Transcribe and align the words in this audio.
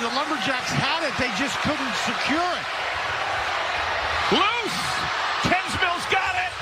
the 0.00 0.08
Lumberjacks 0.10 0.72
had 0.74 1.06
it, 1.06 1.14
they 1.22 1.30
just 1.38 1.54
couldn't 1.62 1.94
secure 2.02 2.50
it. 2.58 2.66
Loose! 4.34 4.80
Kingsmill's 5.46 6.06
got 6.10 6.34
it! 6.34 6.52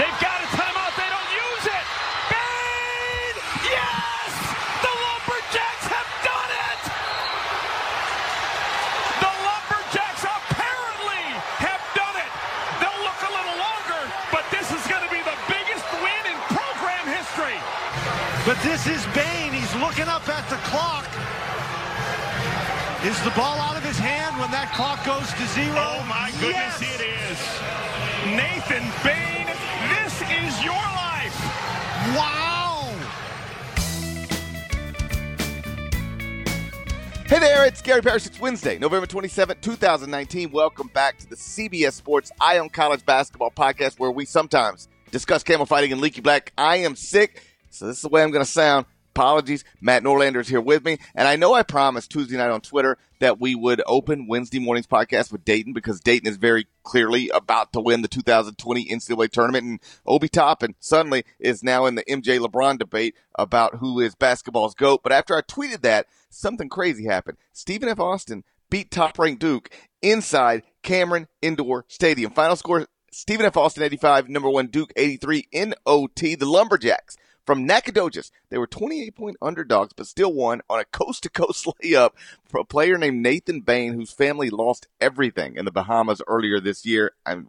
They've 0.00 0.18
got 0.18 0.42
a 0.42 0.48
timeout, 0.56 0.90
they 0.96 1.06
don't 1.06 1.30
use 1.30 1.66
it! 1.70 1.86
Bain! 2.32 3.34
Yes! 3.62 4.30
The 4.82 4.90
Lumberjacks 4.90 5.86
have 5.92 6.10
done 6.24 6.50
it! 6.50 6.82
The 9.20 9.32
Lumberjacks 9.44 10.24
apparently 10.24 11.24
have 11.62 11.84
done 11.94 12.16
it! 12.16 12.32
They'll 12.80 13.02
look 13.06 13.20
a 13.22 13.30
little 13.30 13.58
longer, 13.60 14.02
but 14.34 14.48
this 14.48 14.66
is 14.72 14.82
going 14.88 15.04
to 15.04 15.12
be 15.12 15.22
the 15.22 15.38
biggest 15.46 15.86
win 16.00 16.22
in 16.26 16.38
program 16.48 17.04
history! 17.06 17.58
But 18.48 18.56
this 18.64 18.88
is 18.88 19.04
Bain. 19.12 19.52
He's 19.52 19.74
looking 19.76 20.08
up 20.08 20.26
at 20.26 20.48
the 20.48 20.56
clock. 20.72 21.09
Is 23.04 23.18
the 23.24 23.30
ball 23.30 23.56
out 23.58 23.78
of 23.78 23.82
his 23.82 23.98
hand 23.98 24.38
when 24.38 24.50
that 24.50 24.72
clock 24.74 25.02
goes 25.06 25.32
to 25.32 25.46
zero? 25.56 25.72
Oh 25.74 26.04
my 26.04 26.28
goodness, 26.38 26.76
Yes! 26.80 27.00
it 27.00 27.00
is! 27.00 27.40
Nathan 28.36 28.84
Bain, 29.00 29.46
this 29.88 30.20
is 30.20 30.62
your 30.62 30.74
life! 30.74 31.32
Wow! 32.14 32.92
Hey 37.26 37.38
there, 37.38 37.64
it's 37.64 37.80
Gary 37.80 38.02
Parrish. 38.02 38.26
It's 38.26 38.38
Wednesday, 38.38 38.78
November 38.78 39.06
27, 39.06 39.56
2019. 39.62 40.50
Welcome 40.50 40.88
back 40.88 41.16
to 41.20 41.26
the 41.26 41.36
CBS 41.36 41.92
Sports 41.94 42.30
Eye 42.38 42.58
on 42.58 42.68
College 42.68 43.06
Basketball 43.06 43.50
podcast, 43.50 43.98
where 43.98 44.10
we 44.10 44.26
sometimes 44.26 44.88
discuss 45.10 45.42
camel 45.42 45.64
fighting 45.64 45.92
and 45.92 46.02
leaky 46.02 46.20
black. 46.20 46.52
I 46.58 46.76
am 46.78 46.96
sick, 46.96 47.42
so 47.70 47.86
this 47.86 47.96
is 47.96 48.02
the 48.02 48.10
way 48.10 48.22
I'm 48.22 48.30
going 48.30 48.44
to 48.44 48.50
sound. 48.50 48.84
Apologies. 49.10 49.64
Matt 49.80 50.02
Norlander 50.02 50.40
is 50.40 50.48
here 50.48 50.60
with 50.60 50.84
me. 50.84 50.98
And 51.14 51.26
I 51.26 51.36
know 51.36 51.52
I 51.52 51.62
promised 51.62 52.10
Tuesday 52.10 52.36
night 52.36 52.50
on 52.50 52.60
Twitter 52.60 52.96
that 53.18 53.40
we 53.40 53.54
would 53.54 53.82
open 53.86 54.26
Wednesday 54.26 54.58
morning's 54.58 54.86
podcast 54.86 55.32
with 55.32 55.44
Dayton 55.44 55.72
because 55.72 56.00
Dayton 56.00 56.28
is 56.28 56.36
very 56.36 56.66
clearly 56.84 57.28
about 57.30 57.72
to 57.72 57.80
win 57.80 58.02
the 58.02 58.08
2020 58.08 58.86
NCAA 58.86 59.30
tournament. 59.30 59.64
And 59.64 59.80
Obi 60.06 60.28
Toppin 60.28 60.74
suddenly 60.78 61.24
is 61.38 61.62
now 61.62 61.86
in 61.86 61.96
the 61.96 62.04
MJ 62.04 62.38
LeBron 62.38 62.78
debate 62.78 63.14
about 63.34 63.76
who 63.76 64.00
is 64.00 64.14
basketball's 64.14 64.74
GOAT. 64.74 65.02
But 65.02 65.12
after 65.12 65.36
I 65.36 65.42
tweeted 65.42 65.82
that, 65.82 66.06
something 66.30 66.68
crazy 66.68 67.06
happened. 67.06 67.36
Stephen 67.52 67.88
F. 67.88 68.00
Austin 68.00 68.44
beat 68.70 68.90
top 68.90 69.18
ranked 69.18 69.40
Duke 69.40 69.70
inside 70.00 70.62
Cameron 70.82 71.26
Indoor 71.42 71.84
Stadium. 71.88 72.32
Final 72.32 72.56
score 72.56 72.86
Stephen 73.12 73.44
F. 73.44 73.56
Austin 73.56 73.82
85, 73.82 74.28
number 74.28 74.48
one 74.48 74.68
Duke 74.68 74.92
83 74.96 75.48
in 75.50 75.74
OT. 75.84 76.36
The 76.36 76.46
Lumberjacks 76.46 77.16
from 77.50 77.66
Nacogdoches. 77.66 78.30
They 78.48 78.58
were 78.58 78.68
28 78.68 79.16
point 79.16 79.36
underdogs, 79.42 79.92
but 79.92 80.06
still 80.06 80.32
won 80.32 80.60
on 80.70 80.78
a 80.78 80.84
coast 80.84 81.24
to 81.24 81.28
coast 81.28 81.66
layup 81.66 82.10
for 82.44 82.60
a 82.60 82.64
player 82.64 82.96
named 82.96 83.24
Nathan 83.24 83.62
Bain, 83.62 83.94
whose 83.94 84.12
family 84.12 84.50
lost 84.50 84.86
everything 85.00 85.56
in 85.56 85.64
the 85.64 85.72
Bahamas 85.72 86.22
earlier 86.28 86.60
this 86.60 86.86
year. 86.86 87.10
And 87.26 87.48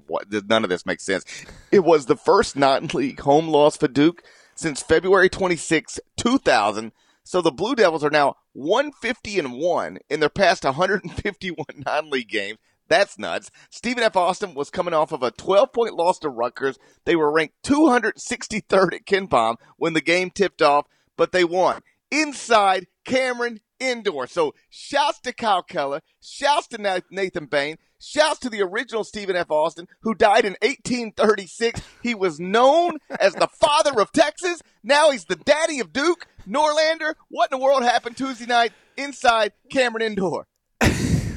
none 0.49 0.63
of 0.63 0.71
this 0.71 0.87
makes 0.87 1.03
sense. 1.03 1.23
It 1.71 1.83
was 1.83 2.07
the 2.07 2.15
first 2.15 2.55
non 2.55 2.87
league 2.87 3.19
home 3.19 3.47
loss 3.47 3.77
for 3.77 3.87
Duke 3.87 4.23
since 4.55 4.81
February 4.81 5.29
26, 5.29 5.99
2000. 6.17 6.93
So 7.23 7.43
the 7.43 7.51
Blue 7.51 7.75
Devils 7.75 8.03
are 8.03 8.09
now 8.09 8.37
150 8.53 9.37
and 9.37 9.53
1 9.53 9.99
in 10.09 10.19
their 10.19 10.29
past 10.29 10.63
151 10.63 11.63
non 11.85 12.09
league 12.09 12.29
games. 12.29 12.57
That's 12.91 13.17
nuts. 13.17 13.49
Stephen 13.69 14.03
F. 14.03 14.17
Austin 14.17 14.53
was 14.53 14.69
coming 14.69 14.93
off 14.93 15.13
of 15.13 15.23
a 15.23 15.31
12 15.31 15.71
point 15.71 15.93
loss 15.93 16.19
to 16.19 16.29
Rutgers. 16.29 16.77
They 17.05 17.15
were 17.15 17.31
ranked 17.31 17.63
263rd 17.63 18.93
at 18.93 19.05
KenPom 19.05 19.55
when 19.77 19.93
the 19.93 20.01
game 20.01 20.29
tipped 20.29 20.61
off, 20.61 20.87
but 21.15 21.31
they 21.31 21.45
won 21.45 21.83
inside 22.11 22.87
Cameron 23.05 23.61
Indoor. 23.79 24.27
So 24.27 24.53
shouts 24.69 25.21
to 25.21 25.31
Kyle 25.31 25.63
Keller, 25.63 26.01
shouts 26.21 26.67
to 26.67 27.01
Nathan 27.09 27.45
Bain, 27.45 27.77
shouts 27.97 28.39
to 28.41 28.49
the 28.49 28.61
original 28.61 29.05
Stephen 29.05 29.37
F. 29.37 29.49
Austin 29.49 29.87
who 30.01 30.13
died 30.13 30.43
in 30.43 30.57
1836. 30.61 31.81
He 32.03 32.13
was 32.13 32.41
known 32.41 32.97
as 33.21 33.33
the 33.33 33.47
father 33.47 34.01
of 34.01 34.11
Texas. 34.11 34.61
Now 34.83 35.11
he's 35.11 35.25
the 35.25 35.37
daddy 35.37 35.79
of 35.79 35.93
Duke. 35.93 36.27
Norlander, 36.45 37.13
what 37.29 37.51
in 37.51 37.57
the 37.57 37.63
world 37.63 37.83
happened 37.83 38.17
Tuesday 38.17 38.47
night 38.47 38.73
inside 38.97 39.53
Cameron 39.71 40.03
Indoor? 40.03 40.47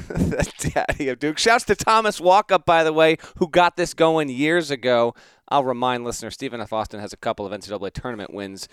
daddy 0.73 1.09
of 1.09 1.19
Duke. 1.19 1.37
Shouts 1.37 1.65
to 1.65 1.75
Thomas 1.75 2.19
Walkup, 2.19 2.65
by 2.65 2.83
the 2.83 2.93
way, 2.93 3.17
who 3.37 3.47
got 3.47 3.77
this 3.77 3.93
going 3.93 4.29
years 4.29 4.71
ago. 4.71 5.13
I'll 5.49 5.63
remind 5.63 6.03
listeners, 6.03 6.33
Stephen 6.33 6.61
F. 6.61 6.73
Austin 6.73 6.99
has 6.99 7.13
a 7.13 7.17
couple 7.17 7.45
of 7.45 7.51
NCAA 7.51 7.93
tournament 7.93 8.33
wins 8.33 8.67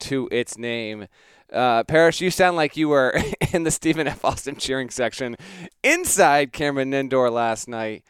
to 0.00 0.28
its 0.30 0.58
name. 0.58 1.06
Uh, 1.52 1.84
Parrish, 1.84 2.20
you 2.20 2.30
sound 2.30 2.56
like 2.56 2.76
you 2.76 2.88
were 2.88 3.18
in 3.52 3.62
the 3.62 3.70
Stephen 3.70 4.06
F. 4.06 4.24
Austin 4.24 4.56
cheering 4.56 4.90
section 4.90 5.36
inside 5.82 6.52
Cameron 6.52 6.92
Indoor 6.92 7.30
last 7.30 7.68
night. 7.68 8.04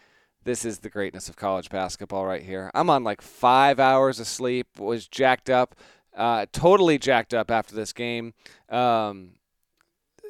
This 0.44 0.64
is 0.64 0.78
the 0.78 0.88
greatness 0.88 1.28
of 1.28 1.37
college 1.37 1.70
basketball 1.70 2.25
right 2.25 2.43
here. 2.43 2.70
I'm 2.72 2.88
on 2.88 3.03
like 3.03 3.20
five 3.20 3.81
hours 3.81 4.20
of 4.20 4.28
sleep, 4.28 4.78
was 4.78 5.08
jacked 5.08 5.50
up, 5.50 5.75
uh, 6.16 6.47
totally 6.53 6.98
jacked 6.98 7.34
up 7.34 7.50
after 7.50 7.75
this 7.75 7.93
game. 7.93 8.32
Um, 8.69 9.32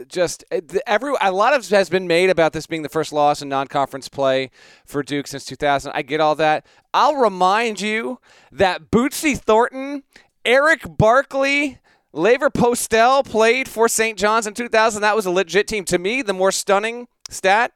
just 0.09 0.45
uh, 0.53 0.61
every 0.87 1.15
a 1.21 1.33
lot 1.33 1.55
of 1.55 1.69
has 1.69 1.89
been 1.89 2.07
made 2.07 2.31
about 2.31 2.53
this 2.53 2.67
being 2.67 2.83
the 2.83 2.89
first 2.89 3.13
loss 3.13 3.43
in 3.43 3.49
non-conference 3.49 4.09
play 4.09 4.51
for 4.85 5.03
Duke 5.03 5.27
since 5.27 5.45
2000. 5.45 5.93
I 5.95 6.03
get 6.03 6.21
all 6.21 6.35
that. 6.37 6.67
I'll 6.93 7.17
remind 7.17 7.81
you 7.81 8.21
that 8.53 8.91
Bootsy 8.91 9.39
Thornton, 9.39 10.03
Eric 10.45 10.83
Barkley, 10.97 11.79
Lavor 12.13 12.51
Postell 12.51 13.25
played 13.25 13.69
for 13.69 13.89
St. 13.89 14.19
John's 14.19 14.47
in 14.47 14.55
2000. 14.55 15.03
That 15.03 15.17
was 15.17 15.27
a 15.27 15.31
legit 15.31 15.69
team. 15.69 15.85
To 15.87 15.99
me, 15.99 16.23
the 16.23 16.33
more 16.33 16.53
stunning 16.53 17.09
stat 17.29 17.73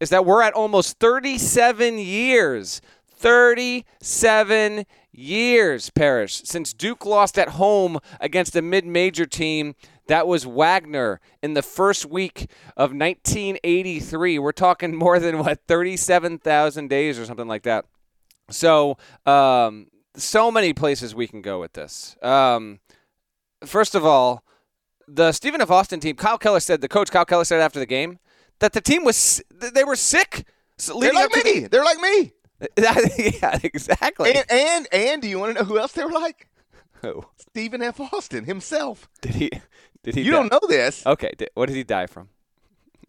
is 0.00 0.10
that 0.10 0.26
we're 0.26 0.42
at 0.42 0.52
almost 0.52 0.98
37 0.98 1.98
years. 1.98 2.80
37 3.18 4.86
years, 5.10 5.90
Parrish, 5.90 6.42
since 6.44 6.72
Duke 6.72 7.04
lost 7.04 7.38
at 7.38 7.50
home 7.50 7.98
against 8.20 8.54
a 8.54 8.62
mid 8.62 8.86
major 8.86 9.26
team. 9.26 9.74
That 10.08 10.26
was 10.26 10.46
Wagner 10.46 11.20
in 11.42 11.54
the 11.54 11.62
first 11.62 12.06
week 12.06 12.50
of 12.76 12.90
1983. 12.90 14.38
We're 14.38 14.52
talking 14.52 14.94
more 14.94 15.18
than, 15.18 15.38
what, 15.38 15.60
37,000 15.68 16.88
days 16.88 17.18
or 17.18 17.24
something 17.24 17.46
like 17.46 17.62
that. 17.62 17.84
So, 18.50 18.96
um, 19.26 19.88
so 20.16 20.50
many 20.50 20.72
places 20.72 21.14
we 21.14 21.26
can 21.28 21.42
go 21.42 21.60
with 21.60 21.74
this. 21.74 22.16
Um, 22.22 22.80
first 23.64 23.94
of 23.94 24.04
all, 24.04 24.42
the 25.06 25.32
Stephen 25.32 25.60
F. 25.60 25.70
Austin 25.70 26.00
team, 26.00 26.16
Kyle 26.16 26.38
Keller 26.38 26.60
said, 26.60 26.80
the 26.80 26.88
coach 26.88 27.10
Kyle 27.10 27.24
Keller 27.24 27.44
said 27.44 27.60
after 27.60 27.78
the 27.78 27.86
game 27.86 28.18
that 28.60 28.72
the 28.72 28.80
team 28.80 29.04
was, 29.04 29.42
they 29.50 29.84
were 29.84 29.96
sick. 29.96 30.46
So 30.78 30.98
They're 30.98 31.12
like 31.12 31.44
me. 31.44 31.60
They're 31.66 31.84
like 31.84 32.00
me. 32.00 32.32
yeah, 33.40 33.58
exactly. 33.62 34.34
And, 34.34 34.50
and 34.50 34.88
and 34.92 35.22
do 35.22 35.28
you 35.28 35.38
want 35.38 35.56
to 35.56 35.62
know 35.62 35.68
who 35.68 35.78
else 35.78 35.92
they 35.92 36.04
were 36.04 36.10
like? 36.10 36.48
Who? 37.02 37.24
Stephen 37.36 37.82
F. 37.82 38.00
Austin 38.00 38.44
himself. 38.44 39.08
Did 39.20 39.36
he? 39.36 39.50
Did 40.04 40.14
he? 40.14 40.22
You 40.22 40.30
die? 40.32 40.36
don't 40.38 40.52
know 40.52 40.60
this. 40.68 41.04
Okay. 41.06 41.32
Did, 41.36 41.50
what 41.54 41.66
did 41.66 41.76
he 41.76 41.84
die 41.84 42.06
from? 42.06 42.28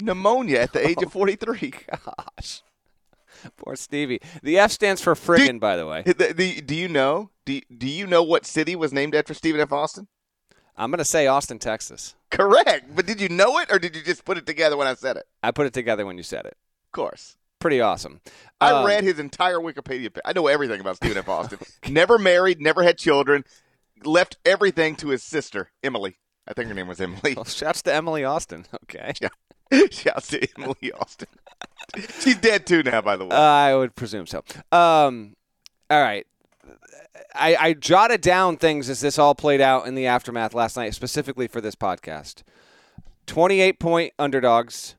Pneumonia 0.02 0.60
at 0.60 0.74
the 0.74 0.86
age 0.88 1.02
of 1.04 1.12
43. 1.12 1.74
Gosh, 2.40 2.62
poor 3.58 3.76
Stevie. 3.76 4.20
The 4.44 4.58
F 4.60 4.72
stands 4.72 5.02
for 5.02 5.14
friggin', 5.14 5.60
by 5.60 5.76
the 5.76 5.86
way. 5.86 6.04
The- 6.04 6.34
the- 6.34 6.62
do 6.62 6.76
you 6.76 6.88
know? 6.88 7.30
Do, 7.46 7.60
do 7.76 7.88
you 7.88 8.08
know 8.08 8.24
what 8.24 8.46
city 8.46 8.76
was 8.76 8.94
named 8.94 9.16
after 9.16 9.34
Stephen 9.34 9.60
F. 9.62 9.72
Austin? 9.72 10.08
I'm 10.78 10.92
gonna 10.92 11.04
say 11.04 11.28
Austin, 11.28 11.60
Texas. 11.60 12.16
Correct. 12.32 12.96
But 12.96 13.06
did 13.06 13.20
you 13.20 13.28
know 13.28 13.60
it 13.60 13.70
or 13.72 13.80
did 13.80 13.96
you 13.96 14.02
just 14.04 14.24
put 14.24 14.38
it 14.38 14.46
together 14.46 14.78
when 14.78 14.88
I 14.88 14.94
said 14.94 15.18
it? 15.18 15.26
I 15.44 15.52
put 15.52 15.66
it 15.66 15.74
together 15.74 16.06
when 16.06 16.16
you 16.16 16.24
said 16.24 16.46
it. 16.46 16.56
Of 16.88 16.92
course. 16.94 17.36
Pretty 17.60 17.82
awesome. 17.82 18.22
I 18.62 18.72
Um, 18.72 18.86
read 18.86 19.04
his 19.04 19.20
entire 19.20 19.58
Wikipedia 19.58 20.14
page. 20.14 20.22
I 20.24 20.32
know 20.32 20.48
everything 20.48 20.80
about 20.80 20.96
Stephen 20.96 21.18
F. 21.18 21.28
Austin. 21.30 21.60
never 21.90 22.18
married, 22.18 22.62
never 22.62 22.84
had 22.84 22.98
children, 22.98 23.44
left 24.06 24.38
everything 24.46 24.96
to 24.98 25.10
his 25.10 25.22
sister, 25.24 25.72
Emily. 25.84 26.18
I 26.50 26.54
think 26.54 26.68
her 26.68 26.74
name 26.74 26.88
was 26.88 27.00
Emily. 27.00 27.36
Well, 27.36 27.46
shouts 27.46 27.82
to 27.84 27.94
Emily 27.94 28.24
Austin. 28.24 28.66
Okay. 28.84 29.14
Shouts 29.92 30.30
to 30.30 30.48
Emily 30.58 30.92
Austin. 31.00 31.28
She's 32.22 32.38
dead 32.38 32.66
too 32.66 32.82
now, 32.82 33.02
by 33.02 33.16
the 33.16 33.26
way. 33.26 33.36
I 33.36 33.76
would 33.76 33.96
presume 33.96 34.26
so. 34.26 34.44
Um, 34.72 35.36
all 35.92 36.02
right. 36.02 36.26
I, 37.36 37.56
I 37.56 37.74
jotted 37.74 38.22
down 38.22 38.58
things 38.58 38.90
as 38.90 39.02
this 39.02 39.20
all 39.20 39.36
played 39.36 39.62
out 39.62 39.86
in 39.86 39.94
the 39.94 40.08
aftermath 40.08 40.56
last 40.56 40.76
night, 40.76 40.96
specifically 40.96 41.48
for 41.48 41.62
this 41.62 41.76
podcast. 41.76 42.42
28 43.28 43.80
point 43.80 44.14
underdogs. 44.18 44.96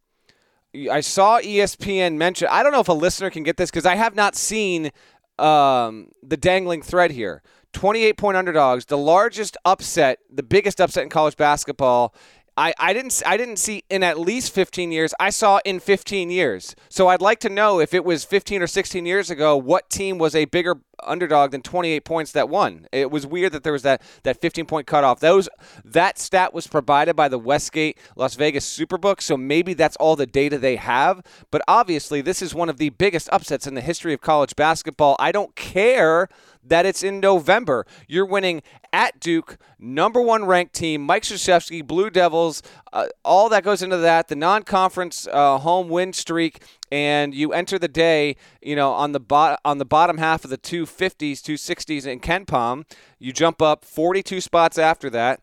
I 0.91 1.01
saw 1.01 1.41
ESPN 1.41 2.17
mention, 2.17 2.47
I 2.49 2.63
don't 2.63 2.71
know 2.71 2.81
if 2.81 2.89
a 2.89 2.93
listener 2.93 3.29
can 3.31 3.43
get 3.43 3.57
this 3.57 3.71
because 3.71 3.87
I 3.87 3.97
have 3.97 4.15
not 4.15 4.37
seen 4.37 4.93
um, 5.39 6.13
the 6.23 6.37
dangling 6.37 6.83
thread 6.83 7.11
here. 7.11 7.43
28 7.73 8.17
point 8.17 8.37
underdogs, 8.37 8.87
the 8.87 8.99
largest 8.99 9.57
upset, 9.65 10.19
the 10.33 10.43
biggest 10.43 10.81
upset 10.81 11.03
in 11.03 11.09
college 11.09 11.37
basketball 11.37 12.15
I, 12.61 12.75
I 12.79 12.93
didn't 12.93 13.23
I 13.25 13.39
didn't 13.39 13.57
see 13.57 13.85
in 13.89 14.03
at 14.03 14.19
least 14.19 14.53
15 14.53 14.93
years. 14.93 15.15
I 15.19 15.31
saw 15.31 15.61
in 15.65 15.81
15 15.81 16.31
years. 16.31 16.77
So 16.91 17.09
I'd 17.09 17.23
like 17.23 17.41
to 17.41 17.49
know 17.49 17.81
if 17.81 17.95
it 17.95 18.05
was 18.05 18.25
15 18.25 18.61
or 18.61 18.67
16 18.67 19.07
years 19.07 19.31
ago, 19.31 19.57
what 19.57 19.89
team 19.89 20.19
was 20.19 20.35
a 20.35 20.45
bigger 20.45 20.77
underdog 21.03 21.53
than 21.53 21.63
28 21.63 22.05
points 22.05 22.33
that 22.33 22.51
won. 22.51 22.87
It 22.93 23.11
was 23.11 23.27
weird 23.27 23.53
that 23.53 23.63
there 23.63 23.73
was 23.73 23.83
that, 23.83 24.03
that 24.25 24.41
15 24.43 24.67
point 24.67 24.87
cutoff. 24.87 25.21
Those 25.21 25.49
that 25.85 26.19
stat 26.19 26.53
was 26.53 26.67
provided 26.67 27.17
by 27.17 27.29
the 27.29 27.39
Westgate 27.39 27.99
Las 28.17 28.35
Vegas 28.35 28.67
Superbook, 28.67 29.23
so 29.23 29.39
maybe 29.39 29.73
that's 29.73 29.97
all 29.97 30.15
the 30.15 30.27
data 30.27 30.59
they 30.59 30.77
have. 30.77 31.23
But 31.51 31.63
obviously, 31.67 32.21
this 32.21 32.43
is 32.43 32.55
one 32.55 32.69
of 32.69 32.77
the 32.77 32.91
biggest 32.91 33.29
upsets 33.33 33.67
in 33.67 33.75
the 33.75 33.81
history 33.81 34.13
of 34.13 34.21
college 34.21 34.55
basketball. 34.55 35.17
I 35.19 35.33
don't 35.33 35.57
care 35.57 36.29
that 36.62 36.87
it's 36.87 37.03
in 37.03 37.21
November. 37.21 37.87
You're 38.07 38.27
winning 38.27 38.62
at 38.93 39.21
Duke, 39.21 39.57
number 39.79 40.21
one 40.21 40.45
ranked 40.45 40.75
team, 40.75 41.03
Mike 41.03 41.23
Krzyzewski, 41.23 41.87
Blue 41.87 42.11
Devils, 42.11 42.62
uh, 42.93 43.07
all 43.25 43.49
that 43.49 43.65
goes 43.65 43.83
into 43.83 43.97
that, 43.99 44.29
the 44.29 44.37
non 44.37 44.62
conference 44.62 45.27
uh, 45.33 45.59
home 45.59 45.89
win 45.89 46.12
streak, 46.12 46.62
and 46.91 47.35
you 47.35 47.53
enter 47.53 47.79
the 47.79 47.89
day, 47.89 48.37
you 48.61 48.77
know, 48.77 48.93
on 48.93 49.12
the, 49.12 49.21
bo- 49.21 49.57
on 49.65 49.79
the 49.79 49.85
bottom 49.85 50.19
half 50.19 50.45
of 50.45 50.51
the 50.51 50.59
250s, 50.59 51.41
260s 51.41 52.07
in 52.07 52.21
KenPom. 52.21 52.85
You 53.19 53.33
jump 53.33 53.62
up 53.62 53.85
42 53.85 54.41
spots 54.41 54.79
after 54.79 55.11
that. 55.11 55.41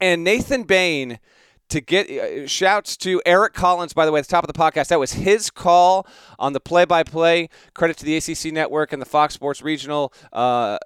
And 0.00 0.22
Nathan 0.22 0.62
Bain 0.62 1.18
to 1.68 1.80
get 1.80 2.10
uh, 2.10 2.46
shouts 2.46 2.96
to 2.98 3.20
Eric 3.26 3.52
Collins, 3.52 3.92
by 3.92 4.06
the 4.06 4.12
way, 4.12 4.20
at 4.20 4.26
the 4.26 4.30
top 4.30 4.44
of 4.44 4.52
the 4.52 4.58
podcast. 4.58 4.88
That 4.88 4.98
was 4.98 5.12
his 5.12 5.50
call 5.50 6.06
on 6.38 6.52
the 6.52 6.60
play 6.60 6.84
by 6.84 7.02
play. 7.02 7.48
Credit 7.74 7.96
to 7.98 8.04
the 8.04 8.16
ACC 8.16 8.52
network 8.52 8.92
and 8.92 9.02
the 9.02 9.06
Fox 9.06 9.34
Sports 9.34 9.62
regional 9.62 10.12
uh, 10.32 10.78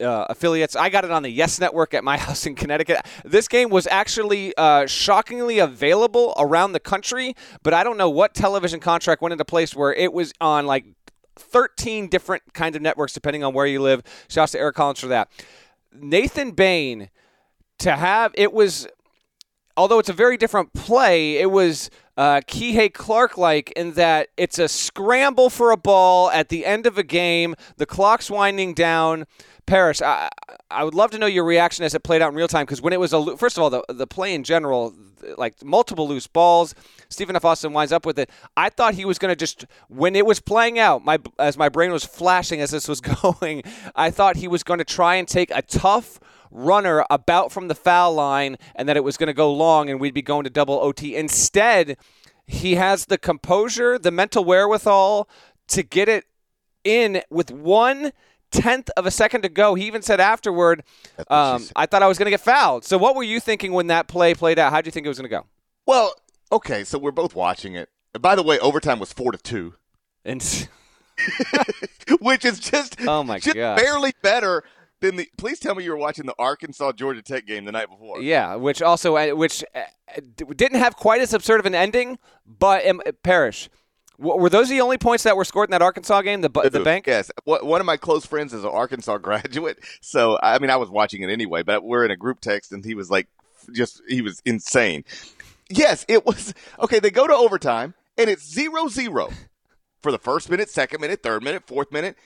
uh, 0.00 0.26
affiliates. 0.28 0.74
I 0.76 0.88
got 0.88 1.04
it 1.04 1.10
on 1.10 1.22
the 1.22 1.30
Yes 1.30 1.60
Network 1.60 1.94
at 1.94 2.04
my 2.04 2.16
house 2.18 2.46
in 2.46 2.54
Connecticut. 2.54 2.98
This 3.24 3.48
game 3.48 3.70
was 3.70 3.86
actually 3.86 4.56
uh, 4.56 4.86
shockingly 4.86 5.58
available 5.58 6.34
around 6.38 6.72
the 6.72 6.80
country, 6.80 7.34
but 7.62 7.74
I 7.74 7.84
don't 7.84 7.96
know 7.96 8.10
what 8.10 8.34
television 8.34 8.80
contract 8.80 9.22
went 9.22 9.32
into 9.32 9.44
place 9.44 9.74
where 9.74 9.92
it 9.92 10.12
was 10.12 10.32
on 10.40 10.66
like 10.66 10.86
13 11.38 12.08
different 12.08 12.42
kinds 12.54 12.76
of 12.76 12.82
networks 12.82 13.12
depending 13.12 13.44
on 13.44 13.54
where 13.54 13.66
you 13.66 13.80
live. 13.80 14.02
Shouts 14.28 14.52
to 14.52 14.58
Eric 14.58 14.76
Collins 14.76 15.00
for 15.00 15.08
that. 15.08 15.30
Nathan 15.92 16.50
Bain 16.52 17.10
to 17.78 17.92
have 17.94 18.32
it 18.34 18.52
was 18.52 18.86
although 19.76 19.98
it's 19.98 20.08
a 20.08 20.14
very 20.14 20.36
different 20.36 20.72
play, 20.72 21.38
it 21.38 21.50
was 21.50 21.90
uh, 22.16 22.40
Kihei 22.46 22.92
Clark 22.92 23.36
like 23.36 23.72
in 23.72 23.92
that 23.92 24.28
it's 24.36 24.58
a 24.58 24.68
scramble 24.68 25.50
for 25.50 25.70
a 25.70 25.76
ball 25.76 26.30
at 26.30 26.48
the 26.48 26.64
end 26.64 26.86
of 26.86 26.96
a 26.96 27.02
game. 27.02 27.54
The 27.76 27.86
clock's 27.86 28.30
winding 28.30 28.74
down. 28.74 29.26
Parrish, 29.66 30.00
I, 30.00 30.28
I 30.70 30.84
would 30.84 30.94
love 30.94 31.10
to 31.10 31.18
know 31.18 31.26
your 31.26 31.44
reaction 31.44 31.84
as 31.84 31.94
it 31.94 32.04
played 32.04 32.22
out 32.22 32.30
in 32.30 32.36
real 32.36 32.48
time 32.48 32.64
because 32.64 32.80
when 32.80 32.92
it 32.92 33.00
was 33.00 33.12
a 33.12 33.36
first 33.36 33.56
of 33.56 33.62
all 33.62 33.70
the 33.70 33.82
the 33.88 34.06
play 34.06 34.32
in 34.32 34.44
general, 34.44 34.94
like 35.36 35.62
multiple 35.64 36.06
loose 36.06 36.28
balls, 36.28 36.74
Stephen 37.08 37.36
F. 37.36 37.44
Austin 37.44 37.72
winds 37.72 37.92
up 37.92 38.06
with 38.06 38.18
it. 38.18 38.30
I 38.56 38.70
thought 38.70 38.94
he 38.94 39.04
was 39.04 39.18
going 39.18 39.30
to 39.30 39.36
just 39.36 39.66
when 39.88 40.14
it 40.14 40.24
was 40.24 40.40
playing 40.40 40.78
out, 40.78 41.04
my 41.04 41.18
as 41.38 41.58
my 41.58 41.68
brain 41.68 41.90
was 41.90 42.04
flashing 42.04 42.60
as 42.60 42.70
this 42.70 42.88
was 42.88 43.00
going, 43.22 43.62
I 43.94 44.10
thought 44.10 44.36
he 44.36 44.48
was 44.48 44.62
going 44.62 44.78
to 44.78 44.84
try 44.84 45.16
and 45.16 45.26
take 45.26 45.50
a 45.50 45.62
tough 45.62 46.20
runner 46.50 47.04
about 47.10 47.52
from 47.52 47.68
the 47.68 47.74
foul 47.74 48.14
line 48.14 48.56
and 48.74 48.88
that 48.88 48.96
it 48.96 49.04
was 49.04 49.16
going 49.16 49.28
to 49.28 49.34
go 49.34 49.52
long 49.52 49.90
and 49.90 50.00
we'd 50.00 50.14
be 50.14 50.22
going 50.22 50.44
to 50.44 50.50
double 50.50 50.78
OT. 50.80 51.16
Instead, 51.16 51.96
he 52.46 52.76
has 52.76 53.06
the 53.06 53.18
composure, 53.18 53.98
the 53.98 54.10
mental 54.10 54.44
wherewithal 54.44 55.28
to 55.68 55.82
get 55.82 56.08
it 56.08 56.24
in 56.84 57.22
with 57.30 57.50
one 57.50 58.12
tenth 58.50 58.90
of 58.96 59.06
a 59.06 59.10
second 59.10 59.42
to 59.42 59.48
go. 59.48 59.74
He 59.74 59.86
even 59.86 60.02
said 60.02 60.20
afterward, 60.20 60.84
um, 61.28 61.66
"I 61.74 61.86
thought 61.86 62.02
I 62.02 62.06
was 62.06 62.18
going 62.18 62.26
to 62.26 62.30
get 62.30 62.40
fouled." 62.40 62.84
So, 62.84 62.98
what 62.98 63.16
were 63.16 63.22
you 63.22 63.40
thinking 63.40 63.72
when 63.72 63.88
that 63.88 64.06
play 64.06 64.34
played 64.34 64.58
out? 64.58 64.72
How 64.72 64.80
do 64.80 64.86
you 64.86 64.92
think 64.92 65.06
it 65.06 65.08
was 65.08 65.18
going 65.18 65.28
to 65.28 65.36
go? 65.36 65.46
Well, 65.86 66.14
okay, 66.52 66.84
so 66.84 66.98
we're 66.98 67.10
both 67.10 67.34
watching 67.34 67.74
it. 67.74 67.88
And 68.14 68.22
by 68.22 68.34
the 68.36 68.42
way, 68.42 68.58
overtime 68.60 68.98
was 68.98 69.12
four 69.12 69.32
to 69.32 69.38
two, 69.38 69.74
and 70.24 70.68
which 72.20 72.44
is 72.44 72.60
just 72.60 72.96
oh 73.06 73.22
my 73.22 73.38
just 73.38 73.56
god, 73.56 73.76
barely 73.76 74.12
better 74.22 74.64
then 75.00 75.16
the, 75.16 75.28
please 75.36 75.58
tell 75.58 75.74
me 75.74 75.84
you 75.84 75.90
were 75.90 75.96
watching 75.96 76.26
the 76.26 76.34
Arkansas 76.38 76.92
Georgia 76.92 77.22
Tech 77.22 77.46
game 77.46 77.64
the 77.64 77.72
night 77.72 77.90
before. 77.90 78.20
Yeah, 78.22 78.54
which 78.54 78.80
also 78.80 79.16
uh, 79.16 79.34
which 79.34 79.62
uh, 79.74 79.82
didn't 80.36 80.78
have 80.78 80.96
quite 80.96 81.20
as 81.20 81.34
absurd 81.34 81.60
of 81.60 81.66
an 81.66 81.74
ending, 81.74 82.18
but 82.46 82.86
um, 82.86 83.02
Parrish. 83.22 83.68
Were 84.18 84.48
those 84.48 84.70
the 84.70 84.80
only 84.80 84.96
points 84.96 85.24
that 85.24 85.36
were 85.36 85.44
scored 85.44 85.68
in 85.68 85.72
that 85.72 85.82
Arkansas 85.82 86.22
game? 86.22 86.40
The 86.40 86.48
the 86.48 86.80
bank. 86.80 87.06
Yes, 87.06 87.30
one 87.44 87.82
of 87.82 87.86
my 87.86 87.98
close 87.98 88.24
friends 88.24 88.54
is 88.54 88.64
an 88.64 88.70
Arkansas 88.70 89.18
graduate, 89.18 89.78
so 90.00 90.38
I 90.42 90.58
mean 90.58 90.70
I 90.70 90.76
was 90.76 90.88
watching 90.88 91.20
it 91.20 91.28
anyway. 91.28 91.62
But 91.62 91.84
we're 91.84 92.04
in 92.04 92.10
a 92.10 92.16
group 92.16 92.40
text, 92.40 92.72
and 92.72 92.82
he 92.82 92.94
was 92.94 93.10
like, 93.10 93.28
just 93.72 94.00
he 94.08 94.22
was 94.22 94.40
insane. 94.46 95.04
Yes, 95.68 96.06
it 96.08 96.24
was 96.24 96.54
okay. 96.80 96.98
They 96.98 97.10
go 97.10 97.26
to 97.26 97.34
overtime, 97.34 97.92
and 98.16 98.30
it's 98.30 98.50
zero 98.50 98.88
zero 98.88 99.28
for 100.02 100.10
the 100.10 100.18
first 100.18 100.48
minute, 100.48 100.70
second 100.70 101.02
minute, 101.02 101.22
third 101.22 101.42
minute, 101.42 101.64
fourth 101.66 101.92
minute 101.92 102.16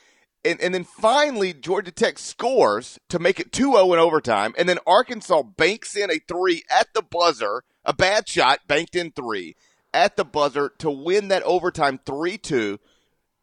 and, 0.44 0.60
and 0.60 0.74
then 0.74 0.84
finally 0.84 1.52
Georgia 1.52 1.90
Tech 1.90 2.18
scores 2.18 2.98
to 3.08 3.18
make 3.18 3.40
it 3.40 3.52
2-0 3.52 3.92
in 3.92 3.98
overtime, 3.98 4.54
and 4.56 4.68
then 4.68 4.78
Arkansas 4.86 5.42
banks 5.42 5.96
in 5.96 6.10
a 6.10 6.18
three 6.18 6.62
at 6.70 6.88
the 6.94 7.02
buzzer, 7.02 7.62
a 7.84 7.92
bad 7.92 8.28
shot, 8.28 8.60
banked 8.66 8.96
in 8.96 9.10
three 9.10 9.56
at 9.92 10.16
the 10.16 10.24
buzzer 10.24 10.72
to 10.78 10.90
win 10.90 11.28
that 11.28 11.42
overtime 11.42 11.98
3-2. 12.06 12.78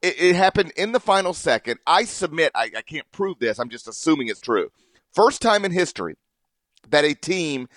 It, 0.01 0.19
it 0.19 0.35
happened 0.35 0.71
in 0.75 0.91
the 0.91 0.99
final 0.99 1.33
second. 1.33 1.79
I 1.85 2.05
submit, 2.05 2.51
I, 2.55 2.71
I 2.77 2.81
can't 2.81 3.11
prove 3.11 3.39
this, 3.39 3.59
I'm 3.59 3.69
just 3.69 3.87
assuming 3.87 4.27
it's 4.27 4.41
true. 4.41 4.71
First 5.11 5.41
time 5.41 5.65
in 5.65 5.71
history 5.71 6.15
that 6.89 7.05
a 7.05 7.13
team 7.13 7.67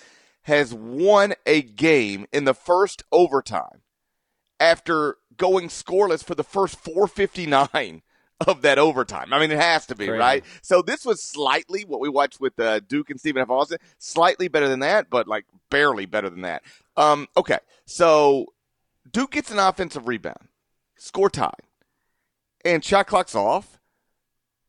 has 0.43 0.73
won 0.73 1.33
a 1.45 1.61
game 1.61 2.25
in 2.31 2.45
the 2.45 2.53
first 2.53 3.03
overtime 3.11 3.81
after 4.59 5.17
going 5.37 5.67
scoreless 5.67 6.23
for 6.23 6.35
the 6.35 6.43
first 6.43 6.77
459 6.79 8.01
of 8.47 8.61
that 8.63 8.77
overtime. 8.79 9.33
I 9.33 9.39
mean, 9.39 9.51
it 9.51 9.59
has 9.59 9.85
to 9.87 9.95
be, 9.95 10.07
Crazy. 10.07 10.19
right? 10.19 10.43
So 10.61 10.81
this 10.81 11.05
was 11.05 11.21
slightly 11.21 11.83
what 11.83 11.99
we 11.99 12.09
watched 12.09 12.39
with 12.39 12.59
uh, 12.59 12.79
Duke 12.79 13.09
and 13.09 13.19
Stephen 13.19 13.41
F. 13.41 13.49
Austin, 13.49 13.77
slightly 13.97 14.47
better 14.47 14.67
than 14.67 14.79
that, 14.79 15.09
but 15.09 15.27
like 15.27 15.45
barely 15.69 16.05
better 16.05 16.29
than 16.29 16.41
that. 16.41 16.63
Um, 16.97 17.27
okay, 17.37 17.59
so 17.85 18.47
Duke 19.11 19.31
gets 19.31 19.51
an 19.51 19.59
offensive 19.59 20.07
rebound, 20.07 20.47
score 20.97 21.29
tie, 21.29 21.53
and 22.65 22.83
shot 22.83 23.07
clock's 23.07 23.35
off, 23.35 23.79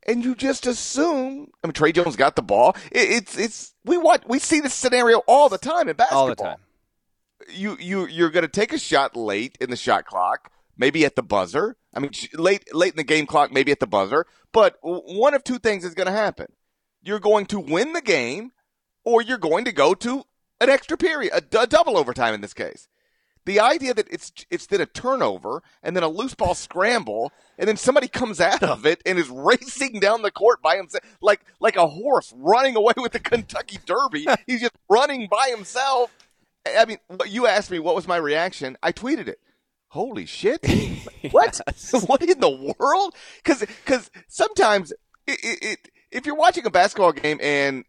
and 0.07 0.25
you 0.25 0.35
just 0.35 0.67
assume. 0.67 1.49
I 1.63 1.67
mean, 1.67 1.75
Tre 1.75 1.93
Jones 1.93 2.17
got 2.17 2.37
the 2.37 2.43
ball. 2.43 2.77
It, 2.91 3.11
it's 3.11 3.39
it's 3.39 3.75
we 3.85 3.99
watch 3.99 4.23
we 4.27 4.39
see 4.39 4.61
this 4.61 4.75
scenario 4.75 5.19
all 5.27 5.49
the 5.49 5.59
time 5.59 5.89
in 5.89 5.97
basketball. 5.97 6.21
All 6.21 6.29
the 6.29 6.37
time. 6.37 6.59
You 7.51 7.77
you 7.81 8.07
you're 8.07 8.31
going 8.31 8.43
to 8.45 8.49
take 8.49 8.73
a 8.73 8.79
shot 8.79 9.17
late 9.17 9.59
in 9.61 9.69
the 9.71 9.77
shot 9.77 10.07
clock 10.07 10.53
maybe 10.77 11.05
at 11.05 11.17
the 11.17 11.23
buzzer. 11.23 11.77
I 11.95 12.01
mean, 12.01 12.13
late 12.35 12.75
late 12.75 12.93
in 12.93 12.97
the 12.97 13.05
game 13.05 13.27
clock, 13.27 13.53
maybe 13.53 13.73
at 13.73 13.81
the 13.81 13.87
buzzer. 13.87 14.27
But 14.53 14.79
one 14.83 15.35
of 15.35 15.45
two 15.45 15.59
things 15.59 15.85
is 15.85 15.95
going 15.95 16.07
to 16.07 16.13
happen: 16.13 16.47
you're 17.03 17.21
going 17.21 17.47
to 17.47 17.61
win 17.61 17.93
the 17.93 18.01
game, 18.01 18.53
or 19.05 19.23
you're 19.23 19.39
going 19.39 19.65
to 19.65 19.73
go 19.73 19.95
to 19.95 20.25
an 20.61 20.71
extra 20.71 20.97
period, 20.97 21.33
a, 21.33 21.61
a 21.61 21.67
double 21.67 21.99
overtime 21.99 22.35
in 22.35 22.41
this 22.41 22.55
case. 22.55 22.89
The 23.45 23.59
idea 23.59 23.93
that 23.95 24.07
it's 24.09 24.33
it's 24.51 24.67
then 24.67 24.81
a 24.81 24.87
turnover 24.87 25.63
and 25.83 25.97
then 25.97 26.05
a 26.05 26.09
loose 26.09 26.35
ball 26.35 26.55
scramble 26.55 27.33
and 27.59 27.69
then 27.69 27.77
somebody 27.77 28.07
comes 28.07 28.41
out 28.41 28.63
of 28.63 28.87
it 28.87 29.03
and 29.05 29.19
is 29.19 29.29
racing 29.31 29.99
down 29.99 30.23
the 30.23 30.31
court 30.31 30.63
by 30.63 30.77
himself 30.77 31.03
like 31.21 31.41
like 31.59 31.77
a 31.77 31.89
horse 31.89 32.33
running 32.37 32.77
away 32.77 32.93
with 32.97 33.13
the 33.13 33.19
Kentucky 33.19 33.79
Derby. 33.85 34.27
He's 34.47 34.61
just 34.61 34.77
running 34.89 35.29
by 35.29 35.49
himself. 35.51 36.17
I 36.65 36.85
mean, 36.85 36.99
you 37.27 37.49
asked 37.49 37.73
me 37.73 37.81
what 37.81 37.97
was 37.97 38.07
my 38.07 38.17
reaction. 38.17 38.77
I 38.81 38.93
tweeted 38.93 39.27
it 39.27 39.41
holy 39.93 40.25
shit 40.25 40.65
what 41.33 41.61
what 42.07 42.23
in 42.23 42.41
the 42.41 42.75
world 42.79 43.15
because 43.45 43.61
because 43.61 44.11
sometimes 44.27 44.91
it, 45.27 45.39
it, 45.45 45.59
it, 45.63 45.89
if 46.11 46.25
you're 46.25 46.35
watching 46.35 46.65
a 46.65 46.71
basketball 46.71 47.13
game 47.13 47.39
and 47.43 47.85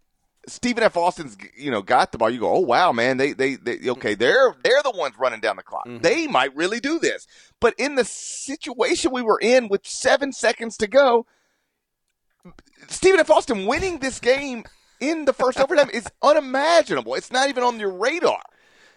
Stephen 0.46 0.84
F. 0.84 0.98
Austin's, 0.98 1.38
you 1.56 1.72
know, 1.72 1.82
got 1.82 2.12
the 2.12 2.18
ball. 2.18 2.30
You 2.30 2.42
go, 2.42 2.52
oh 2.52 2.60
wow, 2.60 2.92
man, 2.92 3.16
they, 3.16 3.32
they, 3.32 3.56
they 3.56 3.90
okay, 3.92 4.14
they're 4.14 4.54
they're 4.62 4.84
the 4.84 4.92
ones 4.92 5.16
running 5.18 5.40
down 5.40 5.56
the 5.56 5.64
clock. 5.64 5.88
Mm-hmm. 5.88 6.02
They 6.02 6.28
might 6.28 6.54
really 6.54 6.82
do 6.82 7.00
this. 7.00 7.26
But 7.62 7.74
in 7.78 7.96
the 7.96 8.04
situation 8.04 9.14
we 9.14 9.22
were 9.22 9.40
in 9.42 9.70
with 9.70 9.88
seven 9.88 10.34
seconds 10.34 10.76
to 10.78 10.88
go, 10.88 11.26
Stephen 12.90 13.22
F. 13.22 13.30
Austin 13.30 13.66
winning 13.66 14.00
this 14.00 14.20
game 14.20 14.66
in 15.00 15.24
the 15.24 15.32
first 15.34 15.58
overtime 15.62 15.90
is 15.90 16.08
unimaginable. 16.22 17.16
It's 17.16 17.32
not 17.32 17.48
even 17.48 17.64
on 17.64 17.80
your 17.80 17.94
radar. 17.94 18.42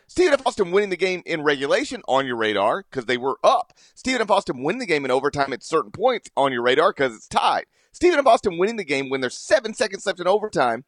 Stephen 0.08 0.34
F. 0.34 0.46
Austin 0.46 0.70
winning 0.70 0.90
the 0.90 0.96
game 0.96 1.22
in 1.26 1.42
regulation 1.42 2.02
on 2.06 2.26
your 2.26 2.36
radar 2.36 2.84
because 2.88 3.06
they 3.06 3.16
were 3.16 3.38
up. 3.42 3.72
Stephen 3.94 4.22
F. 4.22 4.30
Austin 4.30 4.62
winning 4.62 4.80
the 4.80 4.86
game 4.86 5.04
in 5.04 5.10
overtime 5.10 5.52
at 5.52 5.62
certain 5.62 5.90
points 5.90 6.30
on 6.36 6.52
your 6.52 6.62
radar 6.62 6.92
because 6.92 7.14
it's 7.14 7.28
tied. 7.28 7.66
Stephen 7.92 8.18
F. 8.18 8.26
Austin 8.26 8.58
winning 8.58 8.76
the 8.76 8.84
game 8.84 9.10
when 9.10 9.20
there's 9.20 9.38
seven 9.38 9.74
seconds 9.74 10.06
left 10.06 10.20
in 10.20 10.26
overtime, 10.26 10.84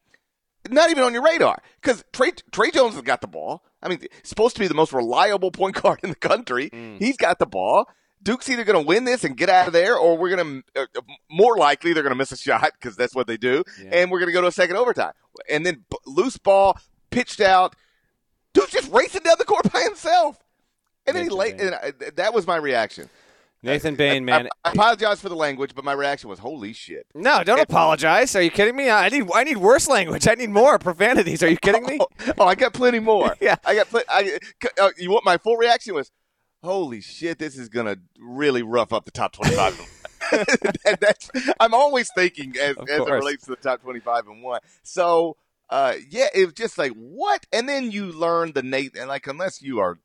not 0.69 0.89
even 0.89 1.03
on 1.03 1.13
your 1.13 1.23
radar 1.23 1.61
because 1.81 2.03
Trey, 2.13 2.31
Tre 2.51 2.71
Jones 2.71 2.95
has 2.95 3.03
got 3.03 3.21
the 3.21 3.27
ball. 3.27 3.63
I 3.81 3.89
mean, 3.89 3.99
supposed 4.23 4.55
to 4.55 4.59
be 4.59 4.67
the 4.67 4.73
most 4.73 4.93
reliable 4.93 5.51
point 5.51 5.81
guard 5.81 5.99
in 6.03 6.09
the 6.09 6.15
country. 6.15 6.69
Mm. 6.69 6.99
He's 6.99 7.17
got 7.17 7.39
the 7.39 7.45
ball. 7.45 7.85
Duke's 8.21 8.49
either 8.49 8.65
going 8.65 8.83
to 8.83 8.87
win 8.87 9.05
this 9.05 9.23
and 9.23 9.37
get 9.37 9.49
out 9.49 9.67
of 9.67 9.73
there, 9.73 9.95
or 9.95 10.17
we're 10.17 10.35
going 10.35 10.63
to, 10.75 10.81
uh, 10.81 11.01
more 11.31 11.55
likely, 11.55 11.93
they're 11.93 12.03
going 12.03 12.11
to 12.11 12.17
miss 12.17 12.33
a 12.33 12.37
shot 12.37 12.73
because 12.73 12.97
that's 12.97 13.15
what 13.15 13.27
they 13.27 13.37
do, 13.37 13.63
yeah. 13.81 13.91
and 13.93 14.11
we're 14.11 14.19
going 14.19 14.27
to 14.27 14.33
go 14.33 14.41
to 14.41 14.47
a 14.47 14.51
second 14.51 14.75
overtime. 14.75 15.13
And 15.49 15.65
then 15.65 15.85
b- 15.89 15.97
loose 16.05 16.37
ball 16.37 16.77
pitched 17.11 17.39
out 17.39 17.77
Dude, 18.59 18.73
was 18.73 18.81
just 18.81 18.91
racing 18.91 19.23
down 19.23 19.35
the 19.37 19.45
court 19.45 19.71
by 19.71 19.81
himself. 19.81 20.37
And 21.07 21.15
then 21.15 21.29
he 21.29 21.35
Nathan 21.35 21.57
Bain. 21.57 21.67
and 21.67 21.75
I, 21.75 22.09
that 22.15 22.33
was 22.33 22.45
my 22.45 22.57
reaction. 22.57 23.09
Nathan 23.61 23.95
Bain, 23.95 24.23
man. 24.23 24.47
I, 24.63 24.69
I 24.69 24.71
apologize 24.71 25.19
for 25.19 25.27
the 25.27 25.35
language, 25.35 25.75
but 25.75 25.83
my 25.83 25.91
reaction 25.91 26.29
was, 26.29 26.39
"Holy 26.39 26.71
shit!" 26.71 27.05
No, 27.13 27.43
don't 27.43 27.59
apologize. 27.59 28.33
Are 28.35 28.41
you 28.41 28.51
kidding 28.51 28.75
me? 28.75 28.89
I 28.89 29.09
need 29.09 29.27
I 29.33 29.43
need 29.43 29.57
worse 29.57 29.87
language. 29.87 30.27
I 30.29 30.35
need 30.35 30.49
more 30.49 30.79
profanities. 30.79 31.43
Are 31.43 31.49
you 31.49 31.57
kidding 31.57 31.85
me? 31.85 31.97
Oh, 31.99 32.07
oh, 32.37 32.45
I 32.45 32.55
got 32.55 32.73
plenty 32.73 32.99
more. 32.99 33.35
Yeah. 33.41 33.55
I 33.65 33.75
got. 33.75 33.89
Pl- 33.89 34.03
I, 34.07 34.39
uh, 34.79 34.91
you 34.97 35.11
want 35.11 35.25
my 35.25 35.37
full 35.37 35.57
reaction 35.57 35.93
was, 35.93 36.11
"Holy 36.63 37.01
shit! 37.01 37.37
This 37.37 37.57
is 37.57 37.67
gonna 37.67 37.97
really 38.17 38.63
rough 38.63 38.93
up 38.93 39.03
the 39.05 39.11
top 39.11 39.33
twenty-five. 39.33 39.77
that, 40.31 41.55
I'm 41.59 41.73
always 41.73 42.09
thinking 42.15 42.55
as, 42.57 42.77
as 42.77 42.99
it 42.99 43.09
relates 43.09 43.43
to 43.45 43.51
the 43.51 43.57
top 43.57 43.81
twenty-five 43.81 44.27
and 44.27 44.41
one. 44.41 44.61
So, 44.83 45.35
uh, 45.69 45.93
yeah, 46.09 46.27
it 46.33 46.45
was 46.45 46.53
just 46.53 46.77
like 46.77 46.93
what, 46.93 47.45
and 47.51 47.69
then 47.69 47.91
you 47.91 48.05
learn 48.07 48.53
the 48.53 48.63
Nate, 48.63 48.95
and 48.97 49.07
like 49.07 49.27
unless 49.27 49.61
you 49.61 49.79
are 49.79 49.99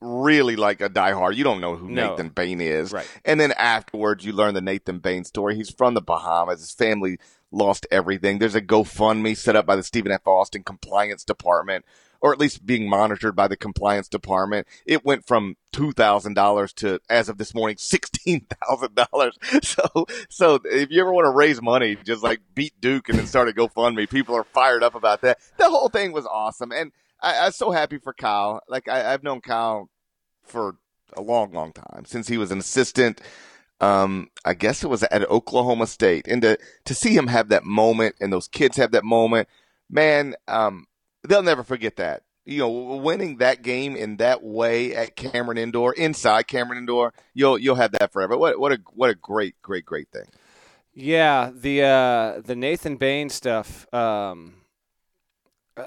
really 0.00 0.56
like 0.56 0.80
a 0.80 0.88
diehard, 0.88 1.34
you 1.34 1.44
don't 1.44 1.60
know 1.60 1.76
who 1.76 1.90
No. 1.90 2.10
Nathan 2.10 2.28
Bain 2.28 2.60
is. 2.60 2.92
Right. 2.92 3.08
And 3.24 3.40
then 3.40 3.52
afterwards, 3.52 4.24
you 4.24 4.32
learn 4.32 4.54
the 4.54 4.60
Nathan 4.60 4.98
Bain 4.98 5.24
story. 5.24 5.56
He's 5.56 5.70
from 5.70 5.94
the 5.94 6.00
Bahamas. 6.00 6.60
His 6.60 6.72
family 6.72 7.18
lost 7.50 7.86
everything. 7.90 8.38
There's 8.38 8.54
a 8.54 8.60
GoFundMe 8.62 9.36
set 9.36 9.56
up 9.56 9.66
by 9.66 9.74
the 9.76 9.82
Stephen 9.82 10.12
F. 10.12 10.26
Austin 10.26 10.62
Compliance 10.62 11.24
Department, 11.24 11.84
or 12.20 12.32
at 12.32 12.38
least 12.38 12.66
being 12.66 12.88
monitored 12.88 13.36
by 13.36 13.48
the 13.48 13.56
Compliance 13.56 14.08
Department. 14.08 14.66
It 14.86 15.04
went 15.04 15.26
from 15.26 15.56
two 15.72 15.92
thousand 15.92 16.34
dollars 16.34 16.72
to, 16.74 17.00
as 17.08 17.28
of 17.28 17.38
this 17.38 17.54
morning, 17.54 17.76
sixteen 17.78 18.46
thousand 18.62 18.94
dollars. 18.94 19.38
So, 19.62 20.06
so 20.28 20.58
if 20.64 20.90
you 20.90 21.00
ever 21.00 21.12
want 21.12 21.26
to 21.26 21.30
raise 21.30 21.60
money, 21.60 21.96
just 22.04 22.22
like 22.22 22.40
beat 22.54 22.72
Duke 22.80 23.08
and 23.08 23.18
then 23.18 23.26
start 23.26 23.48
a 23.48 23.52
GoFundMe. 23.52 24.08
People 24.08 24.34
are 24.34 24.44
fired 24.44 24.82
up 24.82 24.94
about 24.94 25.20
that. 25.22 25.38
The 25.56 25.68
whole 25.68 25.88
thing 25.88 26.12
was 26.12 26.26
awesome, 26.26 26.72
and 26.72 26.92
I, 27.20 27.34
I 27.38 27.46
was 27.46 27.56
so 27.56 27.70
happy 27.70 27.98
for 27.98 28.12
Kyle. 28.12 28.62
Like 28.68 28.88
I, 28.88 29.12
I've 29.12 29.22
known 29.22 29.40
Kyle 29.40 29.88
for 30.44 30.76
a 31.16 31.20
long, 31.20 31.52
long 31.52 31.72
time 31.72 32.04
since 32.06 32.28
he 32.28 32.38
was 32.38 32.50
an 32.50 32.58
assistant. 32.58 33.20
Um, 33.80 34.30
I 34.44 34.54
guess 34.54 34.82
it 34.82 34.88
was 34.88 35.02
at 35.04 35.28
Oklahoma 35.30 35.86
State, 35.86 36.26
and 36.26 36.42
to 36.42 36.58
to 36.84 36.94
see 36.94 37.14
him 37.14 37.28
have 37.28 37.48
that 37.50 37.64
moment, 37.64 38.16
and 38.20 38.32
those 38.32 38.48
kids 38.48 38.76
have 38.76 38.90
that 38.92 39.04
moment, 39.04 39.48
man, 39.88 40.34
um, 40.48 40.86
they'll 41.28 41.42
never 41.42 41.62
forget 41.62 41.96
that. 41.96 42.22
You 42.44 42.60
know, 42.60 42.70
winning 42.96 43.36
that 43.38 43.62
game 43.62 43.94
in 43.94 44.16
that 44.16 44.42
way 44.42 44.94
at 44.94 45.16
Cameron 45.16 45.58
Indoor, 45.58 45.92
inside 45.92 46.48
Cameron 46.48 46.78
Indoor, 46.78 47.12
you'll 47.34 47.58
you'll 47.58 47.76
have 47.76 47.92
that 47.92 48.12
forever. 48.12 48.38
What 48.38 48.58
what 48.58 48.72
a 48.72 48.80
what 48.94 49.10
a 49.10 49.14
great 49.14 49.60
great 49.62 49.84
great 49.84 50.08
thing. 50.10 50.26
Yeah, 50.94 51.50
the 51.54 51.82
uh, 51.82 52.40
the 52.44 52.56
Nathan 52.56 52.96
Bain 52.96 53.28
stuff. 53.28 53.86
Um, 53.92 54.54
uh, 55.76 55.84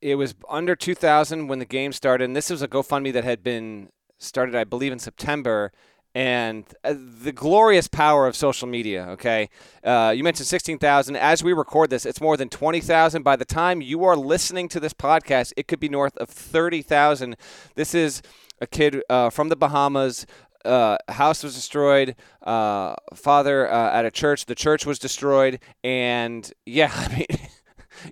it 0.00 0.14
was 0.14 0.34
under 0.48 0.74
2,000 0.74 1.48
when 1.48 1.58
the 1.58 1.66
game 1.66 1.92
started, 1.92 2.24
and 2.24 2.34
this 2.34 2.48
was 2.48 2.62
a 2.62 2.68
GoFundMe 2.68 3.12
that 3.12 3.24
had 3.24 3.42
been 3.42 3.90
started, 4.18 4.54
I 4.54 4.64
believe, 4.64 4.92
in 4.92 4.98
September. 4.98 5.72
And 6.14 6.64
uh, 6.82 6.94
the 7.22 7.30
glorious 7.30 7.86
power 7.86 8.26
of 8.26 8.34
social 8.34 8.66
media. 8.66 9.06
Okay, 9.10 9.48
uh, 9.84 10.12
you 10.16 10.24
mentioned 10.24 10.48
16,000. 10.48 11.14
As 11.14 11.44
we 11.44 11.52
record 11.52 11.90
this, 11.90 12.04
it's 12.04 12.20
more 12.20 12.36
than 12.36 12.48
20,000. 12.48 13.22
By 13.22 13.36
the 13.36 13.44
time 13.44 13.80
you 13.80 14.02
are 14.04 14.16
listening 14.16 14.68
to 14.70 14.80
this 14.80 14.92
podcast, 14.92 15.52
it 15.56 15.68
could 15.68 15.78
be 15.78 15.88
north 15.88 16.16
of 16.16 16.28
30,000. 16.28 17.36
This 17.76 17.94
is 17.94 18.22
a 18.60 18.66
kid 18.66 19.02
uh, 19.08 19.30
from 19.30 19.50
the 19.50 19.56
Bahamas 19.56 20.26
uh, 20.64 20.98
house 21.08 21.42
was 21.42 21.54
destroyed. 21.54 22.16
Uh, 22.42 22.94
father 23.14 23.70
uh, 23.70 23.92
at 23.92 24.04
a 24.04 24.10
church. 24.10 24.46
The 24.46 24.54
church 24.54 24.86
was 24.86 24.98
destroyed. 24.98 25.60
And 25.82 26.50
yeah, 26.66 26.90
I 26.94 27.16
mean, 27.16 27.48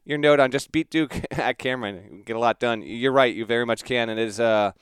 your 0.04 0.18
note 0.18 0.40
on 0.40 0.50
just 0.50 0.72
beat 0.72 0.90
Duke 0.90 1.20
at 1.32 1.58
Cameron, 1.58 2.22
get 2.24 2.36
a 2.36 2.40
lot 2.40 2.60
done. 2.60 2.82
You're 2.82 3.12
right. 3.12 3.34
You 3.34 3.44
very 3.44 3.66
much 3.66 3.84
can. 3.84 4.08
And 4.08 4.18
it 4.18 4.28
is. 4.28 4.40
Uh, 4.40 4.72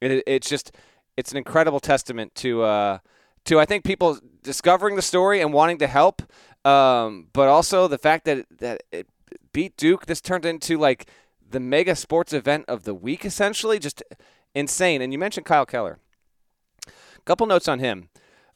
it, 0.00 0.22
it's 0.26 0.48
just. 0.48 0.72
It's 1.16 1.30
an 1.32 1.38
incredible 1.38 1.80
testament 1.80 2.34
to. 2.36 2.62
Uh, 2.62 2.98
to 3.46 3.60
I 3.60 3.64
think 3.64 3.84
people 3.84 4.18
discovering 4.42 4.96
the 4.96 5.02
story 5.02 5.40
and 5.40 5.52
wanting 5.52 5.78
to 5.78 5.86
help, 5.86 6.20
um, 6.64 7.28
but 7.32 7.46
also 7.48 7.86
the 7.86 7.96
fact 7.98 8.24
that 8.24 8.44
that 8.58 8.82
it 8.90 9.06
beat 9.52 9.76
Duke. 9.76 10.06
This 10.06 10.20
turned 10.20 10.44
into 10.44 10.76
like 10.78 11.08
the 11.48 11.60
mega 11.60 11.94
sports 11.94 12.32
event 12.32 12.64
of 12.66 12.82
the 12.82 12.92
week, 12.94 13.24
essentially, 13.24 13.78
just 13.78 14.02
insane. 14.54 15.00
And 15.00 15.12
you 15.12 15.18
mentioned 15.18 15.46
Kyle 15.46 15.64
Keller 15.64 16.00
A 16.88 17.20
couple 17.24 17.46
notes 17.46 17.68
on 17.68 17.78
him. 17.78 18.08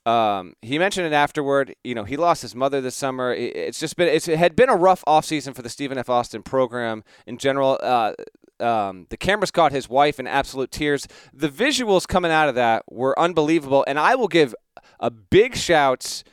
Um, 0.06 0.54
he 0.62 0.76
mentioned 0.78 1.06
it 1.06 1.12
afterward. 1.12 1.76
You 1.84 1.94
know, 1.94 2.04
he 2.04 2.16
lost 2.16 2.42
his 2.42 2.54
mother 2.56 2.80
this 2.80 2.96
summer. 2.96 3.32
It- 3.32 3.54
It's 3.54 3.78
just 3.78 3.96
been 3.96 4.08
it's, 4.08 4.26
it 4.26 4.38
had 4.38 4.56
been 4.56 4.68
a 4.70 4.74
rough 4.76 5.04
offseason 5.06 5.54
for 5.54 5.62
the 5.62 5.68
Stephen 5.68 5.98
F. 5.98 6.08
Austin 6.10 6.42
program 6.42 7.04
in 7.26 7.38
general. 7.38 7.78
Uh, 7.80 8.14
um, 8.60 9.06
the 9.10 9.16
cameras 9.16 9.50
caught 9.50 9.72
his 9.72 9.88
wife 9.88 10.18
in 10.20 10.26
absolute 10.26 10.70
tears. 10.70 11.06
The 11.32 11.48
visuals 11.48 12.06
coming 12.06 12.30
out 12.30 12.48
of 12.48 12.54
that 12.54 12.84
were 12.90 13.18
unbelievable, 13.18 13.84
and 13.86 13.98
I 13.98 14.14
will 14.14 14.28
give 14.28 14.54
a 14.98 15.10
big 15.10 15.56
shouts. 15.56 16.24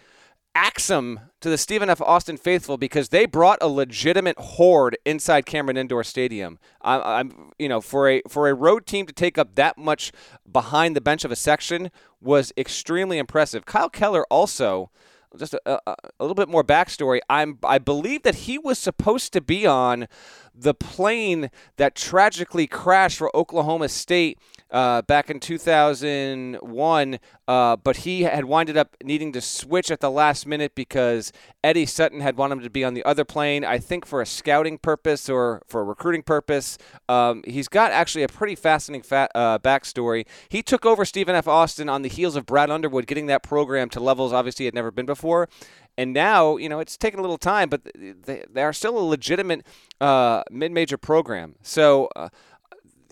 Axum 0.56 1.20
to 1.40 1.52
the 1.52 1.58
Stephen 1.58 1.88
F. 1.88 2.02
Austin 2.02 2.36
faithful 2.36 2.78
because 2.78 3.10
they 3.10 3.28
brought 3.28 3.60
a 3.62 3.68
legitimate 3.68 4.40
horde 4.40 4.98
inside 5.06 5.46
Cameron 5.46 5.78
Indoor 5.78 6.04
Stadium. 6.04 6.58
I, 6.82 7.20
I'm, 7.20 7.52
you 7.60 7.70
know, 7.70 7.80
for 7.80 8.10
a 8.10 8.24
for 8.28 8.50
a 8.50 8.56
road 8.56 8.88
team 8.88 9.06
to 9.06 9.14
take 9.14 9.38
up 9.38 9.54
that 9.54 9.78
much 9.78 10.12
behind 10.52 10.96
the 10.96 11.02
bench 11.02 11.24
of 11.24 11.32
a 11.32 11.36
section 11.36 11.92
was 12.20 12.52
extremely 12.58 13.20
impressive. 13.20 13.66
Kyle 13.66 13.90
Keller 13.90 14.26
also, 14.32 14.90
just 15.38 15.54
a, 15.54 15.60
a, 15.66 15.80
a 15.88 15.96
little 16.24 16.36
bit 16.36 16.50
more 16.50 16.64
backstory. 16.64 17.20
I'm 17.30 17.58
I 17.64 17.78
believe 17.78 18.24
that 18.24 18.36
he 18.36 18.58
was 18.58 18.80
supposed 18.80 19.34
to 19.34 19.42
be 19.42 19.66
on 19.66 20.08
the 20.54 20.74
plane 20.74 21.50
that 21.78 21.96
tragically 21.96 22.68
crashed 22.68 23.18
for 23.18 23.36
Oklahoma 23.36 23.90
State 23.90 24.40
uh, 24.72 25.02
back 25.04 25.30
in 25.30 25.40
2001, 25.40 27.20
uh, 27.48 27.76
but 27.76 27.98
he 27.98 28.24
had 28.24 28.46
winded 28.46 28.78
up 28.78 28.96
needing 29.04 29.32
to 29.34 29.42
switch 29.42 29.92
at 29.92 30.00
the 30.00 30.12
last 30.12 30.46
minute 30.46 30.76
because 30.76 31.32
Eddie 31.64 31.86
Sutton 31.86 32.22
had 32.22 32.38
wanted 32.38 32.58
him 32.58 32.64
to 32.64 32.70
be 32.70 32.84
on 32.84 32.94
the 32.94 33.04
other 33.04 33.26
plane, 33.26 33.64
I 33.66 33.78
think 33.78 34.06
for 34.06 34.22
a 34.22 34.26
scouting 34.26 34.78
purpose 34.78 35.30
or 35.30 35.62
for 35.68 35.82
a 35.82 35.84
recruiting 35.84 36.24
purpose. 36.24 36.78
Um, 37.10 37.44
he's 37.46 37.68
got 37.68 37.92
actually 37.92 38.24
a 38.24 38.28
pretty 38.28 38.56
fascinating 38.56 39.04
fa- 39.04 39.30
uh, 39.36 39.60
backstory. 39.60 40.26
He 40.50 40.62
took 40.62 40.86
over 40.86 41.06
Stephen 41.06 41.36
F. 41.36 41.48
Austin 41.48 41.90
on 41.90 42.02
the 42.02 42.10
heels 42.10 42.36
of 42.36 42.46
Brad 42.46 42.70
Underwood 42.70 43.08
getting 43.08 43.28
that 43.28 43.44
program 43.44 43.90
to 43.90 44.00
levels 44.00 44.34
obviously 44.38 44.64
he 44.64 44.68
had 44.68 44.74
never 44.74 44.92
been 44.92 45.06
before. 45.06 45.50
And 45.98 46.14
now, 46.14 46.58
you 46.58 46.70
know, 46.70 46.80
it's 46.80 46.96
taken 46.96 47.20
a 47.20 47.24
little 47.24 47.40
time, 47.40 47.70
but 47.70 47.82
they, 47.96 48.44
they 48.48 48.64
are 48.64 48.74
still 48.74 48.98
a 48.98 49.02
legitimate 49.02 49.66
uh, 50.00 50.44
mid-major 50.52 50.98
program. 50.98 51.56
So 51.64 52.10
uh, 52.16 52.30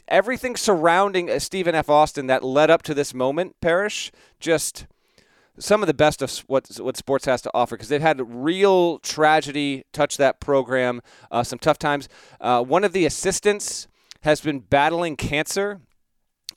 everything 0.07 0.55
surrounding 0.55 1.29
uh, 1.29 1.39
Stephen 1.39 1.75
F. 1.75 1.89
Austin 1.89 2.27
that 2.27 2.43
led 2.43 2.69
up 2.69 2.81
to 2.83 2.93
this 2.93 3.13
moment, 3.13 3.55
Parrish, 3.61 4.11
just 4.39 4.87
some 5.57 5.81
of 5.81 5.87
the 5.87 5.93
best 5.93 6.21
of 6.21 6.31
what 6.47 6.67
what 6.77 6.97
sports 6.97 7.25
has 7.25 7.41
to 7.41 7.51
offer 7.53 7.75
because 7.75 7.89
they've 7.89 8.01
had 8.01 8.21
real 8.21 8.99
tragedy 8.99 9.85
touch 9.93 10.17
that 10.17 10.39
program, 10.39 11.01
uh, 11.31 11.43
some 11.43 11.59
tough 11.59 11.79
times. 11.79 12.09
Uh, 12.41 12.63
one 12.63 12.83
of 12.83 12.93
the 12.93 13.05
assistants 13.05 13.87
has 14.21 14.41
been 14.41 14.59
battling 14.59 15.15
cancer. 15.15 15.81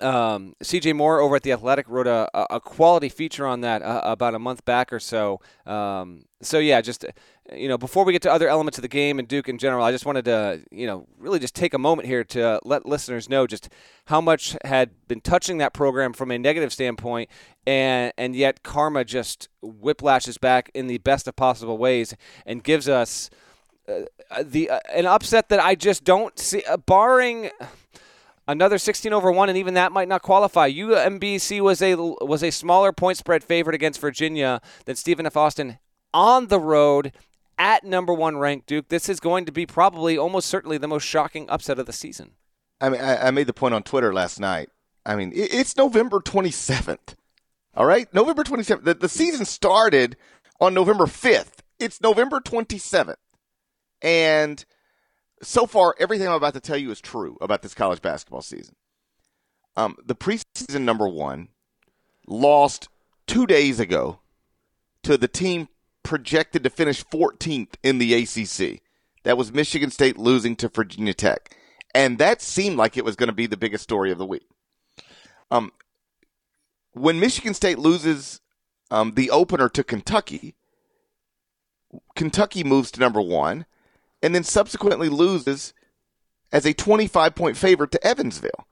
Um, 0.01 0.55
CJ 0.63 0.95
Moore 0.95 1.19
over 1.19 1.37
at 1.37 1.43
the 1.43 1.51
Athletic 1.53 1.89
wrote 1.89 2.07
a, 2.07 2.29
a 2.55 2.61
quality 2.61 3.09
feature 3.09 3.47
on 3.47 3.63
that 3.63 3.83
uh, 3.83 4.01
about 4.05 4.35
a 4.35 4.39
month 4.39 4.65
back 4.65 4.93
or 4.93 5.01
so. 5.01 5.41
Um, 5.67 6.23
so 6.41 6.61
yeah, 6.61 6.81
just 6.81 7.05
you 7.55 7.69
know, 7.69 7.79
before 7.79 8.05
we 8.05 8.13
get 8.13 8.23
to 8.23 8.33
other 8.33 8.49
elements 8.49 8.79
of 8.79 8.83
the 8.83 8.89
game 8.89 9.19
and 9.19 9.27
Duke 9.27 9.49
in 9.49 9.59
general, 9.59 9.85
I 9.85 9.91
just 9.91 10.05
wanted 10.07 10.25
to 10.27 10.63
you 10.71 10.87
know 10.87 11.07
really 11.19 11.39
just 11.39 11.55
take 11.55 11.75
a 11.75 11.79
moment 11.79 12.07
here 12.07 12.25
to 12.25 12.61
let 12.65 12.87
listeners 12.87 13.29
know 13.29 13.47
just 13.47 13.69
how 14.07 14.21
much 14.21 14.57
had 14.65 14.91
been 15.09 15.21
touching 15.21 15.59
that 15.59 15.73
program 15.73 16.13
from 16.13 16.31
a 16.31 16.39
negative 16.39 16.73
standpoint, 16.73 17.31
and 17.67 18.13
and 18.19 18.37
yet 18.37 18.63
karma 18.63 19.05
just 19.05 19.49
whiplashes 19.63 20.41
back 20.41 20.71
in 20.75 20.87
the 20.87 20.99
best 20.99 21.27
of 21.29 21.37
possible 21.37 21.79
ways 21.79 22.15
and 22.45 22.63
gives 22.65 22.89
us 22.89 23.31
uh, 23.89 24.03
the 24.43 24.71
uh, 24.71 24.81
an 24.93 25.07
upset 25.07 25.49
that 25.49 25.61
I 25.61 25.75
just 25.75 26.05
don't 26.05 26.39
see, 26.39 26.63
uh, 26.65 26.77
barring 26.77 27.51
another 28.47 28.79
16 28.79 29.13
over 29.13 29.33
one, 29.33 29.49
and 29.49 29.57
even 29.57 29.75
that 29.75 29.93
might 29.93 30.09
not 30.09 30.23
qualify. 30.23 30.71
UMBC 30.71 31.61
was 31.61 31.81
a 31.81 31.95
was 31.97 32.43
a 32.43 32.51
smaller 32.51 32.93
point 32.93 33.17
spread 33.17 33.43
favorite 33.43 33.75
against 33.75 34.01
Virginia 34.01 34.61
than 34.85 34.97
Stephen 34.97 35.27
F. 35.27 35.37
Austin 35.37 35.79
on 36.13 36.49
the 36.49 36.61
road 36.61 37.13
at 37.59 37.85
number 37.85 38.15
one 38.15 38.39
ranked 38.39 38.67
Duke. 38.67 38.89
This 38.89 39.09
is 39.09 39.21
going 39.21 39.45
to 39.45 39.53
be 39.53 39.67
probably 39.67 40.17
almost 40.17 40.49
certainly 40.49 40.79
the 40.79 40.89
most 40.89 41.05
shocking 41.05 41.49
upset 41.51 41.79
of 41.79 41.87
the 41.87 41.93
season. 41.93 42.33
I 42.81 42.89
mean, 42.89 43.01
I, 43.01 43.29
I 43.29 43.31
made 43.31 43.47
the 43.47 43.53
point 43.53 43.75
on 43.75 43.83
Twitter 43.83 44.13
last 44.13 44.39
night. 44.39 44.71
I 45.05 45.17
mean, 45.17 45.33
it, 45.33 45.53
it's 45.53 45.77
November 45.77 46.21
27th. 46.21 47.15
All 47.75 47.87
right, 47.87 48.13
November 48.15 48.45
27th. 48.45 48.85
The, 48.85 48.95
the 48.95 49.09
season 49.09 49.45
started 49.45 50.17
on 50.61 50.75
November 50.75 51.05
5th. 51.05 51.61
It's 51.79 52.01
November 52.01 52.41
27th, 52.41 53.17
and 54.03 54.65
so 55.43 55.67
far, 55.67 55.95
everything 55.99 56.27
I'm 56.27 56.35
about 56.35 56.55
to 56.55 56.61
tell 56.61 56.77
you 56.77 56.91
is 56.91 57.01
true 57.01 57.37
about 57.41 57.63
this 57.63 57.75
college 57.75 58.03
basketball 58.03 58.43
season. 58.43 58.75
Um, 59.77 59.97
the 60.05 60.17
preseason 60.17 60.81
number 60.81 61.09
one 61.09 61.49
lost 62.27 62.89
two 63.27 63.47
days 63.47 63.79
ago 63.79 64.19
to 65.05 65.17
the 65.17 65.29
team 65.29 65.69
projected 66.03 66.65
to 66.65 66.71
finish 66.71 67.05
14th 67.05 67.75
in 67.83 67.99
the 67.99 68.15
ACC. 68.15 68.81
That 69.25 69.37
was 69.37 69.53
Michigan 69.53 69.91
State 69.91 70.19
losing 70.19 70.57
to 70.57 70.69
Virginia 70.69 71.15
Tech. 71.15 71.57
And 71.95 72.19
that 72.19 72.41
seemed 72.43 72.77
like 72.77 72.97
it 72.97 73.05
was 73.05 73.17
going 73.17 73.29
to 73.29 73.35
be 73.35 73.47
the 73.47 73.57
biggest 73.57 73.85
story 73.85 74.11
of 74.11 74.19
the 74.19 74.27
week. 74.27 74.47
Um, 75.51 75.73
when 76.93 77.21
Michigan 77.21 77.55
State 77.55 77.79
loses 77.79 78.41
um, 78.91 79.13
the 79.13 79.31
opener 79.31 79.69
to 79.71 79.85
Kentucky, 79.85 80.55
Kentucky 82.15 82.65
moves 82.65 82.91
to 82.93 83.01
number 83.01 83.21
one, 83.21 83.67
and 84.23 84.35
then 84.35 84.45
subsequently 84.45 85.09
loses 85.09 85.73
as 86.53 86.67
a 86.67 86.75
25 86.75 87.35
point 87.35 87.57
favorite 87.57 87.91
to 87.93 88.07
Evansville. 88.07 88.67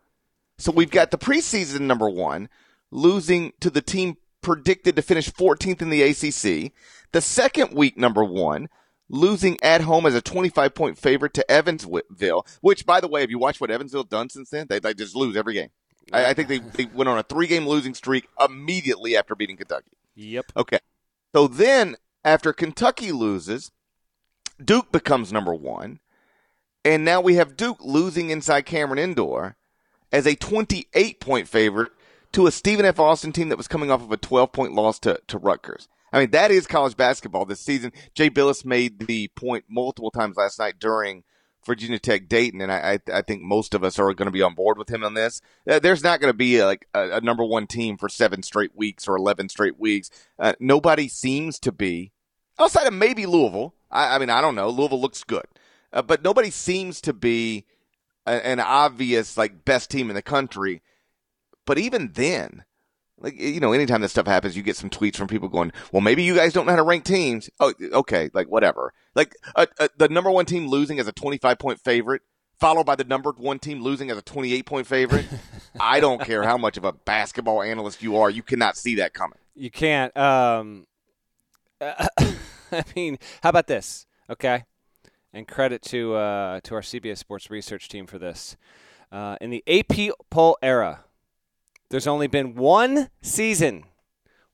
So 0.59 0.73
we've 0.73 0.91
got 0.91 1.11
the 1.11 1.19
preseason 1.19 1.83
number 1.83 2.09
one 2.09 2.49
losing 2.91 3.53
to 3.61 3.71
the 3.71 3.83
team 3.83 4.17
predicted 4.47 4.95
to 4.95 5.03
finish 5.03 5.29
14th 5.29 5.83
in 5.83 5.91
the 5.91 6.03
ACC. 6.03 6.73
The 7.11 7.21
second 7.21 7.75
week 7.75 7.99
number 7.99 8.23
one 8.23 8.69
losing 9.09 9.59
at 9.61 9.81
home 9.81 10.07
as 10.07 10.15
a 10.15 10.23
25 10.23 10.73
point 10.73 10.97
favorite 10.97 11.35
to 11.35 11.51
Evansville, 11.51 12.47
which, 12.61 12.87
by 12.87 13.01
the 13.01 13.09
way, 13.09 13.23
have 13.23 13.31
you 13.31 13.41
watched 13.41 13.61
what 13.61 13.73
Evansville 13.73 14.05
done 14.05 14.29
since 14.29 14.51
then? 14.51 14.69
They, 14.69 14.79
they 14.79 14.95
just 14.95 15.17
lose 15.17 15.37
every 15.37 15.55
game. 15.55 15.71
I, 16.13 16.27
I 16.27 16.35
think 16.35 16.49
they, 16.49 16.61
they 16.61 16.85
went 16.87 17.09
on 17.09 17.19
a 17.19 17.25
three 17.25 17.49
game 17.49 17.67
losing 17.67 17.93
streak 17.93 18.29
immediately 18.41 19.17
after 19.17 19.35
beating 19.35 19.57
Kentucky. 19.57 19.91
Yep. 20.15 20.53
Okay. 20.57 20.79
So 21.35 21.49
then, 21.49 21.97
after 22.25 22.53
Kentucky 22.53 23.11
loses, 23.11 23.73
Duke 24.65 24.93
becomes 24.93 25.33
number 25.33 25.55
one. 25.55 25.99
And 26.85 27.05
now 27.05 27.21
we 27.21 27.35
have 27.35 27.57
Duke 27.57 27.79
losing 27.81 28.31
inside 28.31 28.65
Cameron 28.65 29.01
Indoor 29.01 29.57
as 30.13 30.25
a 30.25 30.37
28 30.37 31.19
point 31.19 31.49
favorite 31.49 31.91
to 32.37 32.47
a 32.47 32.53
Stephen 32.53 32.85
F. 32.85 33.01
Austin 33.01 33.33
team 33.33 33.49
that 33.49 33.57
was 33.57 33.67
coming 33.67 33.91
off 33.91 34.03
of 34.03 34.13
a 34.13 34.19
12 34.19 34.53
point 34.53 34.75
loss 34.75 34.99
to, 34.99 35.19
to 35.27 35.39
Rutgers. 35.39 35.89
I 36.13 36.21
mean, 36.21 36.33
that 36.33 36.51
is 36.51 36.67
college 36.67 36.95
basketball 36.95 37.47
this 37.47 37.61
season. 37.61 37.93
Jay 38.15 38.29
Bilas 38.29 38.63
made 38.63 39.07
the 39.07 39.29
point 39.29 39.65
multiple 39.71 40.11
times 40.11 40.37
last 40.37 40.59
night 40.59 40.75
during 40.79 41.25
Virginia 41.65 41.99
Tech 41.99 42.29
Dayton, 42.29 42.61
and 42.61 42.71
I, 42.71 43.01
I, 43.09 43.19
I 43.19 43.23
think 43.23 43.41
most 43.41 43.73
of 43.73 43.83
us 43.83 43.99
are 43.99 44.13
going 44.13 44.27
to 44.27 44.33
be 44.33 44.43
on 44.43 44.55
board 44.55 44.77
with 44.77 44.91
him 44.91 45.03
on 45.03 45.15
this. 45.15 45.41
Uh, 45.67 45.79
there's 45.79 46.05
not 46.05 46.21
going 46.21 46.31
to 46.31 46.37
be 46.37 46.59
a, 46.59 46.67
like 46.67 46.87
a, 46.93 47.13
a, 47.13 47.21
number 47.23 47.43
one 47.43 47.67
team 47.67 47.97
for 47.97 48.11
seven 48.11 48.43
straight 48.43 48.77
weeks 48.77 49.09
or 49.09 49.17
11 49.17 49.49
straight 49.49 49.81
weeks. 49.81 50.11
Uh, 50.39 50.53
nobody 50.61 51.09
seems 51.09 51.59
to 51.61 51.73
be, 51.73 52.13
outside 52.61 52.87
of 52.87 52.93
maybe 52.93 53.25
Louisville. 53.25 53.75
I, 53.91 54.17
I 54.17 54.19
mean, 54.19 54.29
I 54.29 54.43
don't 54.43 54.55
know. 54.55 54.69
Louisville 54.69 55.01
looks 55.01 55.25
good, 55.25 55.47
uh, 55.91 56.03
but 56.03 56.23
nobody 56.23 56.51
seems 56.51 57.01
to 57.01 57.15
be 57.15 57.65
an 58.27 58.61
obvious 58.61 59.39
like 59.39 59.65
best 59.65 59.91
team 59.91 60.11
in 60.11 60.17
the 60.17 60.23
country. 60.23 60.83
But 61.67 61.79
even 61.79 62.13
then, 62.15 62.65
like 63.19 63.39
you 63.39 63.61
know, 63.61 63.73
anytime 63.73 64.01
this 64.01 64.13
stuff 64.13 64.27
happens, 64.27 64.57
you 64.57 64.63
get 64.63 64.77
some 64.77 64.91
tweets 64.91 65.17
from 65.17 65.29
people 65.29 65.49
going, 65.49 65.73
"Well, 65.93 66.03
maybe 66.03 66.23
you 66.23 66.35
guys 66.35 66.53
don't 66.53 66.67
know 66.67 66.73
how 66.73 66.77
to 66.77 66.83
rank 66.83 67.05
teams." 67.05 67.49
Oh, 67.61 67.73
okay, 67.81 68.31
like 68.35 68.49
whatever. 68.49 68.93
Like 69.15 69.35
uh, 69.55 69.67
uh, 69.79 69.89
the 69.97 70.09
number 70.09 70.31
one 70.31 70.45
team 70.47 70.69
losing 70.69 70.99
as 70.99 71.09
a 71.09 71.13
twenty-five 71.13 71.59
point 71.59 71.81
favorite, 71.81 72.23
followed 72.61 72.85
by 72.85 72.95
the 72.95 73.05
number 73.05 73.33
one 73.33 73.59
team 73.59 73.83
losing 73.83 74.11
as 74.11 74.19
a 74.19 74.23
twenty-eight 74.23 74.67
point 74.67 74.87
favorite. 74.87 75.27
I 75.81 76.01
don't 76.01 76.21
care 76.21 76.43
how 76.43 76.59
much 76.59 76.77
of 76.77 76.85
a 76.85 76.93
basketball 76.93 77.63
analyst 77.63 78.03
you 78.03 78.17
are, 78.17 78.31
you 78.31 78.43
cannot 78.43 78.77
see 78.77 78.97
that 78.97 79.15
coming. 79.15 79.39
You 79.55 79.71
can't. 79.71 80.15
Um, 80.17 80.87
uh, 81.81 82.09
I 82.73 82.85
mean, 82.95 83.19
how 83.43 83.49
about 83.49 83.67
this? 83.67 84.07
Okay, 84.29 84.65
and 85.33 85.49
credit 85.49 85.81
to 85.85 86.15
uh, 86.15 86.61
to 86.65 86.75
our 86.75 86.83
CBS 86.83 87.17
Sports 87.19 87.51
research 87.51 87.89
team 87.89 88.07
for 88.07 88.19
this. 88.19 88.59
Uh, 89.11 89.37
in 89.41 89.51
the 89.51 89.63
AP 89.69 90.15
poll 90.29 90.59
era, 90.61 91.05
there's 91.91 92.07
only 92.07 92.27
been 92.27 92.55
one 92.55 93.11
season 93.23 93.85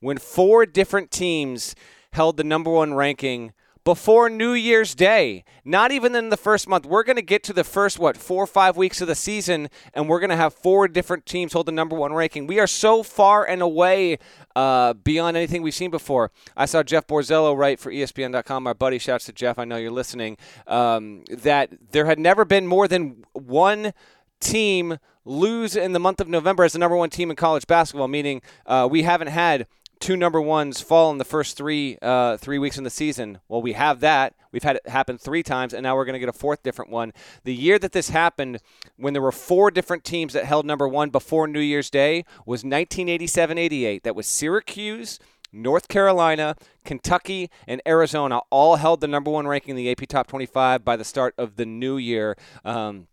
when 0.00 0.18
four 0.18 0.66
different 0.66 1.10
teams 1.10 1.74
held 2.12 2.36
the 2.36 2.44
number 2.44 2.70
one 2.70 2.94
ranking 2.94 3.52
before 3.84 4.30
New 4.30 4.52
Year's 4.52 4.94
Day. 4.94 5.44
Not 5.64 5.90
even 5.92 6.14
in 6.14 6.28
the 6.28 6.36
first 6.36 6.68
month. 6.68 6.86
We're 6.86 7.02
going 7.02 7.16
to 7.16 7.22
get 7.22 7.42
to 7.44 7.52
the 7.52 7.64
first, 7.64 7.98
what, 7.98 8.16
four 8.16 8.44
or 8.44 8.46
five 8.46 8.76
weeks 8.76 9.00
of 9.00 9.08
the 9.08 9.14
season, 9.14 9.68
and 9.94 10.08
we're 10.08 10.20
going 10.20 10.30
to 10.30 10.36
have 10.36 10.54
four 10.54 10.86
different 10.88 11.26
teams 11.26 11.52
hold 11.52 11.66
the 11.66 11.72
number 11.72 11.96
one 11.96 12.12
ranking. 12.12 12.46
We 12.46 12.60
are 12.60 12.66
so 12.66 13.02
far 13.02 13.44
and 13.44 13.62
away 13.62 14.18
uh, 14.54 14.94
beyond 14.94 15.36
anything 15.36 15.62
we've 15.62 15.74
seen 15.74 15.90
before. 15.90 16.30
I 16.56 16.66
saw 16.66 16.82
Jeff 16.82 17.06
Borzello 17.06 17.56
write 17.56 17.80
for 17.80 17.90
ESPN.com. 17.90 18.66
Our 18.66 18.74
buddy, 18.74 18.98
shouts 18.98 19.24
to 19.26 19.32
Jeff. 19.32 19.58
I 19.58 19.64
know 19.64 19.76
you're 19.76 19.90
listening. 19.90 20.36
Um, 20.66 21.24
that 21.30 21.70
there 21.90 22.06
had 22.06 22.18
never 22.18 22.44
been 22.44 22.66
more 22.66 22.86
than 22.86 23.24
one 23.32 23.92
team 24.40 24.98
lose 25.24 25.76
in 25.76 25.92
the 25.92 26.00
month 26.00 26.20
of 26.20 26.28
November 26.28 26.64
as 26.64 26.72
the 26.72 26.78
number 26.78 26.96
one 26.96 27.10
team 27.10 27.30
in 27.30 27.36
college 27.36 27.66
basketball, 27.66 28.08
meaning 28.08 28.42
uh, 28.66 28.88
we 28.90 29.02
haven't 29.02 29.28
had 29.28 29.66
two 30.02 30.16
number 30.16 30.40
ones 30.40 30.80
fall 30.80 31.12
in 31.12 31.18
the 31.18 31.24
first 31.24 31.56
three 31.56 31.96
uh, 32.02 32.36
three 32.36 32.58
weeks 32.58 32.76
in 32.76 32.84
the 32.84 32.90
season. 32.90 33.38
Well, 33.48 33.62
we 33.62 33.72
have 33.74 34.00
that. 34.00 34.34
We've 34.50 34.62
had 34.62 34.76
it 34.76 34.88
happen 34.88 35.16
three 35.16 35.42
times, 35.42 35.72
and 35.72 35.84
now 35.84 35.94
we're 35.94 36.04
going 36.04 36.14
to 36.14 36.18
get 36.18 36.28
a 36.28 36.32
fourth 36.32 36.62
different 36.62 36.90
one. 36.90 37.12
The 37.44 37.54
year 37.54 37.78
that 37.78 37.92
this 37.92 38.10
happened, 38.10 38.58
when 38.96 39.12
there 39.12 39.22
were 39.22 39.32
four 39.32 39.70
different 39.70 40.04
teams 40.04 40.32
that 40.32 40.44
held 40.44 40.66
number 40.66 40.88
one 40.88 41.10
before 41.10 41.46
New 41.46 41.60
Year's 41.60 41.88
Day, 41.88 42.24
was 42.44 42.64
1987-88. 42.64 44.02
That 44.02 44.16
was 44.16 44.26
Syracuse. 44.26 45.18
North 45.54 45.88
Carolina, 45.88 46.56
Kentucky, 46.82 47.50
and 47.68 47.82
Arizona 47.86 48.40
all 48.48 48.76
held 48.76 49.02
the 49.02 49.06
number 49.06 49.30
one 49.30 49.46
ranking 49.46 49.72
in 49.72 49.76
the 49.76 49.90
AP 49.90 50.08
Top 50.08 50.26
25 50.26 50.82
by 50.82 50.96
the 50.96 51.04
start 51.04 51.34
of 51.36 51.56
the 51.56 51.66
new 51.66 51.98
year. 51.98 52.38
Um, 52.64 53.06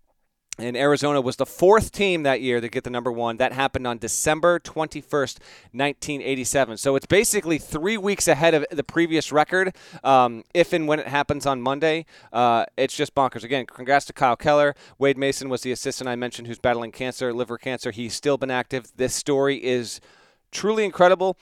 and 0.60 0.78
Arizona 0.78 1.22
was 1.22 1.38
the 1.38 1.46
fourth 1.46 1.92
team 1.92 2.24
that 2.24 2.42
year 2.42 2.62
to 2.62 2.70
get 2.70 2.84
the 2.84 2.90
number 2.90 3.12
one. 3.12 3.38
That 3.38 3.54
happened 3.54 3.88
on 3.88 3.98
December 3.98 4.60
21st, 4.60 5.40
1987. 5.72 6.78
So 6.78 6.96
it's 6.96 7.06
basically 7.06 7.58
three 7.58 7.98
weeks 7.98 8.28
ahead 8.28 8.54
of 8.54 8.66
the 8.72 8.84
previous 8.84 9.32
record, 9.32 9.76
um, 10.04 10.44
if 10.54 10.74
and 10.74 10.88
when 10.88 11.00
it 11.00 11.08
happens 11.08 11.46
on 11.46 11.62
Monday. 11.62 12.06
Uh, 12.32 12.66
it's 12.78 12.96
just 12.96 13.16
bonkers. 13.16 13.44
Again, 13.44 13.66
congrats 13.66 14.06
to 14.06 14.14
Kyle 14.14 14.36
Keller. 14.36 14.76
Wade 14.98 15.18
Mason 15.18 15.50
was 15.50 15.62
the 15.62 15.72
assistant 15.72 16.10
I 16.10 16.16
mentioned 16.16 16.48
who's 16.48 16.60
battling 16.60 16.92
cancer, 16.92 17.34
liver 17.34 17.58
cancer. 17.58 17.92
He's 17.92 18.14
still 18.14 18.38
been 18.38 18.52
active. 18.52 18.92
This 18.96 19.16
story 19.16 19.64
is 19.64 20.00
truly 20.52 20.86
incredible. 20.86 21.38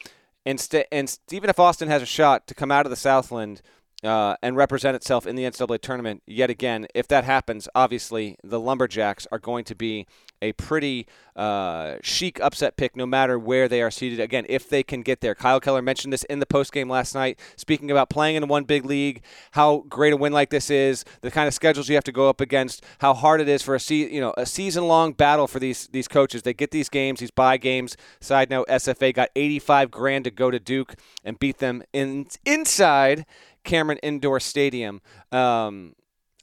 And, 0.46 0.60
st- 0.60 0.88
and 0.92 1.10
Stephen 1.10 1.50
F. 1.50 1.60
Austin 1.60 1.90
has 1.90 2.02
a 2.02 2.06
shot 2.06 2.48
to 2.48 2.54
come 2.54 2.72
out 2.72 2.86
of 2.86 2.90
the 2.90 2.96
Southland– 2.96 3.62
uh, 4.04 4.36
and 4.42 4.56
represent 4.56 4.96
itself 4.96 5.26
in 5.26 5.36
the 5.36 5.44
NCAA 5.44 5.82
tournament 5.82 6.22
yet 6.26 6.50
again. 6.50 6.88
If 6.94 7.08
that 7.08 7.24
happens, 7.24 7.68
obviously 7.74 8.38
the 8.44 8.60
Lumberjacks 8.60 9.28
are 9.32 9.40
going 9.40 9.66
to 9.66 9.76
be 9.76 10.06
a 10.42 10.54
pretty 10.54 11.08
uh, 11.36 11.96
chic 12.04 12.40
upset 12.42 12.78
pick 12.78 12.96
no 12.96 13.06
matter 13.06 13.40
where 13.40 13.68
they 13.68 13.82
are 13.82 13.90
seated. 13.90 14.20
Again, 14.20 14.46
if 14.50 14.70
they 14.70 14.84
can 14.84 15.02
get 15.02 15.22
there. 15.22 15.36
Kyle 15.36 15.60
Keller 15.60 15.82
mentioned 15.82 16.14
this 16.14 16.24
in 16.26 16.40
the 16.40 16.46
postgame 16.46 16.90
last 16.90 17.16
night, 17.16 17.40
speaking 17.56 17.90
about 17.90 18.10
playing 18.10 18.36
in 18.36 18.48
one 18.48 18.64
big 18.64 18.86
league, 18.86 19.24
how 19.52 19.84
great 19.90 20.14
a 20.14 20.18
win 20.18 20.34
like 20.34 20.50
this 20.50 20.70
is, 20.70 21.06
the 21.22 21.32
kind 21.32 21.48
of 21.48 21.54
schedules 21.54 21.90
you 21.90 21.96
have 21.96 22.04
to 22.04 22.12
go 22.12 22.30
up 22.30 22.42
against, 22.42 22.84
how 23.00 23.14
hard 23.14 23.42
it 23.42 23.50
is 23.50 23.64
for 23.64 23.76
a 23.76 23.80
se- 23.80 24.12
you 24.12 24.22
know 24.22 24.34
a 24.38 24.46
season 24.46 24.88
long 24.88 25.14
battle 25.14 25.48
for 25.48 25.60
these 25.60 25.88
these 25.88 26.08
coaches. 26.08 26.44
They 26.44 26.54
get 26.54 26.72
these 26.72 26.90
games, 26.90 27.20
these 27.20 27.32
bye 27.32 27.58
games. 27.58 27.98
Side 28.20 28.50
note: 28.50 28.68
SFA 28.68 29.14
got 29.14 29.30
85 29.36 29.92
grand 29.92 30.24
to 30.26 30.32
go 30.32 30.52
to 30.52 30.60
Duke 30.60 30.96
and 31.24 31.40
beat 31.40 31.58
them 31.60 31.84
in 31.94 32.28
inside 32.46 33.26
Cameron 33.68 34.00
Indoor 34.02 34.40
Stadium. 34.40 35.02
Um, 35.32 35.94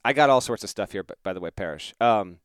I 0.05 0.13
got 0.13 0.29
all 0.29 0.39
sorts 0.39 0.63
of 0.63 0.69
stuff 0.69 0.93
here, 0.93 1.03
but 1.03 1.17
by 1.23 1.33
the 1.33 1.41
way, 1.41 1.49
Parrish. 1.51 1.93
Um, 1.99 2.37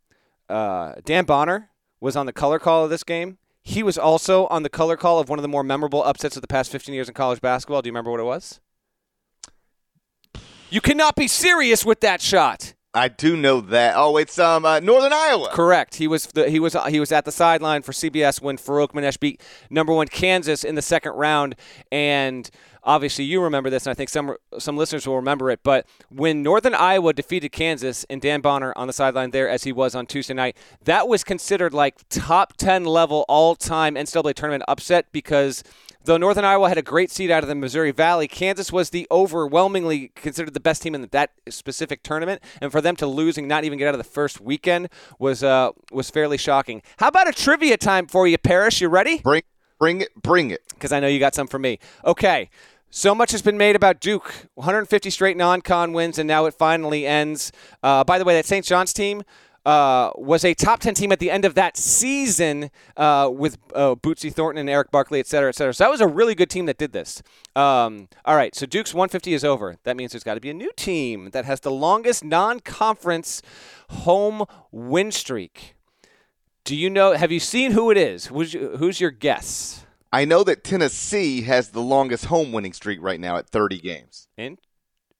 uh, 0.48 0.94
Dan 1.04 1.24
Bonner 1.24 1.70
was 2.00 2.16
on 2.16 2.26
the 2.26 2.32
color 2.32 2.58
call 2.58 2.82
of 2.84 2.90
this 2.90 3.04
game. 3.04 3.38
He 3.62 3.82
was 3.82 3.98
also 3.98 4.46
on 4.46 4.62
the 4.62 4.70
color 4.70 4.96
call 4.96 5.20
of 5.20 5.28
one 5.28 5.38
of 5.38 5.42
the 5.42 5.48
more 5.48 5.62
memorable 5.62 6.02
upsets 6.02 6.34
of 6.34 6.42
the 6.42 6.48
past 6.48 6.72
15 6.72 6.94
years 6.94 7.08
in 7.08 7.14
college 7.14 7.40
basketball. 7.40 7.82
Do 7.82 7.88
you 7.88 7.92
remember 7.92 8.10
what 8.10 8.18
it 8.18 8.24
was? 8.24 8.58
You 10.70 10.80
cannot 10.80 11.14
be 11.14 11.28
serious 11.28 11.84
with 11.84 12.00
that 12.00 12.22
shot. 12.22 12.74
I 12.92 13.06
do 13.06 13.36
know 13.36 13.60
that. 13.60 13.94
Oh, 13.96 14.16
it's 14.16 14.38
um 14.38 14.64
uh, 14.64 14.80
Northern 14.80 15.12
Iowa. 15.12 15.50
Correct. 15.52 15.94
He 15.96 16.08
was 16.08 16.26
the, 16.26 16.50
he 16.50 16.58
was 16.58 16.76
he 16.88 16.98
was 16.98 17.12
at 17.12 17.24
the 17.24 17.32
sideline 17.32 17.82
for 17.82 17.92
CBS 17.92 18.42
when 18.42 18.56
Farokhmanesh 18.56 19.20
beat 19.20 19.40
number 19.70 19.92
one 19.92 20.08
Kansas 20.08 20.64
in 20.64 20.74
the 20.74 20.82
second 20.82 21.12
round, 21.12 21.54
and 21.92 22.50
obviously 22.82 23.24
you 23.24 23.42
remember 23.42 23.70
this, 23.70 23.86
and 23.86 23.92
I 23.92 23.94
think 23.94 24.08
some 24.08 24.36
some 24.58 24.76
listeners 24.76 25.06
will 25.06 25.16
remember 25.16 25.50
it. 25.50 25.60
But 25.62 25.86
when 26.08 26.42
Northern 26.42 26.74
Iowa 26.74 27.12
defeated 27.12 27.50
Kansas 27.50 28.04
and 28.10 28.20
Dan 28.20 28.40
Bonner 28.40 28.72
on 28.74 28.88
the 28.88 28.92
sideline 28.92 29.30
there, 29.30 29.48
as 29.48 29.62
he 29.62 29.72
was 29.72 29.94
on 29.94 30.06
Tuesday 30.06 30.34
night, 30.34 30.56
that 30.84 31.06
was 31.06 31.22
considered 31.22 31.72
like 31.72 31.96
top 32.08 32.56
ten 32.56 32.84
level 32.84 33.24
all 33.28 33.54
time 33.54 33.94
NCAA 33.94 34.34
tournament 34.34 34.64
upset 34.66 35.06
because 35.12 35.62
though 36.04 36.16
Northern 36.16 36.44
Iowa 36.44 36.68
had 36.68 36.78
a 36.78 36.82
great 36.82 37.10
seed 37.10 37.30
out 37.30 37.42
of 37.42 37.48
the 37.48 37.54
Missouri 37.54 37.90
Valley, 37.90 38.28
Kansas 38.28 38.72
was 38.72 38.90
the 38.90 39.06
overwhelmingly 39.10 40.12
considered 40.14 40.54
the 40.54 40.60
best 40.60 40.82
team 40.82 40.94
in 40.94 41.06
that 41.10 41.32
specific 41.48 42.02
tournament, 42.02 42.42
and 42.60 42.72
for 42.72 42.80
them 42.80 42.96
to 42.96 43.06
lose 43.06 43.38
and 43.38 43.48
not 43.48 43.64
even 43.64 43.78
get 43.78 43.88
out 43.88 43.94
of 43.94 43.98
the 43.98 44.04
first 44.04 44.40
weekend 44.40 44.88
was 45.18 45.42
uh, 45.42 45.70
was 45.92 46.10
fairly 46.10 46.36
shocking. 46.36 46.82
How 46.98 47.08
about 47.08 47.28
a 47.28 47.32
trivia 47.32 47.76
time 47.76 48.06
for 48.06 48.26
you, 48.26 48.38
Parrish? 48.38 48.80
You 48.80 48.88
ready? 48.88 49.18
Bring, 49.18 49.42
bring 49.78 50.00
it, 50.00 50.14
bring 50.14 50.50
it. 50.50 50.62
Because 50.68 50.92
I 50.92 51.00
know 51.00 51.08
you 51.08 51.18
got 51.18 51.34
some 51.34 51.46
for 51.46 51.58
me. 51.58 51.78
Okay. 52.04 52.50
So 52.92 53.14
much 53.14 53.30
has 53.30 53.40
been 53.40 53.56
made 53.56 53.76
about 53.76 54.00
Duke. 54.00 54.48
150 54.54 55.10
straight 55.10 55.36
non-con 55.36 55.92
wins, 55.92 56.18
and 56.18 56.26
now 56.26 56.46
it 56.46 56.54
finally 56.54 57.06
ends. 57.06 57.52
Uh, 57.84 58.02
by 58.02 58.18
the 58.18 58.24
way, 58.24 58.34
that 58.34 58.46
St. 58.46 58.66
John's 58.66 58.92
team 58.92 59.22
uh, 59.66 60.10
was 60.16 60.44
a 60.44 60.54
top 60.54 60.80
10 60.80 60.94
team 60.94 61.12
at 61.12 61.18
the 61.18 61.30
end 61.30 61.44
of 61.44 61.54
that 61.54 61.76
season 61.76 62.70
uh, 62.96 63.30
with 63.32 63.58
uh, 63.74 63.94
Bootsy 63.94 64.32
Thornton 64.32 64.60
and 64.60 64.70
Eric 64.70 64.90
Barkley, 64.90 65.20
et 65.20 65.26
cetera, 65.26 65.50
et 65.50 65.54
cetera. 65.54 65.74
So 65.74 65.84
that 65.84 65.90
was 65.90 66.00
a 66.00 66.06
really 66.06 66.34
good 66.34 66.50
team 66.50 66.66
that 66.66 66.78
did 66.78 66.92
this. 66.92 67.22
Um, 67.54 68.08
all 68.24 68.36
right, 68.36 68.54
so 68.54 68.66
Duke's 68.66 68.94
150 68.94 69.34
is 69.34 69.44
over. 69.44 69.76
That 69.84 69.96
means 69.96 70.12
there's 70.12 70.24
got 70.24 70.34
to 70.34 70.40
be 70.40 70.50
a 70.50 70.54
new 70.54 70.70
team 70.76 71.30
that 71.32 71.44
has 71.44 71.60
the 71.60 71.70
longest 71.70 72.24
non 72.24 72.60
conference 72.60 73.42
home 73.90 74.44
win 74.70 75.12
streak. 75.12 75.74
Do 76.64 76.76
you 76.76 76.90
know? 76.90 77.12
Have 77.12 77.32
you 77.32 77.40
seen 77.40 77.72
who 77.72 77.90
it 77.90 77.96
is? 77.96 78.26
Who's, 78.26 78.52
who's 78.52 79.00
your 79.00 79.10
guess? 79.10 79.84
I 80.12 80.24
know 80.24 80.42
that 80.44 80.64
Tennessee 80.64 81.42
has 81.42 81.68
the 81.70 81.80
longest 81.80 82.26
home 82.26 82.52
winning 82.52 82.72
streak 82.72 83.00
right 83.00 83.20
now 83.20 83.36
at 83.36 83.48
30 83.48 83.78
games. 83.78 84.28
In- 84.36 84.58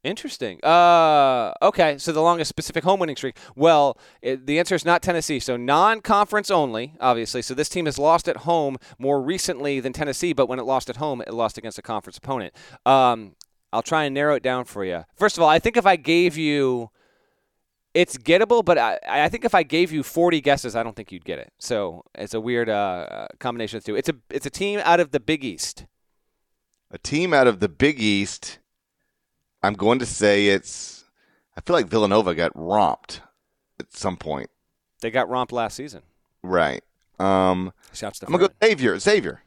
Interesting. 0.02 0.64
Uh, 0.64 1.52
okay, 1.60 1.98
so 1.98 2.10
the 2.10 2.22
longest 2.22 2.48
specific 2.48 2.84
home 2.84 3.00
winning 3.00 3.16
streak. 3.16 3.36
Well, 3.54 3.98
it, 4.22 4.46
the 4.46 4.58
answer 4.58 4.74
is 4.74 4.84
not 4.84 5.02
Tennessee. 5.02 5.40
So 5.40 5.58
non-conference 5.58 6.50
only, 6.50 6.94
obviously. 7.00 7.42
So 7.42 7.52
this 7.52 7.68
team 7.68 7.84
has 7.84 7.98
lost 7.98 8.26
at 8.26 8.38
home 8.38 8.78
more 8.98 9.20
recently 9.20 9.78
than 9.78 9.92
Tennessee, 9.92 10.32
but 10.32 10.48
when 10.48 10.58
it 10.58 10.64
lost 10.64 10.88
at 10.88 10.96
home, 10.96 11.20
it 11.20 11.34
lost 11.34 11.58
against 11.58 11.78
a 11.78 11.82
conference 11.82 12.16
opponent. 12.16 12.54
Um, 12.86 13.36
I'll 13.74 13.82
try 13.82 14.04
and 14.04 14.14
narrow 14.14 14.34
it 14.36 14.42
down 14.42 14.64
for 14.64 14.84
you. 14.86 15.04
First 15.16 15.36
of 15.36 15.42
all, 15.42 15.50
I 15.50 15.58
think 15.58 15.76
if 15.76 15.84
I 15.84 15.96
gave 15.96 16.36
you, 16.38 16.90
it's 17.92 18.16
gettable, 18.16 18.64
but 18.64 18.78
I, 18.78 18.98
I 19.06 19.28
think 19.28 19.44
if 19.44 19.54
I 19.54 19.62
gave 19.62 19.92
you 19.92 20.02
40 20.02 20.40
guesses, 20.40 20.74
I 20.74 20.82
don't 20.82 20.96
think 20.96 21.12
you'd 21.12 21.26
get 21.26 21.38
it. 21.38 21.52
So 21.58 22.04
it's 22.14 22.32
a 22.32 22.40
weird 22.40 22.70
uh, 22.70 23.28
combination 23.38 23.76
of 23.76 23.84
two. 23.84 23.96
It's 23.96 24.08
a 24.08 24.14
it's 24.30 24.46
a 24.46 24.50
team 24.50 24.80
out 24.82 24.98
of 24.98 25.10
the 25.10 25.20
Big 25.20 25.44
East. 25.44 25.84
A 26.90 26.98
team 26.98 27.34
out 27.34 27.46
of 27.46 27.60
the 27.60 27.68
Big 27.68 28.00
East 28.00 28.60
I'm 29.62 29.74
going 29.74 29.98
to 29.98 30.06
say 30.06 30.48
it's. 30.48 31.04
I 31.56 31.60
feel 31.60 31.74
like 31.74 31.86
Villanova 31.86 32.34
got 32.34 32.52
romped 32.54 33.20
at 33.78 33.92
some 33.92 34.16
point. 34.16 34.50
They 35.00 35.10
got 35.10 35.28
romped 35.28 35.52
last 35.52 35.76
season. 35.76 36.02
Right. 36.42 36.82
Um, 37.18 37.72
Shouts 37.92 38.18
to 38.20 38.26
I'm 38.26 38.32
gonna 38.32 38.48
go 38.48 38.54
Xavier. 38.66 38.98
Xavier. 38.98 39.42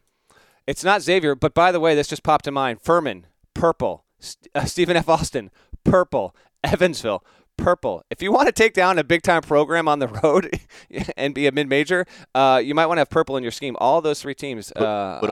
It's 0.67 0.83
not 0.83 1.01
Xavier, 1.01 1.35
but 1.35 1.53
by 1.53 1.71
the 1.71 1.79
way, 1.79 1.95
this 1.95 2.07
just 2.07 2.23
popped 2.23 2.45
to 2.45 2.51
mind. 2.51 2.81
Furman, 2.81 3.25
purple. 3.53 4.05
St- 4.19 4.49
uh, 4.55 4.65
Stephen 4.65 4.95
F. 4.95 5.09
Austin, 5.09 5.49
purple. 5.83 6.35
Evansville, 6.63 7.23
purple. 7.57 8.03
If 8.09 8.21
you 8.21 8.31
want 8.31 8.45
to 8.47 8.51
take 8.53 8.73
down 8.73 8.97
a 8.97 9.03
big 9.03 9.21
time 9.21 9.41
program 9.41 9.87
on 9.87 9.99
the 9.99 10.07
road 10.07 10.49
and 11.17 11.33
be 11.35 11.47
a 11.47 11.51
mid 11.51 11.67
major, 11.67 12.05
uh, 12.33 12.61
you 12.63 12.73
might 12.73 12.85
want 12.85 12.97
to 12.97 13.01
have 13.01 13.09
purple 13.09 13.35
in 13.37 13.43
your 13.43 13.51
scheme. 13.51 13.75
All 13.79 14.01
those 14.01 14.21
three 14.21 14.35
teams. 14.35 14.71
Uh, 14.71 15.29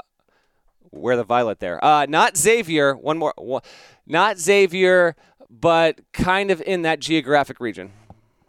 wear 0.92 1.16
the 1.16 1.24
violet 1.24 1.60
there. 1.60 1.84
Uh, 1.84 2.06
not 2.08 2.38
Xavier. 2.38 2.96
One 2.96 3.18
more. 3.18 3.34
One, 3.38 3.62
not 4.06 4.38
Xavier, 4.38 5.16
but 5.50 6.00
kind 6.14 6.52
of 6.52 6.62
in 6.62 6.82
that 6.84 7.00
geographic 7.00 7.60
region. 7.60 7.92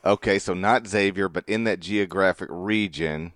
Okay, 0.05 0.39
so 0.39 0.53
not 0.53 0.87
Xavier, 0.87 1.29
but 1.29 1.45
in 1.49 1.65
that 1.65 1.81
geographic 1.81 2.49
region. 2.51 3.33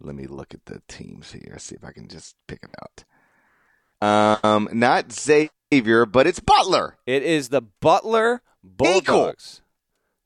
Let 0.00 0.16
me 0.16 0.26
look 0.26 0.52
at 0.52 0.66
the 0.66 0.82
teams 0.88 1.32
here. 1.32 1.56
See 1.58 1.76
if 1.76 1.84
I 1.84 1.92
can 1.92 2.08
just 2.08 2.34
pick 2.48 2.60
them 2.60 2.72
out. 2.82 4.44
Um, 4.44 4.68
not 4.72 5.12
Xavier, 5.12 6.06
but 6.06 6.26
it's 6.26 6.40
Butler. 6.40 6.98
It 7.06 7.22
is 7.22 7.50
the 7.50 7.62
Butler 7.62 8.42
Bulldogs. 8.64 9.61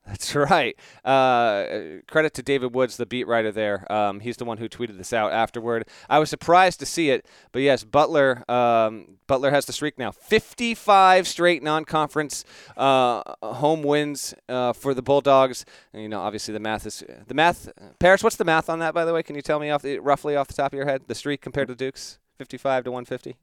That's 0.07 0.33
right. 0.35 0.79
Uh, 1.03 1.65
credit 2.07 2.33
to 2.35 2.41
David 2.41 2.73
Woods, 2.73 2.95
the 2.95 3.05
beat 3.05 3.27
writer 3.27 3.51
there. 3.51 3.91
Um, 3.91 4.21
he's 4.21 4.37
the 4.37 4.45
one 4.45 4.57
who 4.57 4.69
tweeted 4.69 4.97
this 4.97 5.11
out 5.11 5.33
afterward. 5.33 5.87
I 6.09 6.19
was 6.19 6.29
surprised 6.29 6.79
to 6.79 6.85
see 6.85 7.09
it, 7.09 7.25
but 7.51 7.61
yes, 7.61 7.83
Butler. 7.83 8.49
Um, 8.49 9.17
Butler 9.27 9.51
has 9.51 9.65
the 9.65 9.73
streak 9.73 9.99
now. 9.99 10.11
55 10.11 11.27
straight 11.27 11.61
non-conference 11.61 12.45
uh, 12.77 13.21
home 13.43 13.83
wins 13.83 14.33
uh, 14.47 14.71
for 14.71 14.93
the 14.93 15.01
Bulldogs. 15.01 15.65
And, 15.91 16.01
you 16.01 16.07
know, 16.07 16.21
obviously 16.21 16.53
the 16.53 16.61
math 16.61 16.85
is 16.85 17.03
the 17.27 17.33
math. 17.33 17.69
Parrish, 17.99 18.23
what's 18.23 18.37
the 18.37 18.45
math 18.45 18.69
on 18.69 18.79
that? 18.79 18.93
By 18.93 19.03
the 19.03 19.13
way, 19.13 19.23
can 19.23 19.35
you 19.35 19.41
tell 19.41 19.59
me 19.59 19.69
off 19.69 19.81
the, 19.81 19.99
roughly 19.99 20.37
off 20.37 20.47
the 20.47 20.53
top 20.53 20.71
of 20.71 20.77
your 20.77 20.87
head 20.87 21.03
the 21.07 21.15
streak 21.15 21.41
compared 21.41 21.67
to 21.67 21.75
the 21.75 21.85
Duke's 21.85 22.19
55 22.37 22.85
to 22.85 22.91
150? 22.91 23.35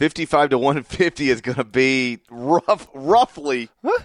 55 0.00 0.50
to 0.50 0.58
150 0.58 1.30
is 1.30 1.40
going 1.40 1.54
to 1.56 1.64
be 1.64 2.18
rough, 2.28 2.88
roughly. 2.92 3.68
Huh? 3.84 3.98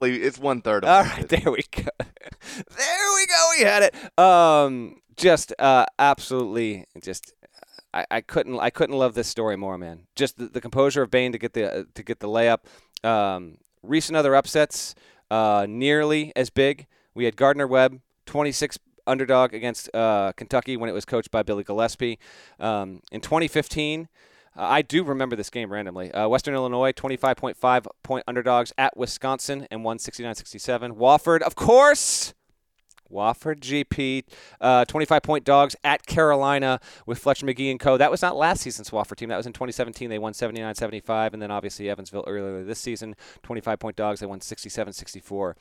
It's 0.00 0.38
one 0.38 0.62
third. 0.62 0.84
All 0.84 1.02
right, 1.02 1.28
there 1.28 1.50
we 1.50 1.64
go. 1.70 1.82
there 1.98 3.14
we 3.14 3.26
go. 3.26 3.50
We 3.58 3.64
had 3.64 3.82
it. 3.82 4.18
Um, 4.18 5.00
just 5.16 5.52
uh, 5.58 5.86
absolutely, 5.98 6.86
just 7.02 7.32
I, 7.92 8.06
I 8.10 8.20
couldn't 8.20 8.58
I 8.60 8.70
couldn't 8.70 8.96
love 8.96 9.14
this 9.14 9.28
story 9.28 9.56
more, 9.56 9.78
man. 9.78 10.06
Just 10.14 10.38
the, 10.38 10.46
the 10.46 10.60
composure 10.60 11.02
of 11.02 11.10
Bain 11.10 11.32
to 11.32 11.38
get 11.38 11.52
the 11.52 11.80
uh, 11.80 11.84
to 11.94 12.02
get 12.02 12.20
the 12.20 12.28
layup. 12.28 12.58
Um, 13.04 13.58
recent 13.82 14.16
other 14.16 14.34
upsets, 14.34 14.94
uh, 15.30 15.66
nearly 15.68 16.32
as 16.36 16.50
big. 16.50 16.86
We 17.14 17.24
had 17.24 17.36
Gardner 17.36 17.66
Webb, 17.66 18.00
26 18.26 18.78
underdog 19.06 19.54
against 19.54 19.92
uh, 19.94 20.32
Kentucky 20.36 20.76
when 20.76 20.88
it 20.88 20.92
was 20.92 21.04
coached 21.04 21.30
by 21.30 21.42
Billy 21.42 21.64
Gillispie. 21.64 22.18
Um, 22.60 23.00
in 23.10 23.20
2015, 23.20 24.08
uh, 24.58 24.62
I 24.62 24.82
do 24.82 25.04
remember 25.04 25.36
this 25.36 25.50
game 25.50 25.72
randomly. 25.72 26.10
Uh, 26.12 26.28
Western 26.28 26.54
Illinois, 26.54 26.92
25.5 26.92 27.86
point 28.02 28.24
underdogs 28.26 28.72
at 28.76 28.96
Wisconsin 28.96 29.68
and 29.70 29.84
won 29.84 29.98
69 29.98 30.34
67. 30.34 30.94
Wofford, 30.96 31.42
of 31.42 31.54
course. 31.54 32.34
Wofford 33.10 33.60
GP, 33.60 34.24
uh, 34.60 34.84
25 34.84 35.22
point 35.22 35.44
dogs 35.44 35.74
at 35.82 36.04
Carolina 36.04 36.80
with 37.06 37.18
Fletcher 37.18 37.46
Magee 37.46 37.70
and 37.70 37.80
co. 37.80 37.96
That 37.96 38.10
was 38.10 38.20
not 38.20 38.36
last 38.36 38.60
season's 38.60 38.90
Wofford 38.90 39.16
team. 39.16 39.28
That 39.28 39.36
was 39.36 39.46
in 39.46 39.52
2017. 39.52 40.10
They 40.10 40.18
won 40.18 40.34
79 40.34 40.74
75. 40.74 41.32
And 41.32 41.40
then 41.42 41.50
obviously 41.50 41.88
Evansville 41.88 42.24
earlier 42.26 42.64
this 42.64 42.78
season, 42.78 43.14
25 43.44 43.78
point 43.78 43.96
dogs. 43.96 44.20
They 44.20 44.26
won 44.26 44.40
67 44.40 44.92
64 44.92 45.56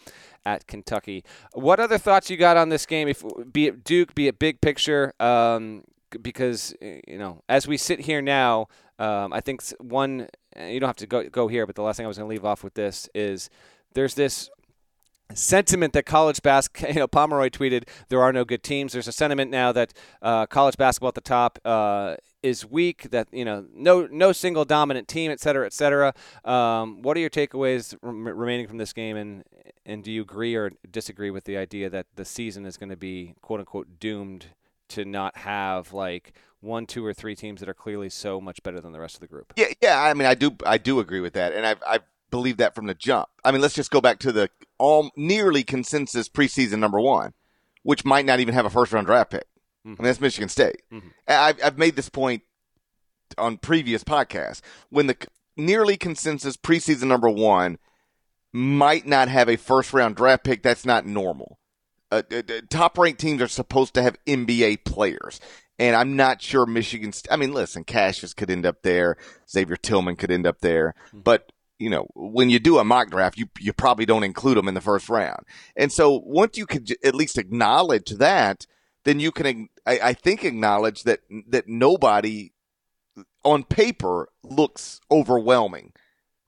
at 0.46 0.68
Kentucky. 0.68 1.24
What 1.54 1.80
other 1.80 1.98
thoughts 1.98 2.30
you 2.30 2.38
got 2.38 2.58
on 2.58 2.70
this 2.70 2.86
game? 2.86 3.08
If 3.08 3.24
Be 3.52 3.68
it 3.68 3.84
Duke, 3.84 4.14
be 4.14 4.28
it 4.28 4.40
big 4.40 4.60
picture, 4.60 5.14
um, 5.20 5.84
because, 6.22 6.76
you 6.82 7.18
know, 7.18 7.42
as 7.50 7.68
we 7.68 7.78
sit 7.78 8.02
here 8.02 8.22
now, 8.22 8.68
um, 9.00 9.32
I 9.34 9.42
think 9.42 9.64
one, 9.80 10.28
you 10.60 10.80
don't 10.80 10.88
have 10.88 10.96
to 10.98 11.08
go, 11.08 11.30
go 11.30 11.48
here, 11.48 11.66
but 11.66 11.76
the 11.76 11.82
last 11.82 11.98
thing 11.98 12.06
I 12.06 12.08
was 12.08 12.18
going 12.18 12.28
to 12.28 12.34
leave 12.34 12.46
off 12.46 12.64
with 12.64 12.74
this 12.74 13.10
is 13.14 13.50
there's 13.94 14.16
this 14.16 14.50
sentiment 15.34 15.94
that 15.94 16.06
college 16.06 16.42
basketball, 16.42 16.90
you 16.94 17.00
know, 17.00 17.08
Pomeroy 17.08 17.50
tweeted, 17.50 17.88
there 18.10 18.22
are 18.22 18.34
no 18.34 18.46
good 18.46 18.64
teams. 18.64 18.94
There's 18.94 19.08
a 19.08 19.12
sentiment 19.12 19.52
now 19.52 19.72
that 19.72 19.94
uh, 20.22 20.46
college 20.48 20.78
basketball 20.78 21.10
at 21.10 21.16
the 21.16 21.22
top 21.22 21.60
uh, 21.66 22.16
is 22.42 22.66
weak, 22.66 23.10
that, 23.12 23.28
you 23.32 23.46
know, 23.46 23.66
no 23.74 24.08
no 24.10 24.32
single 24.32 24.66
dominant 24.66 25.08
team, 25.08 25.32
et 25.32 25.40
cetera, 25.40 25.66
et 25.66 25.74
cetera. 25.74 26.14
Um, 26.46 27.02
what 27.02 27.18
are 27.18 27.20
your 27.20 27.30
takeaways 27.30 27.96
rem- 28.02 28.28
remaining 28.28 28.68
from 28.68 28.78
this 28.78 28.94
game, 28.94 29.18
and, 29.18 29.44
and 29.86 30.04
do 30.04 30.12
you 30.12 30.22
agree 30.22 30.56
or 30.56 30.72
disagree 30.90 31.30
with 31.30 31.44
the 31.44 31.58
idea 31.58 31.90
that 31.90 32.08
the 32.16 32.26
season 32.26 32.66
is 32.66 32.78
going 32.78 32.90
to 32.90 32.98
be, 32.98 33.36
quote 33.42 33.60
unquote, 33.60 34.00
doomed 34.00 34.48
to 34.90 35.06
not 35.06 35.38
have, 35.38 35.94
like, 35.94 36.34
one, 36.60 36.86
two, 36.86 37.06
or 37.06 37.14
three 37.14 37.36
teams 37.36 37.60
that 37.60 37.70
are 37.70 37.74
clearly 37.74 38.10
so 38.10 38.42
much 38.42 38.64
better 38.64 38.80
than 38.80 38.92
the 38.92 39.00
rest 39.00 39.16
of 39.16 39.22
the 39.22 39.28
group? 39.28 39.54
Yeah, 39.56 39.68
yeah. 39.82 40.02
I 40.02 40.14
mean, 40.14 40.28
I 40.28 40.36
do, 40.36 40.56
I 40.66 40.78
do 40.78 41.00
agree 41.00 41.20
with 41.20 41.34
that, 41.34 41.54
and 41.54 41.66
I've, 41.66 41.82
I've 41.88 42.04
believed 42.30 42.60
that 42.60 42.76
from 42.76 42.88
the 42.88 42.94
jump. 42.94 43.30
I 43.44 43.52
mean, 43.52 43.62
let's 43.62 43.74
just 43.74 43.92
go 43.92 44.02
back 44.02 44.20
to 44.20 44.32
the 44.32 44.50
all 44.78 45.12
nearly 45.16 45.64
consensus 45.64 46.30
preseason 46.30 46.80
number 46.80 47.00
one, 47.00 47.34
which 47.84 48.04
might 48.04 48.26
not 48.26 48.40
even 48.40 48.54
have 48.54 48.66
a 48.66 48.70
first 48.70 48.92
round 48.92 49.08
draft 49.08 49.32
pick. 49.32 49.46
Mm-hmm. 49.86 49.90
I 49.90 50.04
mean, 50.04 50.08
that's 50.08 50.22
Michigan 50.22 50.50
State. 50.50 50.82
Mm-hmm. 50.92 51.08
I've, 51.28 51.64
I've 51.64 51.78
made 51.78 51.96
this 51.96 52.10
point 52.10 52.44
on 53.38 53.58
previous 53.58 54.04
podcasts 54.04 54.62
when 54.90 55.08
the 55.08 55.16
nearly 55.56 55.98
consensus 55.98 56.58
preseason 56.58 57.06
number 57.06 57.30
one 57.30 57.78
might 58.52 59.06
not 59.06 59.30
have 59.30 59.50
a 59.50 59.56
first 59.56 59.94
round 59.94 60.16
draft 60.16 60.44
pick. 60.44 60.64
That's 60.64 60.86
not 60.86 61.06
normal. 61.06 61.60
Uh, 62.12 62.22
top 62.70 62.98
ranked 62.98 63.20
teams 63.20 63.42
are 63.42 63.48
supposed 63.48 63.94
to 63.94 64.02
have 64.02 64.18
NBA 64.26 64.86
players. 64.86 65.40
And 65.80 65.96
I'm 65.96 66.16
not 66.16 66.42
sure 66.42 66.66
Michigan. 66.66 67.14
I 67.30 67.36
mean, 67.36 67.54
listen, 67.54 67.84
Cassius 67.84 68.34
could 68.34 68.50
end 68.50 68.66
up 68.66 68.82
there. 68.82 69.18
Xavier 69.50 69.76
Tillman 69.76 70.16
could 70.16 70.32
end 70.32 70.48
up 70.48 70.62
there. 70.62 70.96
Mm-hmm. 71.08 71.20
But 71.20 71.52
you 71.80 71.90
know, 71.90 72.08
when 72.16 72.50
you 72.50 72.60
do 72.60 72.80
a 72.80 72.84
mock 72.84 73.10
draft, 73.10 73.38
you 73.38 73.48
you 73.60 73.74
probably 73.74 74.06
don't 74.06 74.24
include 74.24 74.58
them 74.58 74.68
in 74.68 74.74
the 74.74 74.82
first 74.82 75.10
round. 75.10 75.44
And 75.76 75.92
so 75.92 76.22
once 76.26 76.58
you 76.58 76.66
could 76.66 76.96
at 77.04 77.14
least 77.14 77.38
acknowledge 77.38 78.12
that, 78.12 78.66
then 79.04 79.20
you 79.20 79.32
can, 79.32 79.70
I, 79.86 80.00
I 80.04 80.14
think, 80.14 80.44
acknowledge 80.44 81.04
that 81.04 81.20
that 81.50 81.68
nobody 81.68 82.54
on 83.44 83.64
paper 83.64 84.30
looks 84.44 85.00
overwhelming. 85.12 85.94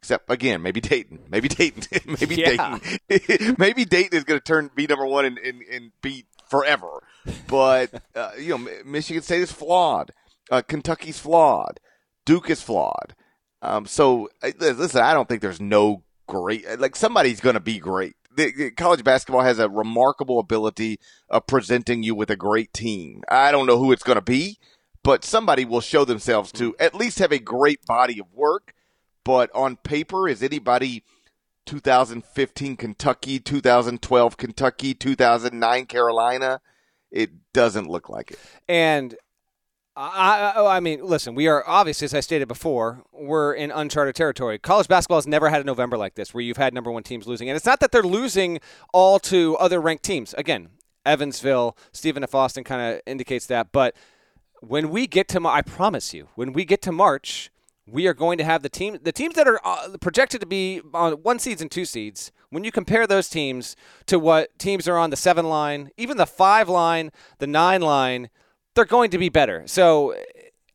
Except 0.02 0.32
again, 0.32 0.62
maybe 0.62 0.80
Dayton, 0.80 1.20
maybe 1.30 1.50
Dayton, 1.50 1.84
maybe 2.20 2.38
Dayton, 2.38 3.56
maybe 3.58 3.84
Dayton 3.86 4.18
is 4.18 4.24
going 4.24 4.40
to 4.40 4.44
turn 4.44 4.72
be 4.74 4.88
number 4.88 5.06
one 5.06 5.26
and, 5.26 5.38
and, 5.38 5.62
and 5.64 5.92
be 6.02 6.26
forever. 6.50 7.04
But 7.48 8.02
uh, 8.16 8.32
you 8.40 8.58
know, 8.58 8.70
Michigan 8.86 9.22
State 9.22 9.42
is 9.42 9.52
flawed. 9.52 10.12
Uh, 10.50 10.62
Kentucky's 10.62 11.20
flawed. 11.20 11.80
Duke 12.26 12.50
is 12.50 12.62
flawed. 12.62 13.14
Um, 13.62 13.86
so 13.86 14.30
listen, 14.60 15.02
I 15.02 15.14
don't 15.14 15.28
think 15.28 15.42
there's 15.42 15.62
no 15.62 16.04
great. 16.28 16.80
Like 16.80 16.96
somebody's 16.96 17.42
going 17.42 17.56
to 17.56 17.60
be 17.60 17.78
great. 17.78 18.16
The, 18.36 18.72
college 18.72 19.04
basketball 19.04 19.44
has 19.44 19.60
a 19.60 19.68
remarkable 19.68 20.40
ability 20.40 21.00
of 21.30 21.46
presenting 21.46 22.04
you 22.04 22.16
with 22.16 22.30
a 22.30 22.38
great 22.38 22.72
team. 22.72 23.22
I 23.28 23.52
don't 23.52 23.66
know 23.66 23.78
who 23.78 23.92
it's 23.92 24.04
going 24.04 24.18
to 24.18 24.22
be, 24.22 24.60
but 25.04 25.26
somebody 25.26 25.66
will 25.66 25.82
show 25.82 26.06
themselves 26.06 26.52
to 26.54 26.76
at 26.80 26.96
least 26.96 27.20
have 27.20 27.34
a 27.34 27.40
great 27.40 27.86
body 27.86 28.20
of 28.20 28.32
work. 28.34 28.74
But 29.24 29.50
on 29.54 29.76
paper, 29.78 30.28
is 30.28 30.42
anybody 30.42 31.04
2015 31.70 32.78
Kentucky, 32.78 33.40
2012 33.40 34.38
Kentucky, 34.38 34.94
2009 34.96 35.86
Carolina. 35.86 36.62
It 37.12 37.30
doesn't 37.54 37.88
look 37.88 38.10
like 38.10 38.32
it. 38.32 38.40
And 38.68 39.16
I, 39.96 40.40
I, 40.40 40.54
oh, 40.56 40.66
I 40.66 40.80
mean, 40.80 41.06
listen, 41.06 41.36
we 41.36 41.48
are 41.48 41.64
obviously, 41.68 42.06
as 42.06 42.14
I 42.14 42.22
stated 42.22 42.48
before, 42.48 43.04
we're 43.12 43.54
in 43.54 43.70
uncharted 43.70 44.16
territory. 44.16 44.58
College 44.58 44.88
basketball 44.88 45.18
has 45.18 45.28
never 45.28 45.50
had 45.50 45.62
a 45.62 45.64
November 45.64 45.98
like 45.98 46.16
this 46.16 46.34
where 46.34 46.42
you've 46.42 46.58
had 46.58 46.74
number 46.74 46.92
one 46.92 47.04
teams 47.04 47.28
losing. 47.28 47.50
And 47.50 47.56
it's 47.56 47.66
not 47.66 47.82
that 47.82 47.92
they're 47.92 48.02
losing 48.02 48.60
all 48.94 49.20
to 49.20 49.56
other 49.58 49.80
ranked 49.80 50.04
teams. 50.04 50.34
Again, 50.36 50.70
Evansville, 51.06 51.78
Stephen 51.92 52.24
F. 52.24 52.34
Austin 52.34 52.64
kind 52.64 52.96
of 52.96 53.02
indicates 53.06 53.46
that. 53.46 53.72
But 53.72 53.96
when 54.62 54.90
we 54.90 55.06
get 55.06 55.28
to, 55.30 55.48
I 55.48 55.62
promise 55.62 56.16
you, 56.16 56.30
when 56.36 56.54
we 56.54 56.66
get 56.66 56.82
to 56.84 56.92
March, 56.92 57.52
we 57.92 58.08
are 58.08 58.14
going 58.14 58.38
to 58.38 58.44
have 58.44 58.62
the 58.62 58.70
team, 58.70 58.98
the 59.02 59.12
teams 59.12 59.36
that 59.36 59.48
are 59.48 59.60
uh, 59.66 59.98
projected 60.00 60.42
to 60.42 60.48
be 60.48 60.82
on 60.94 61.14
one 61.14 61.40
seeds 61.40 61.62
and 61.62 61.72
two 61.72 61.86
seeds. 61.86 62.32
When 62.50 62.64
you 62.64 62.72
compare 62.72 63.06
those 63.06 63.30
teams 63.30 63.76
to 64.08 64.18
what 64.18 64.58
teams 64.58 64.88
are 64.88 64.98
on 64.98 65.12
the 65.12 65.16
seven 65.16 65.48
line, 65.48 65.92
even 65.98 66.18
the 66.18 66.26
five 66.26 66.68
line, 66.68 67.12
the 67.38 67.48
nine 67.48 67.82
line, 67.82 68.30
they're 68.74 68.86
going 68.86 69.12
to 69.12 69.18
be 69.18 69.30
better. 69.30 69.64
So, 69.68 70.16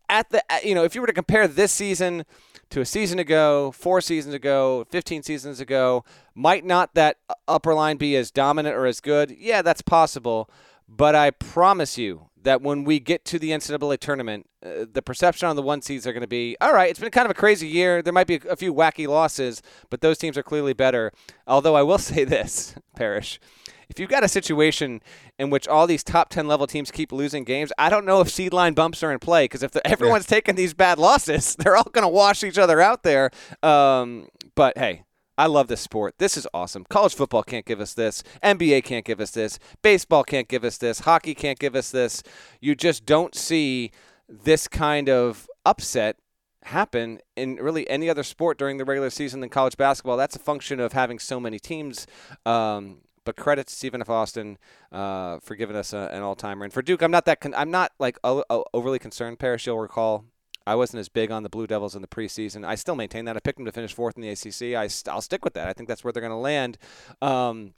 at 0.09 0.31
the 0.31 0.43
you 0.63 0.75
know, 0.75 0.85
if 0.85 0.95
you 0.95 1.01
were 1.01 1.07
to 1.07 1.13
compare 1.13 1.49
this 1.49 1.73
season 1.73 2.25
to 2.71 2.81
a 2.81 2.85
season 2.85 3.19
ago, 3.19 3.73
four 3.73 4.01
seasons 4.01 4.35
ago, 4.35 4.87
15 4.91 5.23
seasons 5.23 5.61
ago, 5.61 6.05
might 6.35 6.65
not 6.65 6.95
that 6.95 7.19
upper 7.47 7.75
line 7.75 7.97
be 7.97 8.17
as 8.17 8.31
dominant 8.31 8.77
or 8.77 8.87
as 8.87 9.01
good? 9.01 9.35
Yeah, 9.39 9.63
that's 9.63 9.83
possible. 9.83 10.51
But 10.89 11.15
I 11.15 11.31
promise 11.31 11.99
you 11.99 12.29
that 12.45 12.63
when 12.63 12.85
we 12.85 13.01
get 13.01 13.25
to 13.27 13.39
the 13.39 13.51
NCAA 13.51 13.99
tournament, 13.99 14.47
uh, 14.65 14.87
the 14.91 15.03
perception 15.03 15.49
on 15.49 15.57
the 15.57 15.63
one 15.63 15.83
seeds 15.83 16.07
are 16.07 16.13
going 16.13 16.23
to 16.23 16.27
be 16.27 16.57
all 16.61 16.73
right. 16.73 16.89
It's 16.89 17.01
been 17.01 17.11
kind 17.11 17.27
of 17.27 17.31
a 17.31 17.35
crazy 17.35 17.67
year. 17.67 18.03
There 18.03 18.13
might 18.13 18.27
be 18.27 18.37
a, 18.37 18.51
a 18.51 18.57
few 18.57 18.73
wacky 18.73 19.09
losses, 19.09 19.63
but 19.91 20.01
those 20.01 20.19
teams 20.19 20.39
are 20.39 20.43
clearly 20.43 20.73
better. 20.73 21.13
Although 21.47 21.75
I 21.75 21.83
will 21.83 21.99
say 22.11 22.25
this, 22.25 22.75
Parrish, 22.97 23.41
if 23.89 23.99
you've 23.99 24.11
got 24.11 24.25
a 24.25 24.29
situation 24.29 25.01
in 25.39 25.51
which 25.51 25.67
all 25.69 25.87
these 25.87 26.05
top 26.05 26.29
10 26.31 26.47
level 26.47 26.67
teams 26.67 26.91
keep 26.91 27.13
losing 27.13 27.45
games, 27.45 27.73
I 27.79 27.91
don't 27.91 28.05
know 28.05 28.21
if 28.21 28.31
seed 28.31 28.53
line 28.53 28.75
bumps 28.75 29.03
are 29.03 29.13
in 29.13 29.19
play 29.19 29.45
because 29.45 29.63
if 29.63 29.73
the, 29.73 29.87
everyone's 29.87 30.27
yeah. 30.27 30.37
taking 30.37 30.55
these 30.55 30.75
bad 30.75 30.99
losses, 30.99 31.57
they're 31.59 31.77
all 31.77 31.91
going 31.93 32.05
to 32.05 32.09
wash 32.09 32.45
each 32.45 32.59
other 32.59 32.81
out 32.81 33.03
there. 33.03 33.31
Um, 33.63 34.29
but 34.55 34.77
hey, 34.79 35.04
I 35.37 35.47
love 35.47 35.69
this 35.69 35.81
sport. 35.81 36.15
This 36.19 36.37
is 36.37 36.47
awesome. 36.55 36.85
College 36.89 37.15
football 37.15 37.43
can't 37.43 37.67
give 37.67 37.81
us 37.81 37.95
this. 37.95 38.23
NBA 38.43 38.85
can't 38.85 39.05
give 39.05 39.21
us 39.21 39.33
this. 39.33 39.59
Baseball 39.83 40.23
can't 40.23 40.49
give 40.49 40.65
us 40.65 40.79
this. 40.79 41.01
Hockey 41.01 41.35
can't 41.35 41.59
give 41.59 41.75
us 41.75 41.91
this. 41.91 42.23
You 42.61 42.75
just 42.75 43.05
don't 43.05 43.35
see 43.35 43.91
this 44.29 44.69
kind 44.69 45.09
of 45.09 45.49
upset 45.67 46.17
happen 46.63 47.21
in 47.37 47.57
really 47.57 47.89
any 47.91 48.09
other 48.09 48.23
sport 48.23 48.59
during 48.59 48.79
the 48.79 48.85
regular 48.85 49.11
season 49.11 49.41
than 49.41 49.51
college 49.51 49.77
basketball. 49.77 50.17
That's 50.17 50.37
a 50.37 50.41
function 50.41 50.81
of 50.81 50.93
having 50.93 51.19
so 51.19 51.41
many 51.41 51.59
teams. 51.59 52.07
Um, 52.47 52.99
but 53.25 53.37
credit 53.37 53.67
to 53.67 53.75
Stephen 53.75 54.01
F. 54.01 54.11
Austin 54.11 54.59
uh, 54.93 55.39
for 55.41 55.57
giving 55.57 55.77
us 55.77 55.93
a, 55.93 56.11
an 56.13 56.23
all 56.23 56.35
timer, 56.35 56.65
and 56.65 56.73
for 56.73 56.83
Duke, 56.83 57.03
I'm 57.03 57.11
not 57.11 57.25
that 57.25 57.41
con- 57.41 57.55
I'm 57.57 57.71
not 57.71 57.93
like 57.99 58.19
o- 58.23 58.45
o- 58.51 58.67
overly 58.75 58.99
concerned. 58.99 59.39
Parrish, 59.39 59.67
you'll 59.67 59.81
recall 59.81 60.27
I 60.67 60.75
wasn't 60.75 61.01
as 61.01 61.09
big 61.09 61.31
on 61.31 61.43
the 61.43 61.49
Blue 61.49 61.67
Devils 61.67 61.95
in 61.95 62.03
the 62.03 62.09
preseason. 62.09 62.65
I 62.65 62.75
still 62.75 62.97
maintain 62.97 63.27
that. 63.27 63.37
I 63.37 63.41
picked 63.41 63.59
them 63.59 63.67
to 63.67 63.73
finish 63.73 63.93
fourth 63.93 64.17
in 64.17 64.23
the 64.23 64.31
ACC. 64.31 64.75
I 64.75 64.89
I'll 65.11 65.21
stick 65.21 65.45
with 65.45 65.55
that. 65.55 65.69
I 65.69 65.73
think 65.73 65.89
that's 65.89 66.03
where 66.03 66.13
they're 66.13 66.23
going 66.23 66.31
to 66.31 66.37
land. 66.37 66.79
Um, 67.21 67.75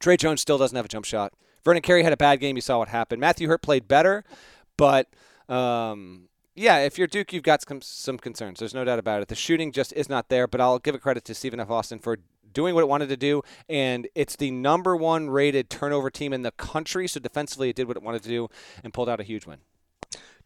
Tre 0.00 0.16
Jones 0.16 0.40
still 0.40 0.58
doesn't 0.58 0.76
have 0.76 0.84
a 0.84 0.88
jump 0.88 1.04
shot. 1.04 1.32
Vernon 1.64 1.82
Carey 1.82 2.02
had 2.02 2.12
a 2.12 2.16
bad 2.16 2.40
game. 2.40 2.56
You 2.56 2.62
saw 2.62 2.78
what 2.78 2.88
happened. 2.88 3.20
Matthew 3.20 3.48
Hurt 3.48 3.62
played 3.62 3.88
better, 3.88 4.24
but 4.76 5.08
um, 5.48 6.28
yeah, 6.54 6.78
if 6.78 6.98
you're 6.98 7.06
Duke, 7.06 7.32
you've 7.32 7.42
got 7.42 7.62
some, 7.66 7.80
some 7.80 8.18
concerns. 8.18 8.58
There's 8.58 8.74
no 8.74 8.84
doubt 8.84 8.98
about 8.98 9.22
it. 9.22 9.28
The 9.28 9.34
shooting 9.34 9.70
just 9.72 9.92
is 9.92 10.08
not 10.08 10.28
there, 10.28 10.46
but 10.46 10.60
I'll 10.60 10.78
give 10.78 10.94
a 10.94 10.98
credit 10.98 11.24
to 11.26 11.34
Stephen 11.34 11.60
F. 11.60 11.70
Austin 11.70 11.98
for 11.98 12.18
doing 12.52 12.74
what 12.74 12.80
it 12.80 12.88
wanted 12.88 13.08
to 13.10 13.16
do, 13.16 13.42
and 13.68 14.08
it's 14.14 14.36
the 14.36 14.50
number 14.50 14.96
one 14.96 15.30
rated 15.30 15.70
turnover 15.70 16.10
team 16.10 16.32
in 16.32 16.42
the 16.42 16.50
country. 16.52 17.06
So 17.06 17.20
defensively, 17.20 17.70
it 17.70 17.76
did 17.76 17.86
what 17.86 17.96
it 17.96 18.02
wanted 18.02 18.22
to 18.24 18.28
do 18.28 18.48
and 18.82 18.92
pulled 18.92 19.08
out 19.08 19.20
a 19.20 19.24
huge 19.24 19.46
win. 19.46 19.58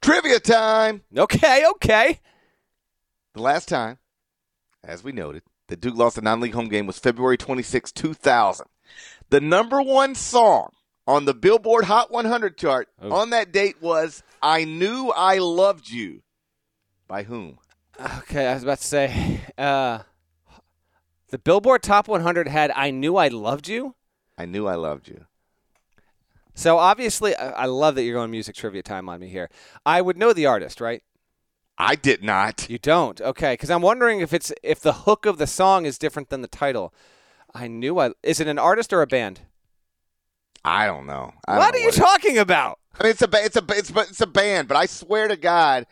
Trivia 0.00 0.40
time. 0.40 1.02
Okay, 1.16 1.64
okay. 1.70 2.20
The 3.34 3.42
last 3.42 3.68
time, 3.68 3.98
as 4.84 5.04
we 5.04 5.12
noted, 5.12 5.42
that 5.68 5.80
Duke 5.80 5.96
lost 5.96 6.18
a 6.18 6.20
non-league 6.20 6.54
home 6.54 6.68
game 6.68 6.86
was 6.86 6.98
February 6.98 7.38
26, 7.38 7.92
2000. 7.92 8.66
The 9.30 9.40
number 9.40 9.80
one 9.80 10.14
song 10.14 10.70
on 11.06 11.24
the 11.24 11.34
Billboard 11.34 11.84
Hot 11.84 12.10
100 12.10 12.58
chart 12.58 12.88
oh. 13.00 13.12
on 13.12 13.30
that 13.30 13.52
date 13.52 13.80
was 13.80 14.22
"I 14.42 14.64
Knew 14.64 15.10
I 15.10 15.38
Loved 15.38 15.88
You." 15.88 16.22
By 17.08 17.22
whom? 17.22 17.58
Okay, 18.18 18.46
I 18.46 18.54
was 18.54 18.62
about 18.62 18.78
to 18.78 18.86
say, 18.86 19.40
uh, 19.56 20.00
the 21.28 21.38
Billboard 21.38 21.82
Top 21.82 22.08
100 22.08 22.48
had 22.48 22.70
"I 22.74 22.90
Knew 22.90 23.16
I 23.16 23.28
Loved 23.28 23.68
You." 23.68 23.94
I 24.36 24.46
knew 24.46 24.66
I 24.66 24.74
loved 24.74 25.08
you. 25.08 25.26
So 26.54 26.78
obviously, 26.78 27.34
I 27.34 27.66
love 27.66 27.94
that 27.94 28.02
you're 28.04 28.14
going 28.14 28.30
music 28.30 28.54
trivia 28.54 28.82
time 28.82 29.08
on 29.08 29.20
me 29.20 29.28
here. 29.28 29.50
I 29.86 30.02
would 30.02 30.16
know 30.16 30.32
the 30.32 30.46
artist, 30.46 30.80
right? 30.80 31.02
I 31.78 31.94
did 31.94 32.22
not. 32.22 32.68
You 32.68 32.78
don't, 32.78 33.20
okay? 33.20 33.54
Because 33.54 33.70
I'm 33.70 33.82
wondering 33.82 34.20
if 34.20 34.32
it's 34.32 34.52
if 34.62 34.80
the 34.80 34.92
hook 34.92 35.26
of 35.26 35.38
the 35.38 35.46
song 35.46 35.86
is 35.86 35.98
different 35.98 36.28
than 36.28 36.42
the 36.42 36.48
title. 36.48 36.94
I 37.54 37.68
knew 37.68 37.98
I. 37.98 38.12
Is 38.22 38.40
it 38.40 38.46
an 38.46 38.58
artist 38.58 38.92
or 38.92 39.02
a 39.02 39.06
band? 39.06 39.40
I 40.64 40.86
don't 40.86 41.06
know. 41.06 41.32
I 41.48 41.58
what 41.58 41.72
don't 41.72 41.80
know 41.80 41.88
are 41.88 41.90
you 41.90 41.92
talking 41.92 42.38
about? 42.38 42.78
I 43.00 43.04
mean, 43.04 43.10
it's 43.10 43.22
a 43.22 43.28
it's 43.32 43.56
a 43.56 43.64
it's 43.70 43.90
it's 43.90 44.20
a 44.20 44.26
band, 44.26 44.68
but 44.68 44.76
I 44.76 44.86
swear 44.86 45.28
to 45.28 45.36
God, 45.36 45.86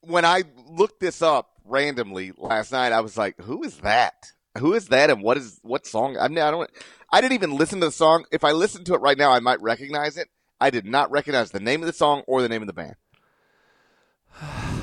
when 0.00 0.24
I 0.24 0.44
looked 0.68 1.00
this 1.00 1.20
up 1.20 1.50
randomly 1.64 2.32
last 2.38 2.72
night, 2.72 2.92
I 2.92 3.00
was 3.00 3.16
like, 3.16 3.40
"Who 3.40 3.64
is 3.64 3.78
that? 3.78 4.32
Who 4.58 4.74
is 4.74 4.88
that? 4.88 5.10
And 5.10 5.22
what 5.22 5.36
is 5.36 5.58
what 5.62 5.86
song?" 5.86 6.16
I 6.18 6.28
mean, 6.28 6.38
I 6.38 6.50
don't. 6.50 6.70
I 7.10 7.20
didn't 7.20 7.34
even 7.34 7.56
listen 7.56 7.80
to 7.80 7.86
the 7.86 7.92
song. 7.92 8.24
If 8.32 8.44
I 8.44 8.52
listened 8.52 8.86
to 8.86 8.94
it 8.94 9.00
right 9.00 9.18
now, 9.18 9.32
I 9.32 9.40
might 9.40 9.60
recognize 9.60 10.16
it. 10.16 10.28
I 10.60 10.70
did 10.70 10.86
not 10.86 11.10
recognize 11.10 11.50
the 11.50 11.60
name 11.60 11.82
of 11.82 11.86
the 11.86 11.92
song 11.92 12.22
or 12.26 12.40
the 12.40 12.48
name 12.48 12.62
of 12.62 12.66
the 12.66 12.72
band. 12.72 12.96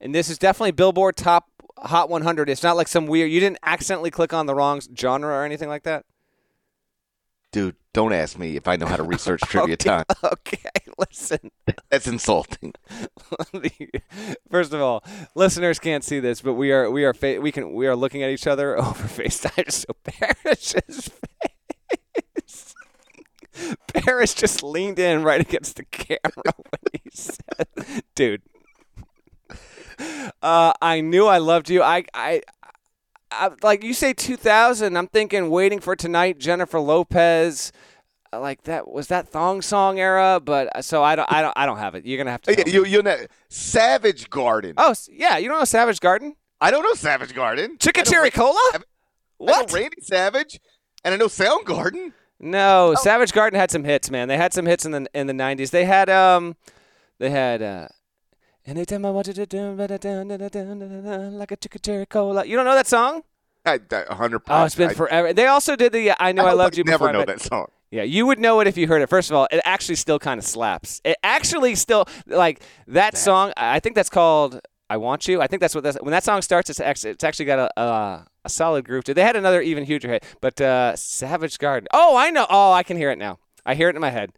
And 0.00 0.12
this 0.12 0.28
is 0.28 0.36
definitely 0.36 0.72
Billboard 0.72 1.16
Top 1.16 1.48
Hot 1.78 2.10
100. 2.10 2.48
It's 2.48 2.64
not 2.64 2.76
like 2.76 2.88
some 2.88 3.06
weird. 3.06 3.30
You 3.30 3.38
didn't 3.38 3.60
accidentally 3.62 4.10
click 4.10 4.32
on 4.32 4.46
the 4.46 4.54
wrong 4.54 4.80
genre 4.98 5.32
or 5.32 5.44
anything 5.44 5.68
like 5.68 5.84
that. 5.84 6.04
Dude, 7.52 7.76
don't 7.92 8.14
ask 8.14 8.38
me 8.38 8.56
if 8.56 8.66
I 8.66 8.76
know 8.76 8.86
how 8.86 8.96
to 8.96 9.02
research 9.02 9.40
trivia 9.44 9.74
okay, 9.74 9.84
time. 9.88 10.04
Okay, 10.24 10.70
listen. 10.98 11.50
That's 11.90 12.06
insulting. 12.06 12.72
First 14.50 14.72
of 14.72 14.80
all, 14.80 15.04
listeners 15.34 15.78
can't 15.78 16.02
see 16.02 16.18
this, 16.18 16.40
but 16.40 16.54
we 16.54 16.72
are 16.72 16.90
we 16.90 17.04
are 17.04 17.12
fa- 17.12 17.40
we 17.40 17.52
can 17.52 17.74
we 17.74 17.86
are 17.86 17.94
looking 17.94 18.22
at 18.22 18.30
each 18.30 18.46
other 18.46 18.78
over 18.78 19.04
FaceTime. 19.04 19.70
So 19.70 19.94
Parrish's 20.04 21.10
face. 22.42 22.74
Parrish 23.92 24.32
just 24.34 24.62
leaned 24.62 24.98
in 24.98 25.22
right 25.22 25.40
against 25.40 25.76
the 25.76 25.84
camera 25.84 26.54
when 26.56 27.02
he 27.02 27.10
said, 27.12 28.02
"Dude, 28.14 28.42
uh, 30.42 30.72
I 30.80 31.00
knew 31.00 31.26
I 31.26 31.38
loved 31.38 31.68
you. 31.70 31.82
I, 31.82 32.04
I, 32.14 32.42
I, 33.32 33.50
like 33.62 33.82
you 33.82 33.94
say 33.94 34.12
2000. 34.12 34.96
I'm 34.96 35.06
thinking 35.08 35.50
waiting 35.50 35.80
for 35.80 35.96
tonight. 35.96 36.38
Jennifer 36.38 36.80
Lopez. 36.80 37.72
Uh, 38.32 38.40
like 38.40 38.62
that 38.62 38.88
was 38.88 39.08
that 39.08 39.28
thong 39.28 39.60
song 39.60 39.98
era, 39.98 40.40
but 40.42 40.74
uh, 40.74 40.82
so 40.82 41.02
I 41.02 41.16
don't, 41.16 41.30
I 41.30 41.42
don't, 41.42 41.52
I 41.56 41.66
don't 41.66 41.78
have 41.78 41.94
it. 41.94 42.06
You're 42.06 42.18
gonna 42.18 42.30
have 42.30 42.42
to. 42.42 42.70
You, 42.70 42.84
you 42.84 43.02
know, 43.02 43.16
Savage 43.48 44.30
Garden. 44.30 44.74
Oh 44.76 44.94
yeah, 45.10 45.36
you 45.36 45.48
don't 45.48 45.58
know 45.58 45.64
Savage 45.64 46.00
Garden? 46.00 46.36
I 46.60 46.70
don't 46.70 46.82
know 46.82 46.94
Savage 46.94 47.34
Garden. 47.34 47.76
Chickacherry 47.78 48.30
Cola. 48.30 48.80
What? 49.38 49.70
I 49.72 49.74
Randy 49.74 50.00
Savage, 50.00 50.60
and 51.04 51.12
I 51.12 51.16
know 51.16 51.26
Soundgarden. 51.26 52.12
No, 52.40 52.92
oh. 52.92 52.94
Savage 52.94 53.32
Garden 53.32 53.58
had 53.58 53.70
some 53.70 53.84
hits, 53.84 54.10
man. 54.10 54.28
They 54.28 54.36
had 54.36 54.52
some 54.52 54.66
hits 54.66 54.84
in 54.84 54.92
the 54.92 55.06
in 55.14 55.26
the 55.26 55.32
'90s. 55.32 55.70
They 55.70 55.84
had 55.84 56.08
um, 56.08 56.56
they 57.18 57.30
had 57.30 57.60
uh, 57.60 57.88
Anytime 58.64 59.04
I 59.04 59.10
wanted 59.10 59.34
to 59.36 59.46
do 59.46 59.72
like 59.72 59.90
a 61.50 61.56
chicka 61.56 62.08
cola. 62.08 62.44
You 62.44 62.56
don't 62.56 62.64
know 62.64 62.74
that 62.76 62.86
song? 62.86 63.22
I, 63.64 63.80
hundred. 64.10 64.42
Oh, 64.48 64.64
it's 64.64 64.76
been 64.76 64.90
I, 64.90 64.94
forever. 64.94 65.32
They 65.32 65.46
also 65.46 65.74
did 65.76 65.92
the 65.92 66.12
"I 66.20 66.32
Know 66.32 66.46
I, 66.46 66.50
I 66.50 66.52
Loved 66.52 66.76
You." 66.76 66.84
Never 66.84 67.12
know 67.12 67.24
that 67.24 67.40
song. 67.40 67.66
Yeah, 67.90 68.04
you 68.04 68.24
would 68.26 68.38
know 68.38 68.60
it 68.60 68.66
if 68.66 68.76
you 68.76 68.86
heard 68.86 69.02
it. 69.02 69.08
First 69.08 69.30
of 69.30 69.36
all, 69.36 69.48
it 69.50 69.60
actually 69.64 69.96
still 69.96 70.18
kind 70.18 70.38
of 70.38 70.44
slaps. 70.44 71.00
It 71.04 71.16
actually 71.22 71.74
still 71.74 72.06
like 72.26 72.62
that, 72.86 73.18
song. 73.18 73.52
I 73.56 73.80
think 73.80 73.96
that's 73.96 74.08
called 74.08 74.60
"I 74.88 74.96
Want 74.96 75.26
You." 75.26 75.40
I 75.42 75.48
think 75.48 75.60
that's 75.60 75.74
what 75.74 75.84
that's, 75.84 75.98
when 76.00 76.12
that 76.12 76.24
song 76.24 76.40
starts. 76.42 76.70
It's 76.70 76.80
actually 76.80 77.10
it's 77.10 77.24
actually 77.24 77.46
got 77.46 77.58
a 77.58 77.80
a, 77.80 78.26
a 78.44 78.48
solid 78.48 78.84
groove 78.84 79.04
to 79.04 79.12
it. 79.12 79.14
They 79.14 79.22
had 79.22 79.36
another 79.36 79.60
even 79.60 79.84
huger 79.84 80.08
hit, 80.08 80.24
but 80.40 80.60
uh, 80.60 80.94
Savage 80.96 81.58
Garden. 81.58 81.88
Oh, 81.92 82.16
I 82.16 82.30
know. 82.30 82.46
Oh, 82.48 82.72
I 82.72 82.84
can 82.84 82.96
hear 82.96 83.10
it 83.10 83.18
now. 83.18 83.38
I 83.64 83.74
hear 83.74 83.88
it 83.88 83.94
in 83.94 84.00
my 84.00 84.10
head. 84.10 84.32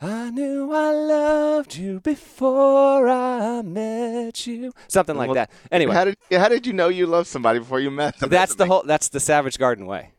I 0.00 0.30
knew 0.30 0.72
I 0.72 0.92
loved 0.92 1.37
you 1.66 2.00
before 2.00 3.08
I 3.08 3.62
met 3.62 4.46
you. 4.46 4.72
Something 4.88 5.16
like 5.16 5.28
well, 5.28 5.34
that. 5.34 5.50
Anyway, 5.70 5.94
how 5.94 6.04
did 6.04 6.16
how 6.30 6.48
did 6.48 6.66
you 6.66 6.72
know 6.72 6.88
you 6.88 7.06
loved 7.06 7.26
somebody 7.26 7.58
before 7.58 7.80
you 7.80 7.90
met 7.90 8.18
them? 8.18 8.30
That's 8.30 8.54
the 8.54 8.66
whole. 8.66 8.82
That's 8.84 9.08
the 9.08 9.20
Savage 9.20 9.58
Garden 9.58 9.86
way. 9.86 10.12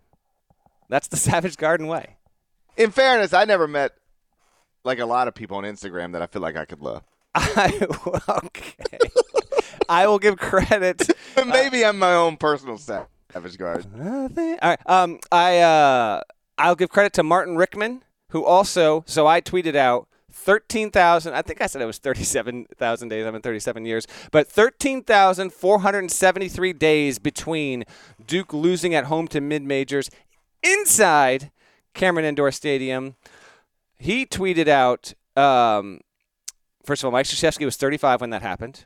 That's 0.89 1.07
the 1.07 1.17
Savage 1.29 1.57
Garden 1.57 1.87
way. 1.87 2.17
In 2.77 2.91
fairness, 2.91 3.33
I 3.33 3.45
never 3.45 3.67
met 3.67 3.93
like 4.83 4.99
a 4.99 5.05
lot 5.05 5.27
of 5.27 5.35
people 5.35 5.57
on 5.57 5.63
Instagram 5.63 6.13
that 6.13 6.21
I 6.21 6.27
feel 6.27 6.41
like 6.41 6.57
I 6.57 6.65
could 6.65 6.81
love. 6.81 7.03
I, 7.35 7.87
okay. 8.45 8.97
I 9.87 10.07
will 10.07 10.19
give 10.19 10.37
credit. 10.37 11.09
Maybe 11.45 11.83
uh, 11.83 11.89
I'm 11.89 11.99
my 11.99 12.13
own 12.13 12.37
personal 12.37 12.77
set. 12.77 13.07
Savage. 13.31 13.59
Nothing. 13.59 14.57
All 14.61 14.69
right. 14.69 14.79
Um, 14.87 15.19
I 15.31 15.59
uh, 15.59 16.21
I'll 16.57 16.75
give 16.75 16.89
credit 16.89 17.13
to 17.13 17.23
Martin 17.23 17.55
Rickman, 17.55 18.03
who 18.29 18.43
also. 18.43 19.03
So 19.07 19.27
I 19.27 19.41
tweeted 19.41 19.75
out 19.75 20.08
thirteen 20.31 20.91
thousand. 20.91 21.33
I 21.33 21.41
think 21.41 21.61
I 21.61 21.67
said 21.67 21.81
it 21.81 21.85
was 21.85 21.97
thirty-seven 21.97 22.67
thousand 22.77 23.09
days. 23.09 23.25
I'm 23.25 23.35
in 23.35 23.41
thirty-seven 23.41 23.85
years, 23.85 24.07
but 24.31 24.47
thirteen 24.47 25.03
thousand 25.03 25.53
four 25.53 25.79
hundred 25.79 25.99
and 25.99 26.11
seventy-three 26.11 26.73
days 26.73 27.19
between 27.19 27.83
Duke 28.25 28.53
losing 28.53 28.95
at 28.95 29.05
home 29.05 29.27
to 29.29 29.41
mid 29.41 29.63
majors 29.63 30.09
inside 30.63 31.51
Cameron 31.93 32.25
Indoor 32.25 32.51
Stadium. 32.51 33.15
He 33.97 34.25
tweeted 34.25 34.67
out. 34.67 35.13
Um, 35.35 36.01
first 36.83 37.03
of 37.03 37.05
all, 37.05 37.11
Mike 37.11 37.25
Krzyzewski 37.25 37.65
was 37.65 37.77
35 37.77 38.21
when 38.21 38.29
that 38.31 38.41
happened. 38.41 38.85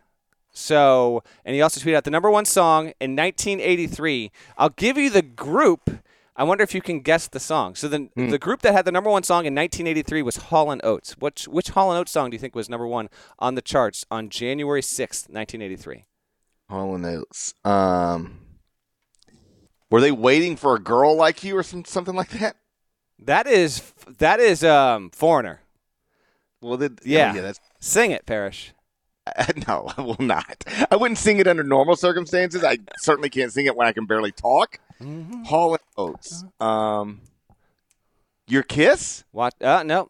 So, 0.52 1.24
and 1.46 1.56
he 1.56 1.62
also 1.62 1.80
tweeted 1.80 1.96
out 1.96 2.04
the 2.04 2.12
number 2.12 2.30
one 2.30 2.46
song 2.46 2.94
in 3.00 3.16
1983. 3.16 4.32
I'll 4.58 4.70
give 4.70 4.98
you 4.98 5.10
the 5.10 5.24
group. 5.24 5.90
I 6.36 6.44
wonder 6.44 6.64
if 6.64 6.74
you 6.74 6.82
can 6.82 7.02
guess 7.02 7.28
the 7.28 7.40
song. 7.40 7.76
So 7.76 7.88
the 7.88 8.10
the 8.16 8.40
group 8.40 8.62
that 8.62 8.74
had 8.74 8.86
the 8.86 8.92
number 8.92 9.10
one 9.10 9.24
song 9.24 9.46
in 9.46 9.54
1983 9.54 10.22
was 10.24 10.38
Hall 10.38 10.72
and 10.72 10.84
Oates. 10.84 11.14
Which 11.20 11.48
which 11.48 11.70
Hall 11.70 11.92
and 11.92 12.00
Oates 12.00 12.12
song 12.12 12.32
do 12.32 12.36
you 12.36 12.40
think 12.40 12.56
was 12.56 12.70
number 12.70 12.88
one 12.88 13.10
on 13.40 13.56
the 13.56 13.62
charts 13.62 14.06
on 14.10 14.30
January 14.30 14.82
6th, 14.82 15.30
1983? 15.30 16.06
Hall 16.70 16.96
and 16.96 17.06
Oates. 17.06 17.54
Um, 17.64 18.40
were 19.92 20.02
they 20.02 20.12
waiting 20.12 20.56
for 20.56 20.76
a 20.76 20.80
girl 20.80 21.16
like 21.16 21.44
you 21.44 21.56
or 21.56 21.62
some, 21.64 21.86
something 21.86 22.16
like 22.16 22.30
that? 22.32 22.56
That 23.20 23.46
is 23.46 23.94
that 24.18 24.40
is 24.40 24.64
um 24.64 25.12
Foreigner. 25.12 25.62
Well, 26.62 26.78
they, 26.78 26.90
Yeah. 27.04 27.36
yeah, 27.36 27.42
that's 27.42 27.60
Sing 27.80 28.12
it, 28.12 28.26
Parrish. 28.26 28.74
no, 29.68 29.90
I 29.98 30.02
will 30.02 30.18
not. 30.20 30.64
I 30.90 30.96
wouldn't 30.96 31.18
sing 31.18 31.38
it 31.38 31.48
under 31.48 31.64
normal 31.64 31.96
circumstances. 31.96 32.64
I 32.64 32.80
certainly 32.98 33.30
can't 33.30 33.54
sing 33.54 33.66
it 33.66 33.76
when 33.76 33.88
I 33.88 33.92
can 33.94 34.06
barely 34.06 34.32
talk. 34.32 34.80
Mm-hmm. 35.02 35.44
Hall 35.44 35.72
and 35.74 35.82
Oates. 35.98 36.44
Um, 36.60 37.22
your 38.48 38.64
kiss? 38.64 39.24
What? 39.32 39.54
Uh, 39.62 39.84
no. 39.84 40.08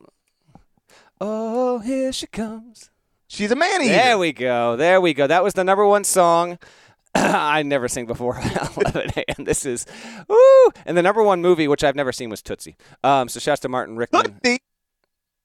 Oh, 1.20 1.80
here 1.80 2.12
she 2.12 2.28
comes. 2.28 2.90
She's 3.28 3.52
a 3.52 3.56
man 3.56 3.82
eater. 3.82 3.94
There 3.94 4.18
we 4.18 4.32
go. 4.34 4.76
There 4.76 5.02
we 5.02 5.14
go. 5.14 5.26
That 5.28 5.44
was 5.44 5.54
the 5.54 5.64
number 5.64 5.86
one 5.86 6.04
song. 6.04 6.60
I 7.16 7.64
never 7.64 7.88
sing 7.88 8.06
before 8.06 8.40
11 8.78 9.12
a.m. 9.16 9.46
This 9.46 9.66
is, 9.66 9.86
ooh. 10.32 10.72
And 10.86 10.98
the 10.98 11.02
number 11.02 11.24
one 11.24 11.42
movie, 11.42 11.68
which 11.68 11.84
I've 11.84 11.96
never 11.96 12.12
seen, 12.12 12.30
was 12.30 12.42
Tootsie. 12.42 12.76
Um, 13.04 13.30
so 13.30 13.40
shouts 13.40 13.62
to 13.62 13.70
Martin 13.70 13.96
Rickman. 13.98 14.40
Tootsie. 14.44 14.62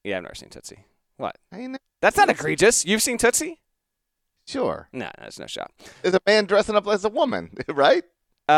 Yeah, 0.05 0.17
I've 0.19 0.23
never 0.23 0.35
seen 0.35 0.49
Tootsie. 0.49 0.85
What? 1.17 1.37
That's 2.01 2.17
not 2.17 2.31
egregious. 2.31 2.85
You've 2.85 3.03
seen 3.03 3.19
Tootsie? 3.19 3.61
Sure. 4.47 4.89
No, 4.93 5.11
there's 5.21 5.39
no 5.39 5.47
shot. 5.47 5.71
There's 6.03 6.15
a 6.15 6.21
man 6.27 6.47
dressing 6.47 6.75
up 6.75 6.87
as 6.87 7.05
a 7.05 7.11
woman, 7.11 7.51
right? 7.69 8.03
Uh, 8.49 8.53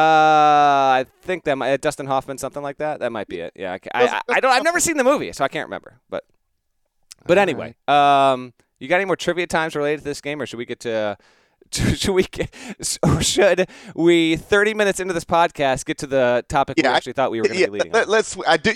I 1.02 1.06
think 1.22 1.44
that 1.44 1.56
might, 1.56 1.72
uh, 1.72 1.76
Dustin 1.76 2.06
Hoffman, 2.06 2.38
something 2.38 2.62
like 2.62 2.78
that. 2.78 3.00
That 3.00 3.10
might 3.12 3.28
be 3.28 3.40
it. 3.40 3.52
Yeah, 3.56 3.76
I, 3.94 4.04
I, 4.04 4.06
I, 4.06 4.20
I 4.36 4.40
don't. 4.40 4.50
I've 4.52 4.62
never 4.64 4.80
seen 4.80 4.96
the 4.96 5.04
movie, 5.04 5.32
so 5.32 5.44
I 5.44 5.48
can't 5.48 5.66
remember. 5.66 6.00
But, 6.08 6.24
but 7.26 7.38
All 7.38 7.42
anyway, 7.42 7.74
um, 7.88 8.52
you 8.78 8.88
got 8.88 8.96
any 8.96 9.04
more 9.04 9.16
trivia 9.16 9.46
times 9.46 9.74
related 9.74 9.98
to 9.98 10.04
this 10.04 10.20
game, 10.20 10.40
or 10.40 10.46
should 10.46 10.58
we 10.58 10.64
get 10.66 10.80
to? 10.80 11.16
Should 11.72 12.14
we 12.14 12.24
get, 12.24 12.52
or 13.04 13.22
should 13.22 13.68
we 13.94 14.34
30 14.34 14.74
minutes 14.74 14.98
into 14.98 15.14
this 15.14 15.24
podcast 15.24 15.84
get 15.84 15.98
to 15.98 16.06
the 16.08 16.44
topic 16.48 16.76
we 16.76 16.82
Yeah, 16.82 16.90
I- 16.90 16.96
actually 16.96 17.12
thought 17.12 17.30
we 17.30 17.40
were 17.40 17.46
going 17.46 17.54
to 17.58 17.60
Yeah, 17.60 17.66
be 17.66 17.72
leading? 17.72 17.92
let, 17.92 18.08
us 18.08 18.36
I 18.44 18.56
do. 18.56 18.72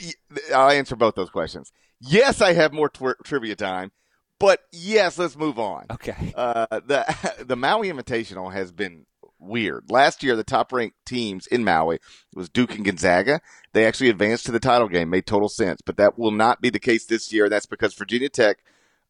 I'll 0.55 0.71
answer 0.71 0.95
both 0.95 1.17
those 1.17 1.31
questions. 1.31 1.73
Yes, 1.99 2.41
I 2.41 2.53
have 2.53 2.73
more 2.73 2.89
trivia 3.25 3.57
time, 3.57 3.91
but 4.39 4.61
yes, 4.71 5.19
let's 5.19 5.37
move 5.37 5.59
on. 5.59 5.87
Okay. 5.91 6.33
Uh, 6.37 6.67
the 6.87 7.35
the 7.45 7.57
Maui 7.57 7.91
Invitational 7.91 8.53
has 8.53 8.71
been 8.71 9.07
weird. 9.45 9.91
Last 9.91 10.23
year, 10.23 10.37
the 10.37 10.45
top 10.45 10.73
ranked 10.73 10.97
teams 11.07 11.47
in 11.47 11.65
Maui 11.65 11.99
was 12.35 12.49
Duke 12.49 12.75
and 12.75 12.85
Gonzaga. 12.85 13.41
They 13.73 13.87
actually 13.87 14.11
advanced 14.11 14.47
to 14.47 14.53
the 14.53 14.61
title 14.61 14.89
game, 14.89 15.11
made 15.11 15.27
total 15.27 15.49
sense. 15.49 15.81
But 15.85 15.97
that 15.97 16.19
will 16.19 16.31
not 16.31 16.61
be 16.61 16.71
the 16.71 16.79
case 16.79 17.07
this 17.07 17.33
year. 17.33 17.49
That's 17.49 17.67
because 17.67 17.95
Virginia 17.95 18.29
Tech 18.29 18.59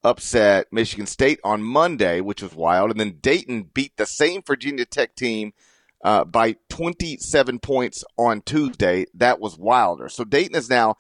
upset 0.03 0.67
Michigan 0.71 1.07
State 1.07 1.41
on 1.43 1.63
Monday, 1.63 2.21
which 2.21 2.43
was 2.43 2.55
wild, 2.55 2.91
and 2.91 3.01
then 3.01 3.19
Dayton 3.21 3.71
beat 3.73 3.97
the 3.97 4.07
same 4.07 4.43
Virginia 4.43 4.85
Tech 4.85 5.17
team 5.17 5.55
uh, 6.05 6.25
by 6.25 6.57
27 6.69 7.59
points 7.59 8.05
on 8.19 8.43
Tuesday. 8.43 9.07
That 9.15 9.41
was 9.41 9.59
wilder. 9.59 10.09
So 10.09 10.25
Dayton 10.25 10.57
is 10.57 10.69
now 10.69 10.97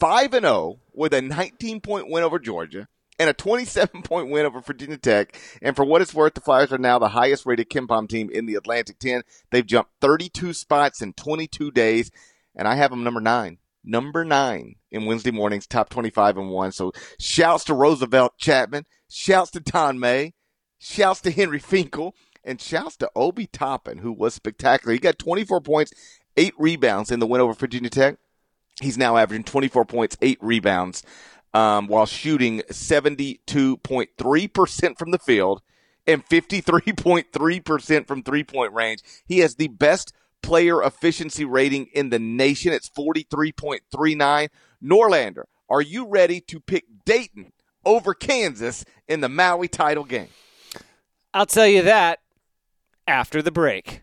5 0.00 0.34
and 0.34 0.44
0 0.44 0.80
with 0.92 1.14
a 1.14 1.22
19 1.22 1.80
point 1.80 2.10
win 2.10 2.24
over 2.24 2.38
Georgia 2.38 2.88
and 3.18 3.28
a 3.28 3.32
27 3.32 4.02
point 4.02 4.30
win 4.30 4.46
over 4.46 4.60
Virginia 4.60 4.96
Tech. 4.96 5.38
And 5.60 5.74
for 5.74 5.84
what 5.84 6.02
it's 6.02 6.14
worth, 6.14 6.34
the 6.34 6.40
Flyers 6.40 6.72
are 6.72 6.78
now 6.78 6.98
the 6.98 7.08
highest 7.08 7.46
rated 7.46 7.70
KenPom 7.70 8.08
team 8.08 8.30
in 8.30 8.46
the 8.46 8.54
Atlantic 8.54 8.98
10. 8.98 9.22
They've 9.50 9.66
jumped 9.66 9.90
32 10.00 10.52
spots 10.52 11.02
in 11.02 11.12
22 11.14 11.70
days, 11.70 12.10
and 12.54 12.68
I 12.68 12.76
have 12.76 12.90
them 12.90 13.04
number 13.04 13.20
nine. 13.20 13.58
Number 13.84 14.24
nine 14.24 14.74
in 14.90 15.06
Wednesday 15.06 15.30
morning's 15.30 15.66
top 15.66 15.88
25 15.88 16.36
and 16.36 16.50
one. 16.50 16.72
So 16.72 16.92
shouts 17.18 17.64
to 17.64 17.74
Roosevelt 17.74 18.36
Chapman, 18.36 18.84
shouts 19.08 19.50
to 19.52 19.60
Don 19.60 19.98
May, 19.98 20.34
shouts 20.78 21.20
to 21.22 21.30
Henry 21.30 21.58
Finkel, 21.58 22.14
and 22.44 22.60
shouts 22.60 22.96
to 22.98 23.10
Obi 23.16 23.46
Toppin, 23.46 23.98
who 23.98 24.12
was 24.12 24.34
spectacular. 24.34 24.92
He 24.92 24.98
got 24.98 25.18
24 25.18 25.60
points, 25.60 25.92
eight 26.36 26.54
rebounds 26.58 27.10
in 27.10 27.20
the 27.20 27.26
win 27.26 27.40
over 27.40 27.52
Virginia 27.52 27.90
Tech. 27.90 28.16
He's 28.80 28.98
now 28.98 29.16
averaging 29.16 29.44
24 29.44 29.84
points, 29.86 30.16
eight 30.22 30.38
rebounds, 30.40 31.02
um, 31.54 31.88
while 31.88 32.06
shooting 32.06 32.62
72.3% 32.70 34.98
from 34.98 35.10
the 35.10 35.18
field 35.18 35.60
and 36.06 36.24
53.3% 36.26 38.06
from 38.06 38.22
three 38.22 38.44
point 38.44 38.72
range. 38.72 39.02
He 39.26 39.40
has 39.40 39.56
the 39.56 39.68
best 39.68 40.14
player 40.42 40.82
efficiency 40.82 41.44
rating 41.44 41.86
in 41.92 42.08
the 42.10 42.18
nation. 42.18 42.72
It's 42.72 42.90
43.39. 42.90 44.48
Norlander, 44.82 45.44
are 45.68 45.82
you 45.82 46.06
ready 46.06 46.40
to 46.42 46.60
pick 46.60 46.84
Dayton 47.04 47.52
over 47.84 48.14
Kansas 48.14 48.84
in 49.06 49.20
the 49.20 49.28
Maui 49.28 49.68
title 49.68 50.04
game? 50.04 50.28
I'll 51.34 51.46
tell 51.46 51.66
you 51.66 51.82
that 51.82 52.20
after 53.06 53.42
the 53.42 53.50
break. 53.50 54.02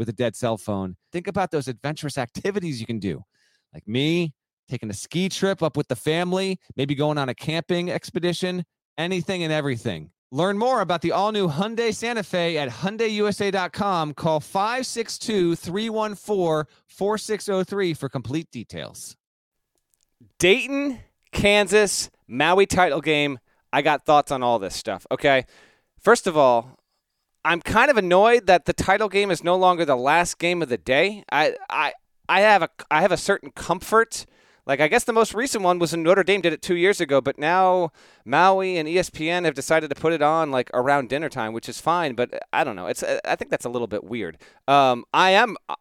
with 0.00 0.08
a 0.08 0.12
dead 0.14 0.34
cell 0.34 0.56
phone. 0.56 0.96
Think 1.12 1.28
about 1.28 1.50
those 1.50 1.68
adventurous 1.68 2.16
activities 2.26 2.80
you 2.80 2.86
can 2.86 2.98
do, 2.98 3.22
like 3.74 3.86
me 3.86 4.32
taking 4.70 4.88
a 4.88 4.94
ski 4.94 5.28
trip 5.28 5.62
up 5.62 5.76
with 5.76 5.88
the 5.88 5.96
family, 5.96 6.58
maybe 6.76 6.94
going 6.94 7.18
on 7.18 7.28
a 7.28 7.34
camping 7.34 7.90
expedition, 7.90 8.64
anything 8.96 9.42
and 9.42 9.52
everything. 9.52 10.10
Learn 10.32 10.56
more 10.56 10.80
about 10.80 11.02
the 11.02 11.10
all 11.10 11.32
new 11.32 11.48
Hyundai 11.48 11.92
Santa 11.92 12.22
Fe 12.22 12.56
at 12.56 12.68
HyundaiUSA.com. 12.68 14.14
Call 14.14 14.38
562 14.38 15.56
314 15.56 16.72
4603 16.86 17.94
for 17.94 18.08
complete 18.08 18.48
details. 18.52 19.16
Dayton, 20.38 21.00
Kansas, 21.32 22.10
Maui 22.28 22.64
title 22.66 23.00
game. 23.00 23.40
I 23.72 23.82
got 23.82 24.06
thoughts 24.06 24.30
on 24.30 24.42
all 24.44 24.60
this 24.60 24.76
stuff. 24.76 25.04
Okay. 25.10 25.46
First 26.00 26.28
of 26.28 26.36
all, 26.36 26.78
I'm 27.44 27.60
kind 27.60 27.90
of 27.90 27.96
annoyed 27.96 28.46
that 28.46 28.66
the 28.66 28.72
title 28.72 29.08
game 29.08 29.30
is 29.30 29.42
no 29.42 29.56
longer 29.56 29.84
the 29.84 29.96
last 29.96 30.38
game 30.38 30.62
of 30.62 30.68
the 30.68 30.78
day. 30.78 31.24
I 31.32 31.56
I 31.70 31.92
I 32.28 32.40
have 32.40 32.62
a 32.62 32.68
I 32.90 33.02
have 33.02 33.12
a 33.12 33.16
certain 33.16 33.50
comfort 33.52 34.26
Like 34.66 34.80
I 34.80 34.88
guess 34.88 35.04
the 35.04 35.12
most 35.12 35.34
recent 35.34 35.64
one 35.64 35.78
was 35.78 35.92
when 35.92 36.02
Notre 36.02 36.22
Dame 36.22 36.42
did 36.42 36.52
it 36.52 36.62
two 36.62 36.76
years 36.76 37.00
ago, 37.00 37.20
but 37.20 37.38
now 37.38 37.90
Maui 38.24 38.76
and 38.76 38.88
ESPN 38.88 39.44
have 39.44 39.54
decided 39.54 39.88
to 39.90 39.96
put 39.96 40.12
it 40.12 40.22
on 40.22 40.50
like 40.50 40.70
around 40.74 41.08
dinner 41.08 41.28
time, 41.28 41.52
which 41.52 41.68
is 41.68 41.80
fine. 41.80 42.14
But 42.14 42.34
uh, 42.34 42.38
I 42.52 42.64
don't 42.64 42.76
know. 42.76 42.86
It's 42.86 43.02
uh, 43.02 43.20
I 43.24 43.36
think 43.36 43.50
that's 43.50 43.64
a 43.64 43.70
little 43.70 43.88
bit 43.88 44.04
weird. 44.04 44.38
Um, 44.68 45.04
I 45.12 45.30
am 45.30 45.56
uh, 45.68 45.76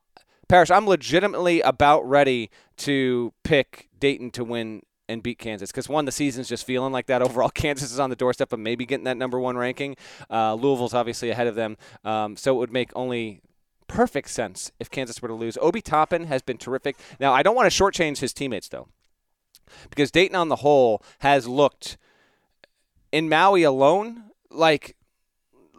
Parrish. 0.47 0.71
I'm 0.71 0.87
legitimately 0.87 1.61
about 1.61 2.01
ready 2.07 2.49
to 2.77 3.33
pick 3.43 3.89
Dayton 3.99 4.31
to 4.31 4.43
win 4.43 4.81
and 5.09 5.23
beat 5.23 5.39
Kansas 5.39 5.71
because 5.71 5.89
one, 5.89 6.05
the 6.05 6.11
season's 6.11 6.47
just 6.47 6.65
feeling 6.65 6.93
like 6.93 7.07
that 7.07 7.21
overall. 7.21 7.49
Kansas 7.53 7.91
is 7.91 7.99
on 7.99 8.09
the 8.09 8.15
doorstep 8.15 8.53
of 8.53 8.59
maybe 8.59 8.85
getting 8.85 9.05
that 9.05 9.17
number 9.17 9.39
one 9.39 9.57
ranking. 9.57 9.97
Uh, 10.29 10.53
Louisville's 10.53 10.93
obviously 10.93 11.29
ahead 11.31 11.47
of 11.47 11.55
them, 11.55 11.75
um, 12.05 12.37
so 12.37 12.55
it 12.55 12.59
would 12.59 12.71
make 12.71 12.91
only 12.95 13.41
perfect 13.87 14.29
sense 14.29 14.71
if 14.79 14.89
Kansas 14.89 15.21
were 15.21 15.27
to 15.27 15.33
lose. 15.33 15.57
Obi 15.59 15.81
Toppin 15.81 16.27
has 16.27 16.41
been 16.41 16.57
terrific. 16.57 16.95
Now, 17.19 17.33
I 17.33 17.43
don't 17.43 17.55
want 17.55 17.69
to 17.69 17.83
shortchange 17.83 18.19
his 18.19 18.33
teammates, 18.33 18.69
though, 18.69 18.87
because 19.89 20.11
Dayton 20.11 20.35
on 20.35 20.47
the 20.47 20.57
whole 20.57 21.03
has 21.19 21.47
looked 21.47 21.97
in 23.11 23.27
Maui 23.27 23.63
alone 23.63 24.25
like 24.51 24.95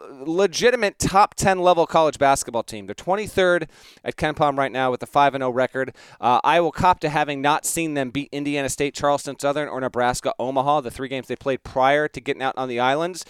legitimate 0.08 0.98
top 0.98 1.34
10 1.34 1.58
level 1.58 1.86
college 1.86 2.18
basketball 2.18 2.62
team. 2.62 2.86
They're 2.86 2.94
23rd 2.94 3.68
at 4.04 4.16
KenPom 4.16 4.56
right 4.56 4.72
now 4.72 4.90
with 4.90 5.02
a 5.02 5.06
5 5.06 5.34
0 5.34 5.50
record. 5.50 5.94
Uh, 6.20 6.40
I 6.42 6.60
will 6.60 6.72
cop 6.72 7.00
to 7.00 7.08
having 7.08 7.40
not 7.40 7.64
seen 7.64 7.94
them 7.94 8.10
beat 8.10 8.28
Indiana 8.32 8.68
State, 8.68 8.94
Charleston 8.94 9.38
Southern, 9.38 9.68
or 9.68 9.80
Nebraska 9.80 10.34
Omaha, 10.38 10.82
the 10.82 10.90
three 10.90 11.08
games 11.08 11.28
they 11.28 11.36
played 11.36 11.62
prior 11.62 12.08
to 12.08 12.20
getting 12.20 12.42
out 12.42 12.56
on 12.56 12.68
the 12.68 12.80
islands. 12.80 13.24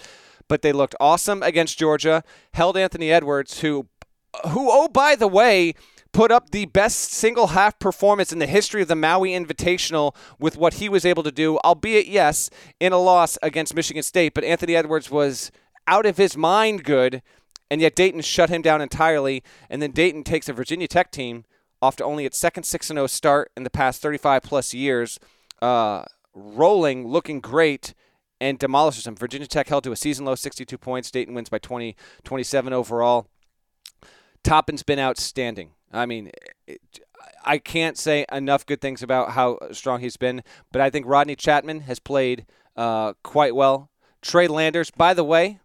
But 0.49 0.62
they 0.62 0.73
looked 0.73 0.97
awesome 0.99 1.43
against 1.43 1.79
Georgia, 1.79 2.25
held 2.55 2.77
Anthony 2.77 3.11
Edwards, 3.11 3.61
who 3.61 3.87
who, 4.51 4.68
oh, 4.71 4.89
by 4.89 5.16
the 5.16 5.29
way, 5.29 5.75
put 6.12 6.31
up 6.31 6.51
the 6.51 6.66
best 6.66 7.12
single 7.12 7.49
half 7.49 7.79
performance 7.79 8.33
in 8.33 8.39
the 8.39 8.47
history 8.47 8.83
of 8.83 8.89
the 8.89 8.97
Maui 8.97 9.31
Invitational 9.31 10.14
with 10.39 10.57
what 10.57 10.75
he 10.75 10.89
was 10.89 11.05
able 11.05 11.23
to 11.23 11.33
do, 11.33 11.59
albeit, 11.59 12.07
yes, 12.07 12.51
in 12.79 12.93
a 12.93 12.99
loss 12.99 13.39
against 13.43 13.75
Michigan 13.75 14.03
State. 14.03 14.35
But 14.35 14.45
Anthony 14.45 14.75
Edwards 14.75 15.11
was 15.11 15.51
out 15.91 16.07
of 16.07 16.16
his 16.16 16.36
mind 16.36 16.84
good, 16.84 17.20
and 17.70 17.80
yet 17.80 17.97
Dayton 17.97 18.22
shut 18.22 18.49
him 18.49 18.62
down 18.62 18.80
entirely. 18.80 19.43
And 19.68 19.82
then 19.82 19.91
Dayton 19.91 20.22
takes 20.24 20.49
a 20.49 20.53
Virginia 20.53 20.88
Tech 20.88 21.11
team 21.11 21.45
off 21.82 21.97
to 21.97 22.05
only 22.05 22.24
its 22.24 22.38
second 22.38 22.62
6 22.62 22.86
0 22.86 23.07
start 23.09 23.51
in 23.57 23.64
the 23.64 23.70
past 23.70 24.01
35 24.01 24.43
plus 24.43 24.72
years, 24.72 25.18
uh, 25.61 26.05
rolling, 26.32 27.07
looking 27.07 27.41
great. 27.41 27.93
And 28.43 28.59
demolishes 28.59 29.05
them. 29.05 29.16
Virginia 29.16 29.47
Tech 29.47 29.68
held 29.68 29.84
to 29.84 29.93
a 29.93 29.97
season 29.97 30.24
low 30.24 30.34
62 30.34 30.78
points. 30.78 31.11
Dayton 31.11 31.34
wins 31.34 31.51
by 31.51 31.59
20, 31.59 31.95
27 32.24 32.72
overall. 32.72 33.26
Toppin's 34.43 34.82
been 34.82 34.99
outstanding. 34.99 35.72
I 35.93 36.07
mean, 36.07 36.30
it, 36.66 36.80
I 37.45 37.59
can't 37.59 37.99
say 37.99 38.24
enough 38.32 38.64
good 38.64 38.80
things 38.80 39.03
about 39.03 39.32
how 39.32 39.59
strong 39.72 40.01
he's 40.01 40.16
been, 40.16 40.43
but 40.72 40.80
I 40.80 40.88
think 40.88 41.05
Rodney 41.07 41.36
Chatman 41.36 41.82
has 41.82 41.99
played 41.99 42.47
uh, 42.76 43.12
quite 43.22 43.55
well. 43.55 43.91
Trey 44.22 44.49
Landers, 44.49 44.91
by 44.91 45.12
the 45.12 45.24
way, 45.24 45.60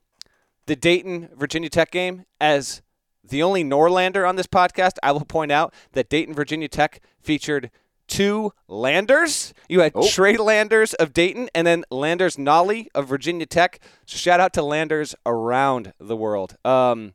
the 0.66 0.76
Dayton 0.76 1.30
Virginia 1.36 1.70
Tech 1.70 1.91
game, 1.91 2.26
as 2.39 2.82
the 3.24 3.43
only 3.43 3.63
Norlander 3.63 4.28
on 4.28 4.36
this 4.36 4.47
podcast, 4.47 4.97
I 5.03 5.11
will 5.11 5.26
point 5.26 5.51
out 5.51 5.74
that 5.93 6.09
Dayton 6.09 6.34
Virginia 6.34 6.68
Tech 6.68 7.01
featured 7.22 7.72
two 8.07 8.53
Landers. 8.68 9.53
You 9.68 9.82
had 9.82 9.93
oh. 9.95 10.07
Trey 10.07 10.38
Landers 10.38 10.93
of 10.93 11.13
Dayton 11.13 11.49
and 11.55 11.66
then 11.66 11.84
Landers 11.89 12.38
Nolley 12.38 12.88
of 12.93 13.07
Virginia 13.07 13.45
Tech. 13.45 13.80
So 14.05 14.18
shout 14.18 14.39
out 14.39 14.53
to 14.53 14.61
Landers 14.61 15.16
around 15.26 15.93
the 15.99 16.16
world. 16.16 16.55
Um, 16.63 17.13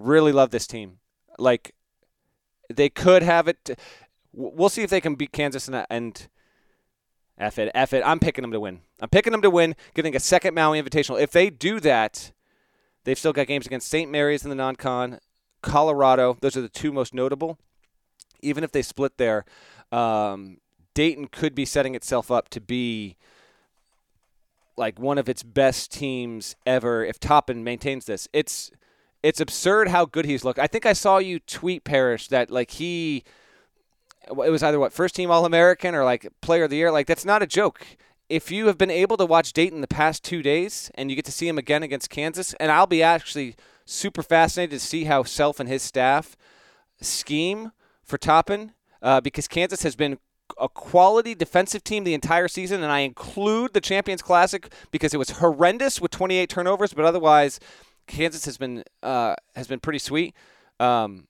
Really 0.00 0.32
love 0.32 0.50
this 0.50 0.66
team. 0.66 0.98
Like 1.38 1.74
they 2.72 2.88
could 2.88 3.22
have 3.22 3.48
it. 3.48 3.78
We'll 4.32 4.68
see 4.68 4.82
if 4.82 4.90
they 4.90 5.00
can 5.00 5.14
beat 5.14 5.32
Kansas 5.32 5.68
and, 5.68 5.84
and 5.90 6.28
F 7.36 7.58
it, 7.58 7.70
F 7.74 7.92
it. 7.92 8.02
I'm 8.04 8.18
picking 8.18 8.42
them 8.42 8.52
to 8.52 8.60
win. 8.60 8.80
I'm 9.00 9.08
picking 9.08 9.32
them 9.32 9.42
to 9.42 9.50
win, 9.50 9.74
getting 9.94 10.14
a 10.14 10.20
second 10.20 10.54
Maui 10.54 10.80
Invitational. 10.80 11.20
If 11.20 11.32
they 11.32 11.50
do 11.50 11.80
that, 11.80 12.32
they've 13.04 13.18
still 13.18 13.32
got 13.32 13.46
games 13.46 13.66
against 13.66 13.88
St. 13.88 14.10
Mary's 14.10 14.44
in 14.44 14.50
the 14.50 14.56
non-con, 14.56 15.18
Colorado. 15.62 16.36
Those 16.40 16.56
are 16.56 16.62
the 16.62 16.68
two 16.68 16.92
most 16.92 17.14
notable. 17.14 17.58
Even 18.40 18.64
if 18.64 18.72
they 18.72 18.82
split 18.82 19.18
there, 19.18 19.44
um, 19.92 20.58
Dayton 20.94 21.28
could 21.28 21.54
be 21.54 21.64
setting 21.64 21.94
itself 21.94 22.30
up 22.30 22.48
to 22.50 22.60
be 22.60 23.16
like 24.76 24.98
one 24.98 25.18
of 25.18 25.28
its 25.28 25.42
best 25.42 25.92
teams 25.92 26.56
ever 26.64 27.04
if 27.04 27.20
Toppin 27.20 27.62
maintains 27.62 28.06
this. 28.06 28.28
It's 28.32 28.70
it's 29.22 29.40
absurd 29.40 29.88
how 29.88 30.06
good 30.06 30.24
he's 30.24 30.44
looked. 30.44 30.58
I 30.58 30.66
think 30.66 30.86
I 30.86 30.94
saw 30.94 31.18
you 31.18 31.38
tweet 31.38 31.84
Parrish 31.84 32.28
that 32.28 32.50
like 32.50 32.72
he 32.72 33.22
it 34.28 34.34
was 34.34 34.62
either 34.62 34.78
what 34.78 34.92
first 34.92 35.14
team 35.14 35.30
All 35.30 35.44
American 35.44 35.94
or 35.94 36.04
like 36.04 36.26
Player 36.40 36.64
of 36.64 36.70
the 36.70 36.76
Year. 36.76 36.90
Like 36.90 37.06
that's 37.06 37.24
not 37.24 37.42
a 37.42 37.46
joke. 37.46 37.84
If 38.30 38.52
you 38.52 38.68
have 38.68 38.78
been 38.78 38.92
able 38.92 39.16
to 39.16 39.26
watch 39.26 39.52
Dayton 39.52 39.80
the 39.80 39.88
past 39.88 40.22
two 40.22 40.40
days 40.40 40.88
and 40.94 41.10
you 41.10 41.16
get 41.16 41.24
to 41.24 41.32
see 41.32 41.48
him 41.48 41.58
again 41.58 41.82
against 41.82 42.10
Kansas, 42.10 42.54
and 42.60 42.70
I'll 42.70 42.86
be 42.86 43.02
actually 43.02 43.56
super 43.84 44.22
fascinated 44.22 44.78
to 44.78 44.86
see 44.86 45.04
how 45.04 45.24
Self 45.24 45.58
and 45.58 45.68
his 45.68 45.82
staff 45.82 46.36
scheme 47.00 47.72
for 48.04 48.18
Toppin 48.18 48.72
uh, 49.02 49.20
because 49.20 49.48
Kansas 49.48 49.82
has 49.82 49.96
been 49.96 50.18
a 50.60 50.68
quality 50.68 51.34
defensive 51.34 51.82
team 51.82 52.04
the 52.04 52.14
entire 52.14 52.46
season, 52.46 52.84
and 52.84 52.92
I 52.92 53.00
include 53.00 53.72
the 53.72 53.80
Champions 53.80 54.22
Classic 54.22 54.72
because 54.92 55.12
it 55.12 55.16
was 55.16 55.30
horrendous 55.30 56.00
with 56.00 56.12
28 56.12 56.48
turnovers, 56.48 56.94
but 56.94 57.04
otherwise 57.04 57.58
Kansas 58.06 58.44
has 58.44 58.58
been 58.58 58.84
uh, 59.02 59.34
has 59.56 59.66
been 59.66 59.80
pretty 59.80 59.98
sweet. 59.98 60.36
Um, 60.78 61.26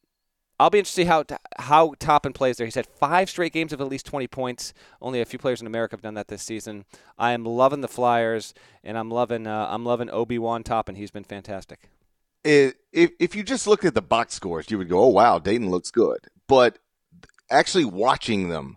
I'll 0.61 0.69
be 0.69 0.79
interested 0.79 1.03
to 1.03 1.07
see 1.07 1.09
how 1.09 1.25
how 1.59 1.95
Toppin 1.99 2.35
plays 2.35 2.59
there. 2.59 2.67
He's 2.67 2.75
had 2.75 2.87
five 2.87 3.31
straight 3.31 3.55
games 3.55 3.73
of 3.73 3.81
at 3.81 3.89
least 3.89 4.05
20 4.05 4.29
points. 4.29 4.75
Only 5.01 5.23
a 5.23 5.25
few 5.25 5.39
players 5.39 5.63
in 5.63 5.67
America 5.67 5.95
have 5.95 6.03
done 6.03 6.15
that 6.15 6.29
this 6.29 6.43
season. 6.43 6.85
I 7.19 7.33
am 7.33 7.45
loving 7.45 7.81
the 7.81 7.89
Flyers, 7.89 8.53
and 8.85 8.99
I'm 8.99 9.11
loving 9.11 9.47
uh, 9.47 9.69
I'm 9.71 9.87
loving 9.87 10.11
Obi 10.11 10.39
Wan 10.39 10.63
Toppin. 10.63 10.97
He's 10.97 11.11
been 11.11 11.25
fantastic. 11.25 11.89
If 12.45 12.75
if 12.93 13.35
you 13.35 13.43
just 13.43 13.67
looked 13.67 13.87
at 13.87 13.95
the 13.95 14.03
box 14.03 14.35
scores, 14.35 14.71
you 14.71 14.77
would 14.77 14.91
go, 14.91 15.01
"Oh 15.01 15.09
wow, 15.09 15.39
Dayton 15.39 15.71
looks 15.71 15.91
good." 15.91 16.27
But 16.47 16.79
actually 17.51 17.87
watching 17.87 18.51
them 18.51 18.77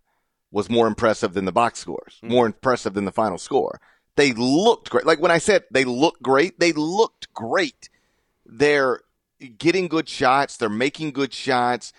was 0.52 0.70
more 0.70 0.88
impressive 0.88 1.34
than 1.34 1.44
the 1.44 1.52
box 1.52 1.80
scores. 1.80 2.16
Mm-hmm. 2.24 2.34
More 2.34 2.46
impressive 2.46 2.94
than 2.94 3.04
the 3.04 3.12
final 3.12 3.38
score. 3.38 3.82
They 4.16 4.32
looked 4.32 4.90
great. 4.90 5.06
Like 5.06 5.20
when 5.20 5.32
I 5.32 5.38
said 5.38 5.66
they 5.70 5.84
looked 5.84 6.22
great, 6.24 6.60
they 6.60 6.72
looked 6.72 7.34
great 7.34 7.90
they're 8.46 9.02
getting 9.58 9.88
good 9.88 10.10
shots. 10.10 10.58
They're 10.58 10.70
making 10.70 11.12
good 11.12 11.34
shots. 11.34 11.94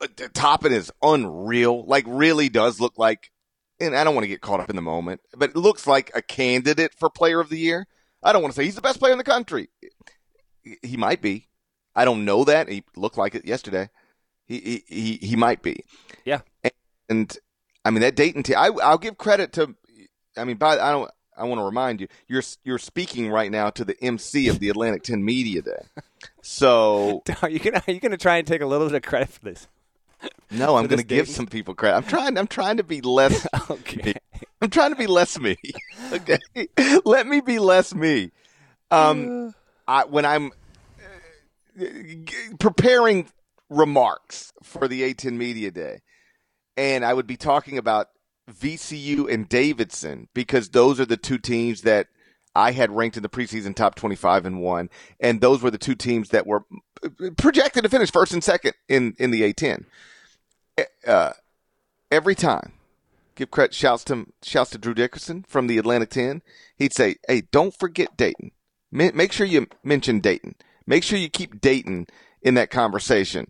Uh, 0.00 0.06
Toppin 0.32 0.72
is 0.72 0.92
unreal. 1.02 1.84
Like, 1.84 2.04
really 2.06 2.48
does 2.48 2.80
look 2.80 2.98
like, 2.98 3.30
and 3.80 3.96
I 3.96 4.04
don't 4.04 4.14
want 4.14 4.24
to 4.24 4.28
get 4.28 4.40
caught 4.40 4.60
up 4.60 4.70
in 4.70 4.76
the 4.76 4.82
moment, 4.82 5.20
but 5.36 5.50
it 5.50 5.56
looks 5.56 5.86
like 5.86 6.10
a 6.14 6.22
candidate 6.22 6.94
for 6.98 7.10
player 7.10 7.40
of 7.40 7.48
the 7.48 7.58
year. 7.58 7.86
I 8.22 8.32
don't 8.32 8.42
want 8.42 8.54
to 8.54 8.56
say 8.60 8.64
he's 8.64 8.74
the 8.74 8.82
best 8.82 8.98
player 8.98 9.12
in 9.12 9.18
the 9.18 9.24
country. 9.24 9.68
He 10.82 10.96
might 10.96 11.22
be. 11.22 11.48
I 11.94 12.04
don't 12.04 12.24
know 12.24 12.44
that. 12.44 12.68
He 12.68 12.84
looked 12.96 13.18
like 13.18 13.34
it 13.34 13.44
yesterday. 13.46 13.88
He 14.46 14.84
he 14.88 15.18
he, 15.22 15.36
might 15.36 15.62
be. 15.62 15.84
Yeah. 16.24 16.40
And, 16.62 16.72
and 17.08 17.38
I 17.84 17.90
mean 17.90 18.00
that 18.02 18.16
Dayton 18.16 18.42
team. 18.42 18.56
I 18.58 18.70
I'll 18.82 18.98
give 18.98 19.16
credit 19.16 19.52
to. 19.54 19.74
I 20.36 20.44
mean, 20.44 20.56
by 20.56 20.78
I 20.78 20.92
don't. 20.92 21.10
I 21.40 21.44
want 21.44 21.60
to 21.60 21.64
remind 21.64 22.00
you, 22.00 22.08
you're 22.28 22.42
you're 22.64 22.78
speaking 22.78 23.30
right 23.30 23.50
now 23.50 23.70
to 23.70 23.84
the 23.84 23.96
MC 24.02 24.48
of 24.48 24.58
the 24.58 24.68
Atlantic 24.68 25.02
10 25.02 25.24
Media 25.24 25.62
Day. 25.62 25.82
So 26.42 27.22
are 27.42 27.48
you 27.48 27.58
gonna 27.58 27.82
are 27.86 27.92
you 27.92 28.00
gonna 28.00 28.16
try 28.18 28.36
and 28.36 28.46
take 28.46 28.60
a 28.60 28.66
little 28.66 28.88
bit 28.88 28.96
of 28.96 29.02
credit 29.02 29.28
for 29.28 29.40
this? 29.40 29.68
No, 30.50 30.76
I'm 30.76 30.86
going 30.86 30.98
to 30.98 31.04
give 31.04 31.28
some 31.28 31.46
people 31.46 31.74
credit. 31.74 31.96
I'm 31.96 32.04
trying. 32.04 32.38
I'm 32.38 32.46
trying 32.46 32.76
to 32.78 32.82
be 32.82 33.00
less. 33.00 33.46
okay. 33.70 34.02
Me. 34.02 34.14
I'm 34.60 34.70
trying 34.70 34.90
to 34.90 34.96
be 34.96 35.06
less 35.06 35.38
me. 35.38 35.56
Okay, 36.12 36.38
let 37.04 37.26
me 37.26 37.40
be 37.40 37.58
less 37.58 37.94
me. 37.94 38.30
Um, 38.90 39.54
I, 39.86 40.04
when 40.04 40.24
I'm 40.24 40.52
uh, 41.80 41.84
preparing 42.58 43.28
remarks 43.68 44.52
for 44.62 44.88
the 44.88 45.02
A10 45.02 45.32
Media 45.32 45.70
Day, 45.70 46.00
and 46.76 47.04
I 47.04 47.14
would 47.14 47.26
be 47.26 47.36
talking 47.36 47.78
about 47.78 48.08
VCU 48.50 49.32
and 49.32 49.48
Davidson 49.48 50.28
because 50.34 50.70
those 50.70 51.00
are 51.00 51.06
the 51.06 51.16
two 51.16 51.38
teams 51.38 51.82
that 51.82 52.08
I 52.54 52.72
had 52.72 52.90
ranked 52.90 53.16
in 53.16 53.22
the 53.22 53.28
preseason 53.28 53.74
top 53.74 53.94
25 53.94 54.46
and 54.46 54.60
one. 54.60 54.90
And 55.20 55.40
those 55.40 55.62
were 55.62 55.70
the 55.70 55.78
two 55.78 55.94
teams 55.94 56.30
that 56.30 56.46
were 56.46 56.64
projected 57.36 57.84
to 57.84 57.88
finish 57.88 58.10
first 58.10 58.32
and 58.32 58.42
second 58.42 58.74
in, 58.88 59.14
in 59.18 59.30
the 59.30 59.42
A10. 59.42 59.84
Uh, 61.06 61.32
every 62.10 62.34
time, 62.34 62.72
give 63.34 63.50
credit, 63.50 63.74
shouts 63.74 64.04
to, 64.04 64.26
shouts 64.42 64.70
to 64.70 64.78
Drew 64.78 64.94
Dickerson 64.94 65.44
from 65.48 65.66
the 65.66 65.78
Atlantic 65.78 66.10
10. 66.10 66.42
He'd 66.76 66.92
say, 66.92 67.16
Hey, 67.28 67.42
don't 67.52 67.78
forget 67.78 68.16
Dayton. 68.16 68.50
Make 68.92 69.30
sure 69.30 69.46
you 69.46 69.68
mention 69.84 70.18
Dayton. 70.18 70.56
Make 70.84 71.04
sure 71.04 71.18
you 71.18 71.28
keep 71.28 71.60
Dayton 71.60 72.08
in 72.42 72.54
that 72.54 72.70
conversation 72.70 73.46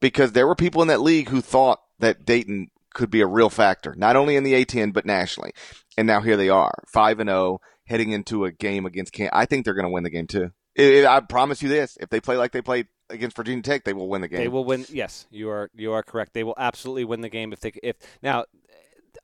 because 0.00 0.32
there 0.32 0.46
were 0.46 0.54
people 0.54 0.82
in 0.82 0.88
that 0.88 1.00
league 1.00 1.30
who 1.30 1.40
thought 1.40 1.80
that 2.00 2.26
Dayton 2.26 2.70
could 2.94 3.10
be 3.10 3.20
a 3.20 3.26
real 3.26 3.50
factor, 3.50 3.94
not 3.96 4.16
only 4.16 4.36
in 4.36 4.44
the 4.44 4.52
A10 4.52 4.92
but 4.92 5.06
nationally. 5.06 5.52
And 5.96 6.06
now 6.06 6.20
here 6.20 6.36
they 6.36 6.48
are, 6.48 6.72
five 6.86 7.20
and 7.20 7.28
zero, 7.28 7.38
oh, 7.38 7.60
heading 7.86 8.12
into 8.12 8.44
a 8.44 8.52
game 8.52 8.86
against 8.86 9.12
Can. 9.12 9.30
I 9.32 9.46
think 9.46 9.64
they're 9.64 9.74
going 9.74 9.86
to 9.86 9.90
win 9.90 10.04
the 10.04 10.10
game 10.10 10.26
too. 10.26 10.50
It, 10.74 10.94
it, 10.94 11.06
I 11.06 11.20
promise 11.20 11.62
you 11.62 11.68
this: 11.68 11.98
if 12.00 12.08
they 12.08 12.20
play 12.20 12.36
like 12.36 12.52
they 12.52 12.62
played 12.62 12.88
against 13.10 13.36
Virginia 13.36 13.62
Tech, 13.62 13.84
they 13.84 13.92
will 13.92 14.08
win 14.08 14.22
the 14.22 14.28
game. 14.28 14.40
They 14.40 14.48
will 14.48 14.64
win. 14.64 14.86
Yes, 14.88 15.26
you 15.30 15.50
are 15.50 15.70
you 15.74 15.92
are 15.92 16.02
correct. 16.02 16.32
They 16.32 16.44
will 16.44 16.54
absolutely 16.56 17.04
win 17.04 17.20
the 17.20 17.28
game 17.28 17.52
if 17.52 17.60
they 17.60 17.72
if 17.82 17.96
now. 18.22 18.44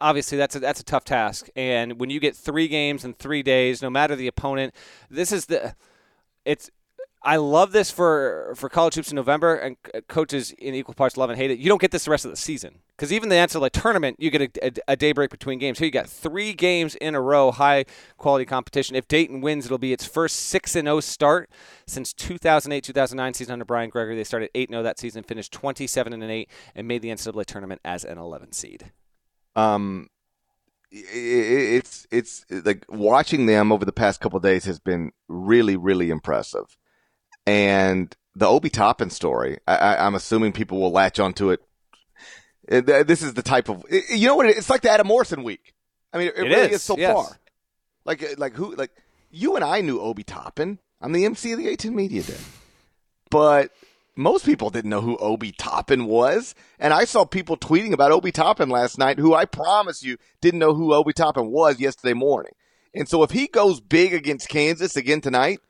obviously 0.00 0.36
that's 0.36 0.54
a, 0.56 0.60
that's 0.60 0.80
a 0.80 0.84
tough 0.84 1.04
task. 1.04 1.48
And 1.56 1.98
when 1.98 2.10
you 2.10 2.20
get 2.20 2.36
three 2.36 2.68
games 2.68 3.04
in 3.04 3.14
three 3.14 3.42
days, 3.42 3.80
no 3.80 3.88
matter 3.88 4.14
the 4.14 4.26
opponent, 4.26 4.74
this 5.10 5.32
is 5.32 5.46
the 5.46 5.74
it's 6.44 6.70
I 7.22 7.36
love 7.36 7.72
this 7.72 7.90
for 7.90 8.52
for 8.56 8.68
college 8.68 8.94
hoops 8.94 9.10
in 9.10 9.16
November, 9.16 9.56
and 9.56 9.76
coaches 10.06 10.52
in 10.52 10.74
equal 10.74 10.94
parts 10.94 11.16
love 11.16 11.30
and 11.30 11.38
hate 11.38 11.50
it. 11.50 11.58
You 11.58 11.68
don't 11.68 11.80
get 11.80 11.90
this 11.90 12.04
the 12.04 12.12
rest 12.12 12.24
of 12.24 12.30
the 12.30 12.36
season 12.36 12.78
because 12.96 13.12
even 13.12 13.28
the 13.28 13.34
NCAA 13.34 13.70
tournament, 13.70 14.16
you 14.20 14.30
get 14.30 14.42
a, 14.42 14.66
a, 14.66 14.92
a, 14.92 14.96
day 14.96 15.10
break 15.10 15.30
between 15.30 15.58
games. 15.58 15.78
Here 15.80 15.86
you 15.86 15.92
got 15.92 16.08
three 16.08 16.52
games 16.52 16.94
in 16.94 17.16
a 17.16 17.20
row, 17.20 17.50
high 17.50 17.86
quality 18.18 18.44
competition. 18.44 18.94
If 18.94 19.08
Dayton 19.08 19.40
wins, 19.40 19.66
it'll 19.66 19.78
be 19.78 19.92
its 19.92 20.06
first 20.06 20.36
six 20.36 20.76
and 20.76 20.86
zero 20.86 20.98
oh 20.98 21.00
start 21.00 21.50
since 21.86 22.12
2008 22.12 22.84
2009 22.84 23.34
season 23.34 23.52
under 23.52 23.64
Brian 23.64 23.90
Gregory. 23.90 24.14
They 24.14 24.24
started 24.24 24.50
eight 24.54 24.70
0 24.70 24.84
that 24.84 25.00
season, 25.00 25.24
finished 25.24 25.52
27 25.52 26.12
and 26.12 26.22
eight, 26.22 26.48
and 26.76 26.86
made 26.86 27.02
the 27.02 27.08
NCAA 27.08 27.46
tournament 27.46 27.80
as 27.84 28.04
an 28.04 28.18
11 28.18 28.52
seed. 28.52 28.92
Um, 29.56 30.08
it's 30.92 32.06
it's 32.12 32.46
like 32.50 32.86
watching 32.88 33.46
them 33.46 33.72
over 33.72 33.84
the 33.84 33.92
past 33.92 34.20
couple 34.20 34.38
days 34.38 34.64
has 34.64 34.78
been 34.78 35.12
really 35.28 35.76
really 35.76 36.10
impressive 36.10 36.76
and 37.49 38.14
the 38.36 38.46
Obi 38.46 38.68
Toppin 38.68 39.09
story, 39.09 39.57
I, 39.66 40.07
am 40.07 40.14
assuming 40.14 40.53
people 40.53 40.80
will 40.80 40.92
latch 40.92 41.18
onto 41.18 41.51
it. 41.51 41.62
This 42.68 43.22
is 43.22 43.32
the 43.32 43.42
type 43.42 43.70
of, 43.70 43.84
you 43.90 44.26
know 44.26 44.36
what? 44.36 44.46
It, 44.46 44.59
it's 44.59 44.68
like 44.68 44.82
the 44.82 44.90
Adam 44.90 45.07
Morrison 45.07 45.42
week. 45.42 45.72
I 46.12 46.18
mean, 46.18 46.26
it, 46.28 46.34
it 46.36 46.42
really 46.42 46.66
is, 46.66 46.72
is 46.72 46.82
so 46.82 46.99
yes. 46.99 47.14
far. 47.14 47.38
Like, 48.05 48.22
uh, 48.22 48.34
like 48.36 48.55
who, 48.55 48.74
like 48.76 48.90
you 49.30 49.57
and 49.57 49.64
I 49.64 49.80
knew 49.80 49.99
Obi 49.99 50.24
Toppin. 50.24 50.78
I'm 51.01 51.12
the 51.12 51.24
MC 51.24 51.53
of 51.53 51.59
the 51.59 51.68
A10 51.68 51.94
Media 51.94 52.22
Day, 52.22 52.36
but 53.30 53.70
most 54.14 54.44
people 54.44 54.68
didn't 54.68 54.90
know 54.90 55.01
who 55.01 55.16
Obi 55.16 55.53
Toppin 55.53 56.05
was. 56.05 56.55
And 56.78 56.92
I 56.92 57.07
saw 57.07 57.24
people 57.24 57.57
tweeting 57.57 57.92
about 57.94 58.12
Obi 58.12 58.30
Toppin 58.30 58.68
last 58.68 58.99
night, 58.99 59.18
who 59.18 59.34
I 59.34 59.46
promise 59.46 60.03
you 60.03 60.18
didn't 60.42 60.61
know 60.61 60.74
who 60.74 60.92
Obi 60.92 61.14
Toppin 61.14 61.51
was 61.51 61.80
yesterday 61.80 62.14
morning. 62.14 62.53
And 62.94 63.09
so 63.09 63.22
if 63.22 63.30
he 63.30 63.46
goes 63.46 63.80
big 63.80 64.12
against 64.12 64.51
Kansas 64.51 64.96
again 64.96 65.22
tonight, 65.22 65.61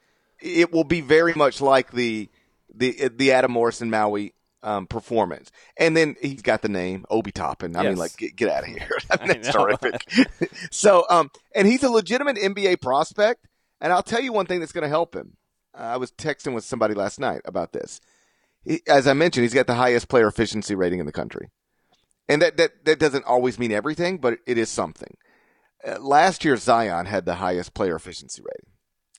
it 0.41 0.72
will 0.72 0.84
be 0.84 1.01
very 1.01 1.34
much 1.34 1.61
like 1.61 1.93
the 1.93 2.28
the 2.74 3.11
the 3.14 3.32
Adam 3.32 3.53
Morrison 3.53 3.91
Maui 3.91 4.34
um, 4.62 4.86
performance. 4.86 5.51
And 5.76 5.97
then 5.97 6.16
he's 6.20 6.43
got 6.43 6.62
the 6.62 6.68
name 6.68 7.05
Obi 7.11 7.32
Toppin. 7.32 7.76
I 7.76 7.82
yes. 7.82 7.91
mean, 7.91 7.99
like, 7.99 8.16
get, 8.16 8.36
get 8.36 8.49
out 8.51 8.64
of 8.64 8.68
here. 8.68 8.91
That's 9.09 9.53
terrific. 9.53 10.05
so, 10.70 11.05
um, 11.09 11.30
and 11.55 11.66
he's 11.66 11.82
a 11.82 11.91
legitimate 11.91 12.36
NBA 12.36 12.80
prospect. 12.80 13.47
And 13.80 13.93
I'll 13.93 14.03
tell 14.03 14.20
you 14.20 14.32
one 14.32 14.47
thing 14.47 14.59
that's 14.59 14.72
going 14.72 14.82
to 14.82 14.89
help 14.89 15.14
him. 15.14 15.36
Uh, 15.72 15.82
I 15.82 15.97
was 15.99 16.11
texting 16.11 16.53
with 16.53 16.64
somebody 16.64 16.95
last 16.95 17.20
night 17.20 17.43
about 17.45 17.72
this. 17.72 18.01
He, 18.64 18.80
as 18.89 19.07
I 19.07 19.12
mentioned, 19.12 19.45
he's 19.45 19.55
got 19.55 19.68
the 19.68 19.74
highest 19.74 20.09
player 20.09 20.26
efficiency 20.26 20.74
rating 20.74 20.99
in 20.99 21.07
the 21.07 21.12
country. 21.12 21.51
And 22.28 22.43
that, 22.43 22.57
that, 22.57 22.84
that 22.86 22.99
doesn't 22.99 23.24
always 23.24 23.57
mean 23.57 23.70
everything, 23.70 24.18
but 24.18 24.41
it 24.47 24.59
is 24.59 24.68
something. 24.68 25.16
Uh, 25.86 26.01
last 26.01 26.45
year, 26.45 26.57
Zion 26.57 27.07
had 27.07 27.24
the 27.24 27.36
highest 27.36 27.72
player 27.72 27.95
efficiency 27.95 28.43
rating 28.43 28.68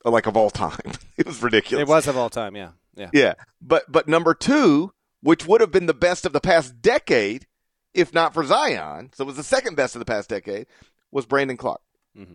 like 0.05 0.27
of 0.27 0.37
all 0.37 0.49
time. 0.49 0.93
it 1.17 1.25
was 1.25 1.41
ridiculous. 1.41 1.81
It 1.81 1.87
was 1.87 2.07
of 2.07 2.17
all 2.17 2.29
time, 2.29 2.55
yeah. 2.55 2.71
Yeah. 2.95 3.09
Yeah. 3.13 3.33
But 3.61 3.91
but 3.91 4.07
number 4.07 4.33
2, 4.33 4.91
which 5.21 5.45
would 5.45 5.61
have 5.61 5.71
been 5.71 5.85
the 5.85 5.93
best 5.93 6.25
of 6.25 6.33
the 6.33 6.41
past 6.41 6.81
decade 6.81 7.45
if 7.93 8.13
not 8.13 8.33
for 8.33 8.45
Zion, 8.45 9.11
so 9.13 9.23
it 9.23 9.27
was 9.27 9.35
the 9.35 9.43
second 9.43 9.75
best 9.75 9.95
of 9.95 9.99
the 9.99 10.05
past 10.05 10.29
decade, 10.29 10.67
was 11.11 11.25
Brandon 11.25 11.57
Clarke. 11.57 11.81
Mm-hmm. 12.17 12.33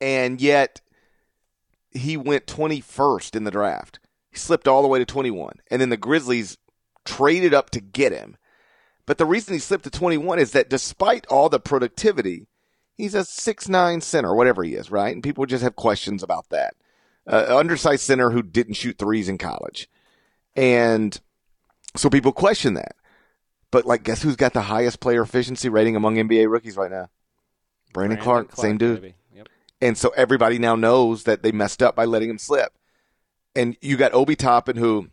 And 0.00 0.40
yet 0.40 0.80
he 1.90 2.16
went 2.16 2.46
21st 2.46 3.34
in 3.34 3.44
the 3.44 3.50
draft. 3.50 3.98
He 4.30 4.38
slipped 4.38 4.68
all 4.68 4.82
the 4.82 4.88
way 4.88 4.98
to 4.98 5.04
21. 5.04 5.54
And 5.70 5.80
then 5.80 5.88
the 5.88 5.96
Grizzlies 5.96 6.58
traded 7.04 7.54
up 7.54 7.70
to 7.70 7.80
get 7.80 8.12
him. 8.12 8.36
But 9.06 9.18
the 9.18 9.26
reason 9.26 9.54
he 9.54 9.60
slipped 9.60 9.84
to 9.84 9.90
21 9.90 10.38
is 10.38 10.52
that 10.52 10.70
despite 10.70 11.26
all 11.26 11.48
the 11.48 11.58
productivity, 11.58 12.46
he's 12.94 13.14
a 13.14 13.24
six 13.24 13.68
nine 13.68 14.00
center, 14.00 14.34
whatever 14.34 14.62
he 14.62 14.74
is, 14.74 14.90
right? 14.90 15.12
And 15.12 15.22
people 15.22 15.46
just 15.46 15.64
have 15.64 15.74
questions 15.74 16.22
about 16.22 16.48
that 16.50 16.74
uh, 17.26 17.56
undersized 17.56 18.02
center 18.02 18.30
who 18.30 18.42
didn't 18.42 18.74
shoot 18.74 18.98
threes 18.98 19.28
in 19.28 19.38
college. 19.38 19.88
And 20.56 21.18
so 21.96 22.10
people 22.10 22.32
question 22.32 22.74
that. 22.74 22.96
But 23.70 23.86
like, 23.86 24.02
guess 24.02 24.22
who's 24.22 24.36
got 24.36 24.52
the 24.52 24.62
highest 24.62 25.00
player 25.00 25.22
efficiency 25.22 25.68
rating 25.68 25.96
among 25.96 26.16
NBA 26.16 26.50
rookies 26.50 26.76
right 26.76 26.90
now? 26.90 27.08
Brandon, 27.92 28.16
Brandon 28.16 28.18
Clarke, 28.18 28.48
Clarke, 28.50 28.66
same 28.66 28.78
dude. 28.78 29.14
Yep. 29.34 29.48
And 29.80 29.96
so 29.96 30.10
everybody 30.16 30.58
now 30.58 30.74
knows 30.74 31.24
that 31.24 31.42
they 31.42 31.52
messed 31.52 31.82
up 31.82 31.94
by 31.94 32.04
letting 32.04 32.30
him 32.30 32.38
slip. 32.38 32.72
And 33.54 33.76
you 33.80 33.96
got 33.96 34.14
Obi 34.14 34.36
Toppin, 34.36 34.76
who 34.76 35.08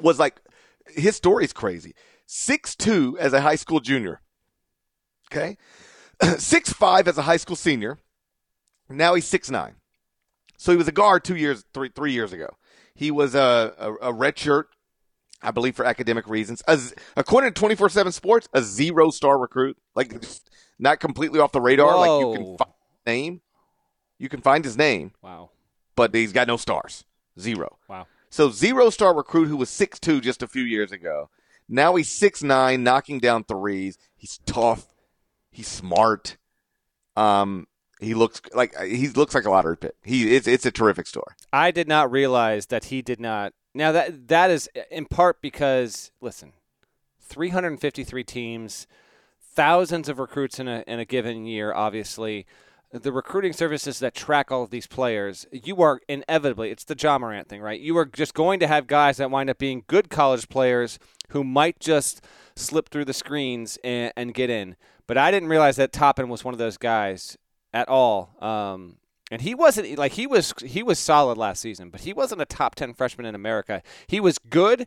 was 0.00 0.18
like, 0.18 0.40
his 0.86 1.16
story's 1.16 1.52
crazy. 1.52 1.94
Six 2.26 2.74
two 2.76 3.16
as 3.20 3.32
a 3.32 3.40
high 3.40 3.56
school 3.56 3.80
junior. 3.80 4.20
Okay. 5.30 5.56
Six 6.38 6.72
five 6.72 7.08
as 7.08 7.18
a 7.18 7.22
high 7.22 7.36
school 7.36 7.56
senior. 7.56 7.98
Now 8.88 9.14
he's 9.14 9.24
six 9.24 9.50
nine. 9.50 9.76
So 10.56 10.72
he 10.72 10.78
was 10.78 10.88
a 10.88 10.92
guard 10.92 11.24
two 11.24 11.36
years, 11.36 11.64
three 11.74 11.90
three 11.94 12.12
years 12.12 12.32
ago. 12.32 12.48
He 12.94 13.10
was 13.10 13.34
a 13.34 13.74
a, 13.78 14.10
a 14.10 14.12
red 14.12 14.38
shirt, 14.38 14.68
I 15.42 15.50
believe, 15.50 15.74
for 15.74 15.84
academic 15.84 16.28
reasons. 16.28 16.62
As, 16.62 16.94
according 17.16 17.52
to 17.52 17.58
twenty 17.58 17.74
four 17.74 17.88
seven 17.88 18.12
Sports, 18.12 18.48
a 18.52 18.62
zero 18.62 19.10
star 19.10 19.38
recruit, 19.38 19.76
like 19.94 20.22
not 20.78 21.00
completely 21.00 21.40
off 21.40 21.52
the 21.52 21.60
radar. 21.60 21.94
Whoa. 21.94 22.30
Like 22.30 22.38
you 22.38 22.44
can 22.44 22.56
find 22.58 22.74
his 22.74 23.06
name, 23.06 23.40
you 24.18 24.28
can 24.28 24.40
find 24.40 24.64
his 24.64 24.76
name. 24.76 25.12
Wow. 25.22 25.50
But 25.96 26.14
he's 26.14 26.32
got 26.32 26.46
no 26.48 26.56
stars, 26.56 27.04
zero. 27.38 27.78
Wow. 27.88 28.06
So 28.30 28.50
zero 28.50 28.90
star 28.90 29.14
recruit 29.14 29.48
who 29.48 29.56
was 29.56 29.68
six 29.68 29.98
two 29.98 30.20
just 30.20 30.42
a 30.42 30.46
few 30.46 30.62
years 30.62 30.92
ago. 30.92 31.28
Now 31.68 31.94
he's 31.96 32.10
six 32.10 32.42
nine, 32.42 32.82
knocking 32.82 33.18
down 33.18 33.44
threes. 33.44 33.98
He's 34.16 34.38
tough. 34.46 34.86
He's 35.50 35.68
smart. 35.68 36.36
Um, 37.14 37.66
he 38.02 38.14
looks 38.14 38.40
like 38.54 38.78
uh, 38.78 38.84
he 38.84 39.08
looks 39.08 39.34
like 39.34 39.44
a 39.44 39.50
lottery 39.50 39.76
pick. 39.76 39.94
He 40.02 40.34
it's 40.34 40.46
it's 40.46 40.66
a 40.66 40.70
terrific 40.70 41.06
story. 41.06 41.34
I 41.52 41.70
did 41.70 41.88
not 41.88 42.10
realize 42.10 42.66
that 42.66 42.86
he 42.86 43.02
did 43.02 43.20
not. 43.20 43.52
Now 43.74 43.92
that 43.92 44.28
that 44.28 44.50
is 44.50 44.68
uh, 44.76 44.80
in 44.90 45.06
part 45.06 45.40
because 45.40 46.10
listen, 46.20 46.52
353 47.20 48.24
teams, 48.24 48.86
thousands 49.40 50.08
of 50.08 50.18
recruits 50.18 50.58
in 50.58 50.68
a 50.68 50.84
in 50.86 50.98
a 50.98 51.04
given 51.04 51.46
year. 51.46 51.72
Obviously, 51.72 52.46
the 52.92 53.12
recruiting 53.12 53.52
services 53.52 53.98
that 54.00 54.14
track 54.14 54.50
all 54.50 54.62
of 54.62 54.70
these 54.70 54.86
players, 54.86 55.46
you 55.50 55.80
are 55.80 56.00
inevitably 56.08 56.70
it's 56.70 56.84
the 56.84 56.96
Ja 56.98 57.18
Morant 57.18 57.48
thing, 57.48 57.62
right? 57.62 57.80
You 57.80 57.96
are 57.96 58.04
just 58.04 58.34
going 58.34 58.60
to 58.60 58.66
have 58.66 58.86
guys 58.86 59.16
that 59.16 59.30
wind 59.30 59.48
up 59.48 59.58
being 59.58 59.84
good 59.86 60.10
college 60.10 60.48
players 60.48 60.98
who 61.30 61.42
might 61.42 61.80
just 61.80 62.22
slip 62.54 62.90
through 62.90 63.06
the 63.06 63.14
screens 63.14 63.78
and, 63.82 64.12
and 64.16 64.34
get 64.34 64.50
in. 64.50 64.76
But 65.06 65.16
I 65.16 65.30
didn't 65.30 65.48
realize 65.48 65.76
that 65.76 65.92
Toppin 65.92 66.28
was 66.28 66.44
one 66.44 66.54
of 66.54 66.58
those 66.58 66.76
guys 66.76 67.38
at 67.72 67.88
all. 67.88 68.34
Um, 68.40 68.96
and 69.30 69.40
he 69.40 69.54
wasn't 69.54 69.96
like 69.96 70.12
he 70.12 70.26
was 70.26 70.52
he 70.62 70.82
was 70.82 70.98
solid 70.98 71.38
last 71.38 71.62
season, 71.62 71.88
but 71.88 72.02
he 72.02 72.12
wasn't 72.12 72.42
a 72.42 72.44
top 72.44 72.74
10 72.74 72.92
freshman 72.92 73.24
in 73.24 73.34
America. 73.34 73.82
He 74.06 74.20
was 74.20 74.38
good, 74.38 74.86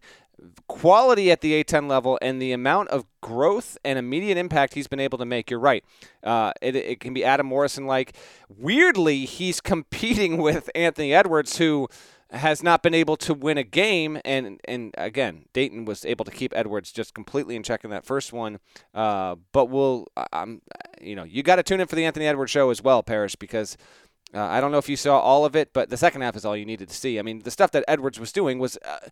quality 0.67 1.31
at 1.31 1.41
the 1.41 1.63
A10 1.63 1.89
level, 1.89 2.19
and 2.21 2.39
the 2.39 2.51
amount 2.51 2.89
of 2.89 3.05
growth 3.21 3.75
and 3.83 3.97
immediate 3.97 4.37
impact 4.37 4.75
he's 4.75 4.85
been 4.87 4.99
able 4.99 5.17
to 5.17 5.25
make. 5.25 5.49
You're 5.49 5.59
right. 5.59 5.83
Uh, 6.23 6.51
it, 6.61 6.75
it 6.75 6.99
can 6.99 7.11
be 7.13 7.23
Adam 7.23 7.47
Morrison 7.47 7.87
like. 7.87 8.15
Weirdly, 8.47 9.25
he's 9.25 9.59
competing 9.59 10.37
with 10.41 10.69
Anthony 10.75 11.11
Edwards, 11.11 11.57
who 11.57 11.87
has 12.35 12.61
not 12.61 12.83
been 12.83 12.93
able 12.93 13.15
to 13.17 13.33
win 13.33 13.57
a 13.57 13.63
game, 13.63 14.19
and 14.25 14.59
and 14.65 14.93
again, 14.97 15.45
Dayton 15.53 15.85
was 15.85 16.05
able 16.05 16.25
to 16.25 16.31
keep 16.31 16.53
Edwards 16.55 16.91
just 16.91 17.13
completely 17.13 17.55
in 17.55 17.63
check 17.63 17.83
in 17.83 17.89
that 17.89 18.05
first 18.05 18.33
one. 18.33 18.59
Uh, 18.93 19.35
but 19.51 19.65
we'll, 19.65 20.07
um, 20.33 20.61
you 21.01 21.15
know, 21.15 21.23
you 21.23 21.43
got 21.43 21.55
to 21.55 21.63
tune 21.63 21.79
in 21.79 21.87
for 21.87 21.95
the 21.95 22.05
Anthony 22.05 22.27
Edwards 22.27 22.51
show 22.51 22.69
as 22.69 22.81
well, 22.81 23.01
Parrish, 23.03 23.35
because 23.35 23.77
uh, 24.33 24.43
I 24.43 24.59
don't 24.59 24.71
know 24.71 24.77
if 24.77 24.89
you 24.89 24.97
saw 24.97 25.19
all 25.19 25.45
of 25.45 25.55
it, 25.55 25.71
but 25.73 25.89
the 25.89 25.97
second 25.97 26.21
half 26.21 26.35
is 26.35 26.45
all 26.45 26.57
you 26.57 26.65
needed 26.65 26.89
to 26.89 26.95
see. 26.95 27.17
I 27.19 27.21
mean, 27.21 27.39
the 27.39 27.51
stuff 27.51 27.71
that 27.71 27.85
Edwards 27.87 28.19
was 28.19 28.31
doing 28.31 28.59
was. 28.59 28.77
Uh, 28.85 29.09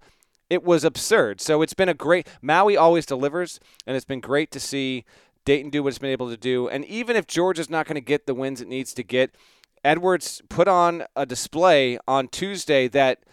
it 0.49 0.63
was 0.63 0.83
absurd. 0.83 1.41
So 1.41 1.63
it's 1.63 1.73
been 1.73 1.89
a 1.89 1.95
great. 1.95 2.27
Maui 2.41 2.77
always 2.77 3.07
delivers, 3.07 3.59
and 3.87 3.95
it's 3.95 4.05
been 4.05 4.19
great 4.19 4.51
to 4.51 4.59
see 4.59 5.03
Dayton 5.45 5.71
do 5.71 5.81
what 5.81 5.89
it's 5.89 5.97
been 5.97 6.11
able 6.11 6.29
to 6.29 6.37
do. 6.37 6.67
And 6.67 6.85
even 6.85 7.15
if 7.15 7.25
Georgia's 7.25 7.69
not 7.69 7.87
going 7.87 7.95
to 7.95 8.01
get 8.01 8.27
the 8.27 8.35
wins 8.35 8.61
it 8.61 8.67
needs 8.67 8.93
to 8.93 9.03
get, 9.03 9.33
Edwards 9.83 10.41
put 10.49 10.67
on 10.67 11.03
a 11.15 11.25
display 11.25 11.97
on 12.07 12.27
Tuesday 12.27 12.87
that, 12.89 13.23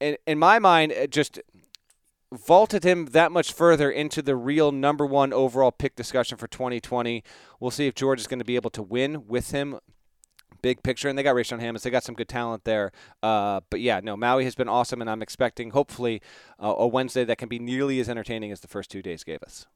in, 0.00 0.16
in 0.26 0.38
my 0.38 0.58
mind, 0.58 0.92
just 1.10 1.40
vaulted 2.32 2.82
him 2.82 3.06
that 3.06 3.30
much 3.30 3.52
further 3.52 3.90
into 3.90 4.22
the 4.22 4.34
real 4.34 4.72
number 4.72 5.06
one 5.06 5.32
overall 5.32 5.70
pick 5.70 5.94
discussion 5.94 6.38
for 6.38 6.48
2020. 6.48 7.22
We'll 7.60 7.70
see 7.70 7.86
if 7.86 7.94
George 7.94 8.20
is 8.20 8.26
going 8.26 8.38
to 8.38 8.44
be 8.44 8.56
able 8.56 8.70
to 8.70 8.82
win 8.82 9.26
with 9.26 9.50
him. 9.50 9.78
Big 10.62 10.82
picture, 10.82 11.08
and 11.08 11.18
they 11.18 11.24
got 11.24 11.34
Rayshaun 11.34 11.58
Hammonds. 11.58 11.82
They 11.82 11.90
got 11.90 12.04
some 12.04 12.14
good 12.14 12.28
talent 12.28 12.64
there. 12.64 12.92
Uh, 13.22 13.60
but 13.68 13.80
yeah, 13.80 14.00
no, 14.02 14.16
Maui 14.16 14.44
has 14.44 14.54
been 14.54 14.68
awesome, 14.68 15.00
and 15.00 15.10
I'm 15.10 15.20
expecting 15.20 15.70
hopefully 15.70 16.22
uh, 16.62 16.74
a 16.78 16.86
Wednesday 16.86 17.24
that 17.24 17.38
can 17.38 17.48
be 17.48 17.58
nearly 17.58 17.98
as 17.98 18.08
entertaining 18.08 18.52
as 18.52 18.60
the 18.60 18.68
first 18.68 18.90
two 18.90 19.02
days 19.02 19.24
gave 19.24 19.42
us. 19.42 19.66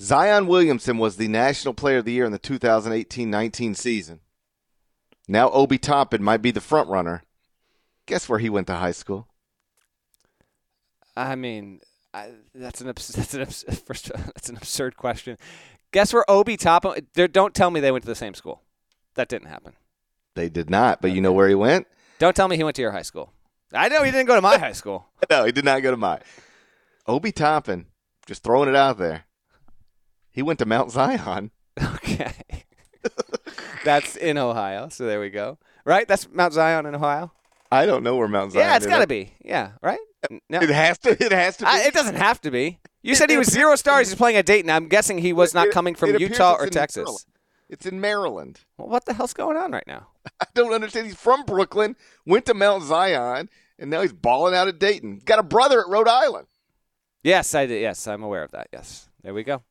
Zion 0.00 0.46
Williamson 0.46 0.98
was 0.98 1.16
the 1.16 1.28
National 1.28 1.74
Player 1.74 1.98
of 1.98 2.06
the 2.06 2.12
Year 2.12 2.24
in 2.24 2.32
the 2.32 2.38
2018 2.38 3.30
19 3.30 3.74
season. 3.74 4.20
Now 5.30 5.48
Obi 5.50 5.78
Toppin 5.78 6.24
might 6.24 6.42
be 6.42 6.50
the 6.50 6.60
front 6.60 6.88
runner. 6.88 7.22
Guess 8.06 8.28
where 8.28 8.40
he 8.40 8.50
went 8.50 8.66
to 8.66 8.74
high 8.74 8.90
school? 8.90 9.28
I 11.16 11.36
mean, 11.36 11.80
I, 12.12 12.30
that's 12.52 12.80
an 12.80 12.88
that's 12.88 13.34
an 13.34 13.46
first 13.86 14.10
that's 14.12 14.48
an 14.48 14.56
absurd 14.56 14.96
question. 14.96 15.38
Guess 15.92 16.12
where 16.12 16.28
Obi 16.28 16.56
Toppin? 16.56 17.06
Don't 17.14 17.54
tell 17.54 17.70
me 17.70 17.78
they 17.78 17.92
went 17.92 18.02
to 18.02 18.08
the 18.08 18.16
same 18.16 18.34
school. 18.34 18.62
That 19.14 19.28
didn't 19.28 19.46
happen. 19.46 19.74
They 20.34 20.48
did 20.48 20.68
not, 20.68 21.00
but 21.00 21.12
you 21.12 21.20
know 21.20 21.32
where 21.32 21.48
he 21.48 21.54
went? 21.54 21.86
Don't 22.18 22.34
tell 22.34 22.48
me 22.48 22.56
he 22.56 22.64
went 22.64 22.74
to 22.76 22.82
your 22.82 22.90
high 22.90 23.02
school. 23.02 23.32
I 23.72 23.88
know 23.88 24.02
he 24.02 24.10
didn't 24.10 24.26
go 24.26 24.34
to 24.34 24.42
my 24.42 24.58
high 24.58 24.72
school. 24.72 25.06
No, 25.30 25.44
he 25.44 25.52
did 25.52 25.64
not 25.64 25.82
go 25.82 25.92
to 25.92 25.96
mine. 25.96 26.20
Obi 27.06 27.30
Toppin, 27.30 27.86
just 28.26 28.42
throwing 28.42 28.68
it 28.68 28.74
out 28.74 28.98
there. 28.98 29.26
He 30.32 30.42
went 30.42 30.58
to 30.58 30.66
Mount 30.66 30.90
Zion. 30.90 31.52
Okay. 31.80 32.32
That's 33.84 34.16
in 34.16 34.38
Ohio, 34.38 34.88
so 34.88 35.06
there 35.06 35.20
we 35.20 35.30
go. 35.30 35.58
Right? 35.84 36.06
That's 36.06 36.28
Mount 36.30 36.52
Zion 36.52 36.86
in 36.86 36.94
Ohio. 36.94 37.32
I 37.72 37.86
don't 37.86 38.02
know 38.02 38.16
where 38.16 38.28
Mount 38.28 38.52
Zion 38.52 38.62
is. 38.64 38.68
yeah, 38.68 38.76
it's 38.76 38.84
is. 38.86 38.90
got 38.90 38.98
to 38.98 39.06
be. 39.06 39.32
Yeah, 39.44 39.72
right? 39.82 39.98
No. 40.48 40.60
It 40.60 40.68
has 40.70 40.98
to. 40.98 41.10
It 41.24 41.32
has 41.32 41.56
to 41.58 41.64
be. 41.64 41.70
I, 41.70 41.80
it 41.84 41.94
doesn't 41.94 42.16
have 42.16 42.40
to 42.42 42.50
be. 42.50 42.78
You 43.02 43.14
said 43.14 43.30
he 43.30 43.38
was 43.38 43.48
zero 43.50 43.76
stars. 43.76 44.08
He's 44.08 44.16
playing 44.16 44.36
at 44.36 44.44
Dayton. 44.44 44.70
I'm 44.70 44.88
guessing 44.88 45.18
he 45.18 45.32
was 45.32 45.54
not 45.54 45.68
It- 45.68 45.72
coming 45.72 45.94
from 45.94 46.16
Utah 46.16 46.56
or 46.58 46.66
Texas. 46.66 47.04
Maryland. 47.04 47.24
It's 47.70 47.86
in 47.86 48.00
Maryland. 48.00 48.60
Well, 48.76 48.88
what 48.88 49.04
the 49.06 49.14
hell's 49.14 49.32
going 49.32 49.56
on 49.56 49.70
right 49.70 49.86
now? 49.86 50.08
I 50.40 50.46
don't 50.54 50.72
understand. 50.74 51.06
He's 51.06 51.14
from 51.16 51.44
Brooklyn, 51.44 51.94
went 52.26 52.44
to 52.46 52.54
Mount 52.54 52.82
Zion, 52.82 53.48
and 53.78 53.90
now 53.90 54.02
he's 54.02 54.12
balling 54.12 54.54
out 54.54 54.66
at 54.68 54.78
Dayton. 54.80 55.22
Got 55.24 55.38
a 55.38 55.44
brother 55.44 55.80
at 55.80 55.88
Rhode 55.88 56.08
Island. 56.08 56.48
Yes, 57.22 57.54
I 57.54 57.66
did. 57.66 57.80
Yes, 57.80 58.06
I'm 58.08 58.22
aware 58.24 58.42
of 58.42 58.50
that. 58.50 58.68
Yes, 58.72 59.08
there 59.22 59.32
we 59.32 59.44
go. 59.44 59.62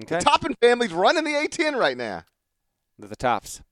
Okay, 0.00 0.20
Toppin 0.20 0.54
family's 0.62 0.92
running 0.92 1.24
the 1.24 1.30
A10 1.32 1.74
right 1.76 1.96
now. 1.96 2.22
They're 2.98 3.08
the 3.08 3.16
tops. 3.16 3.62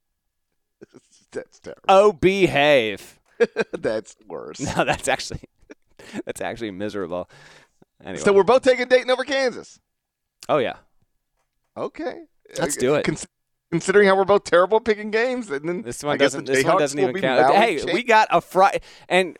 That's 1.31 1.59
terrible. 1.59 1.81
Oh, 1.87 2.13
behave. 2.13 3.19
That's 3.73 4.15
worse. 4.27 4.59
No, 4.59 4.83
that's 4.85 5.07
actually 5.07 5.41
that's 6.25 6.41
actually 6.41 6.69
miserable. 6.71 7.27
Anyway. 8.03 8.19
So 8.23 8.33
we're 8.33 8.43
both 8.43 8.61
taking 8.63 8.87
Dayton 8.87 9.09
over 9.09 9.23
Kansas. 9.23 9.79
oh 10.49 10.57
yeah. 10.57 10.75
Okay. 11.75 12.25
Let's 12.59 12.75
do 12.75 12.95
it. 12.95 13.05
cons- 13.05 13.27
considering 13.71 14.07
how 14.07 14.15
we're 14.15 14.25
both 14.25 14.43
terrible 14.43 14.79
picking 14.79 15.09
games, 15.09 15.49
and 15.49 15.67
then 15.67 15.81
This 15.81 16.03
one 16.03 16.17
guess 16.17 16.33
doesn't. 16.33 16.45
This 16.45 16.65
one 16.65 16.77
doesn't 16.77 16.99
even 16.99 17.19
count. 17.19 17.55
Hey, 17.55 17.83
we 17.85 18.03
got 18.03 18.27
a 18.29 18.41
Friday, 18.41 18.81
and 19.07 19.37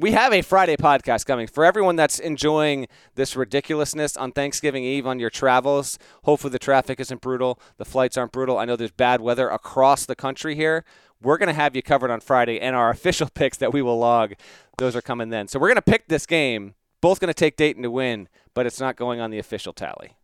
we 0.00 0.12
have 0.12 0.32
a 0.32 0.42
Friday 0.42 0.76
podcast 0.76 1.26
coming 1.26 1.46
for 1.46 1.64
everyone 1.64 1.96
that's 1.96 2.18
enjoying 2.18 2.86
this 3.14 3.36
ridiculousness 3.36 4.16
on 4.16 4.32
Thanksgiving 4.32 4.84
Eve 4.84 5.06
on 5.06 5.18
your 5.18 5.30
travels. 5.30 5.98
Hopefully, 6.24 6.50
the 6.50 6.58
traffic 6.58 6.98
isn't 7.00 7.20
brutal, 7.20 7.60
the 7.76 7.84
flights 7.84 8.16
aren't 8.16 8.32
brutal. 8.32 8.58
I 8.58 8.64
know 8.64 8.76
there's 8.76 8.90
bad 8.90 9.20
weather 9.20 9.48
across 9.48 10.06
the 10.06 10.16
country 10.16 10.54
here. 10.54 10.84
We're 11.22 11.38
going 11.38 11.48
to 11.48 11.54
have 11.54 11.76
you 11.76 11.82
covered 11.82 12.10
on 12.10 12.20
Friday, 12.20 12.60
and 12.60 12.74
our 12.74 12.90
official 12.98 13.28
picks 13.32 13.56
that 13.58 13.72
we 13.72 13.82
will 13.82 13.98
log, 13.98 14.34
those 14.78 14.96
are 14.96 15.02
coming 15.02 15.30
then. 15.30 15.48
So 15.48 15.58
we're 15.58 15.68
going 15.68 15.76
to 15.76 15.82
pick 15.82 16.08
this 16.08 16.26
game. 16.26 16.74
Both 17.00 17.20
going 17.20 17.28
to 17.28 17.34
take 17.34 17.56
Dayton 17.56 17.82
to 17.82 17.90
win, 17.90 18.28
but 18.54 18.66
it's 18.66 18.80
not 18.80 18.96
going 18.96 19.20
on 19.20 19.30
the 19.30 19.38
official 19.38 19.72
tally. 19.72 20.16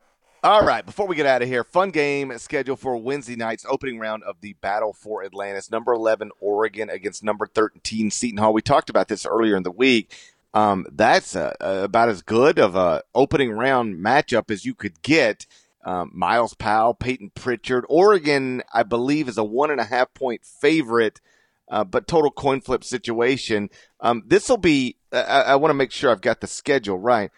All 0.43 0.65
right, 0.65 0.87
before 0.87 1.07
we 1.07 1.17
get 1.17 1.27
out 1.27 1.43
of 1.43 1.49
here, 1.49 1.63
fun 1.65 1.91
game 1.91 2.33
scheduled 2.39 2.81
for 2.81 2.97
Wednesday 2.97 3.37
night's 3.37 3.67
opening 3.69 3.99
round 3.99 4.23
of 4.23 4.41
the 4.41 4.55
Battle 4.55 4.95
for 4.95 5.23
Atlantis. 5.23 5.71
Number 5.71 5.93
11, 5.93 6.31
Oregon 6.41 6.89
against 6.89 7.23
number 7.23 7.47
13, 7.47 8.11
Seton 8.11 8.39
Hall. 8.39 8.55
We 8.55 8.63
talked 8.63 8.89
about 8.89 9.09
this 9.09 9.27
earlier 9.27 9.55
in 9.55 9.65
the 9.65 9.71
week. 9.71 10.17
Um, 10.55 10.87
that's 10.91 11.37
uh, 11.37 11.55
uh, 11.61 11.83
about 11.85 12.09
as 12.09 12.23
good 12.23 12.59
of 12.59 12.75
a 12.75 13.03
opening 13.15 13.53
round 13.53 14.03
matchup 14.03 14.51
as 14.51 14.65
you 14.65 14.75
could 14.75 15.03
get. 15.03 15.45
Um, 15.85 16.11
Myles 16.15 16.55
Powell, 16.55 16.95
Payton 16.95 17.33
Pritchard. 17.35 17.85
Oregon, 17.91 18.63
I 18.73 18.83
believe, 18.83 19.29
is 19.29 19.37
a 19.37 19.45
one 19.45 19.71
and 19.71 19.81
a 19.81 19.85
half 19.85 20.15
point 20.15 20.47
favorite, 20.47 21.21
uh, 21.69 21.85
but 21.85 22.07
total 22.07 22.31
coin 22.31 22.63
flip 22.63 22.83
situation. 22.83 23.69
Um, 24.01 24.23
this 24.27 24.49
will 24.49 24.57
be, 24.57 24.97
I, 25.13 25.43
I 25.43 25.57
want 25.57 25.69
to 25.69 25.75
make 25.75 25.93
sure 25.93 26.11
I've 26.11 26.23
got 26.23 26.41
the 26.41 26.47
schedule 26.47 26.99
right 26.99 27.31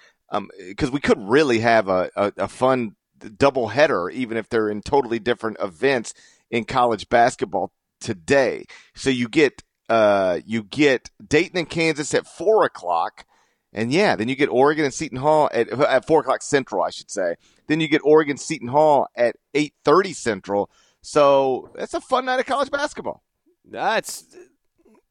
because 0.68 0.90
we 0.90 1.00
could 1.00 1.18
really 1.20 1.60
have 1.60 1.88
a, 1.88 2.10
a, 2.16 2.32
a 2.38 2.48
fun 2.48 2.96
double 3.36 3.68
header, 3.68 4.10
even 4.10 4.36
if 4.36 4.48
they're 4.48 4.68
in 4.68 4.82
totally 4.82 5.18
different 5.18 5.58
events 5.60 6.14
in 6.50 6.64
college 6.64 7.08
basketball 7.08 7.72
today. 8.00 8.64
So 8.94 9.10
you 9.10 9.28
get 9.28 9.62
uh, 9.88 10.40
you 10.46 10.62
get 10.62 11.10
Dayton 11.26 11.58
and 11.58 11.68
Kansas 11.68 12.14
at 12.14 12.26
four 12.26 12.64
o'clock, 12.64 13.26
and 13.72 13.92
yeah, 13.92 14.16
then 14.16 14.28
you 14.28 14.34
get 14.34 14.48
Oregon 14.48 14.84
and 14.84 14.94
Seton 14.94 15.18
Hall 15.18 15.50
at 15.52 15.68
at 15.68 16.06
four 16.06 16.20
o'clock 16.20 16.42
Central, 16.42 16.82
I 16.82 16.90
should 16.90 17.10
say. 17.10 17.34
Then 17.68 17.80
you 17.80 17.88
get 17.88 18.00
Oregon 18.04 18.36
Seton 18.36 18.68
Hall 18.68 19.06
at 19.14 19.36
eight 19.54 19.74
thirty 19.84 20.12
Central. 20.12 20.70
So 21.02 21.70
that's 21.74 21.94
a 21.94 22.00
fun 22.00 22.24
night 22.24 22.40
of 22.40 22.46
college 22.46 22.70
basketball. 22.70 23.22
That's 23.64 24.24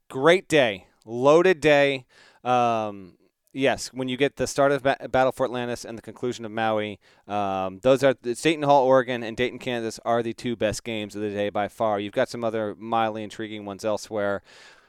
great 0.10 0.48
day, 0.48 0.88
loaded 1.06 1.60
day. 1.62 2.06
Um, 2.44 3.18
yes, 3.54 3.88
when 3.94 4.08
you 4.08 4.18
get 4.18 4.36
the 4.38 4.48
start 4.48 4.72
of 4.72 4.84
ba- 4.84 5.08
Battle 5.10 5.32
for 5.32 5.46
Atlantis 5.46 5.86
and 5.86 5.98
the 5.98 6.02
conclusion 6.02 6.46
of 6.46 6.52
Maui, 6.52 7.00
um, 7.28 7.80
those 7.82 8.04
are 8.04 8.14
Dayton 8.14 8.64
Hall, 8.64 8.86
Oregon, 8.86 9.24
and 9.24 9.36
Dayton, 9.36 9.60
Kansas 9.60 10.00
are 10.06 10.24
the 10.24 10.34
two 10.34 10.56
best 10.56 10.84
games 10.84 11.16
of 11.16 11.22
the 11.22 11.30
day 11.30 11.50
by 11.50 11.68
far. 11.68 12.00
You've 12.00 12.14
got 12.14 12.30
some 12.30 12.44
other 12.44 12.76
mildly 12.76 13.24
intriguing 13.24 13.66
ones 13.66 13.86
elsewhere. 13.86 14.42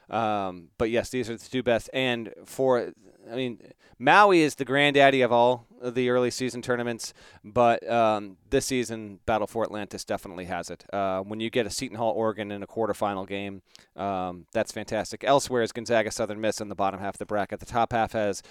Um, 0.09 0.69
but 0.77 0.89
yes, 0.89 1.09
these 1.09 1.29
are 1.29 1.37
the 1.37 1.49
two 1.49 1.63
best. 1.63 1.89
And 1.93 2.33
for, 2.45 2.91
I 3.31 3.35
mean, 3.35 3.59
Maui 3.99 4.41
is 4.41 4.55
the 4.55 4.65
granddaddy 4.65 5.21
of 5.21 5.31
all 5.31 5.67
of 5.81 5.95
the 5.95 6.09
early 6.09 6.31
season 6.31 6.61
tournaments, 6.61 7.13
but 7.43 7.87
um, 7.89 8.37
this 8.49 8.65
season, 8.65 9.19
Battle 9.25 9.47
for 9.47 9.63
Atlantis 9.63 10.05
definitely 10.05 10.45
has 10.45 10.69
it. 10.69 10.85
Uh, 10.93 11.21
when 11.21 11.39
you 11.39 11.49
get 11.49 11.65
a 11.65 11.69
Seton 11.69 11.97
Hall, 11.97 12.13
Oregon 12.13 12.51
in 12.51 12.63
a 12.63 12.67
quarterfinal 12.67 13.27
game, 13.27 13.61
um, 13.95 14.45
that's 14.53 14.71
fantastic. 14.71 15.23
Elsewhere 15.23 15.61
is 15.61 15.71
Gonzaga, 15.71 16.09
Southern 16.11 16.41
Miss 16.41 16.61
in 16.61 16.69
the 16.69 16.75
bottom 16.75 16.99
half 16.99 17.15
of 17.15 17.19
the 17.19 17.25
bracket. 17.25 17.59
The 17.59 17.65
top 17.65 17.91
half 17.91 18.13
has 18.13 18.41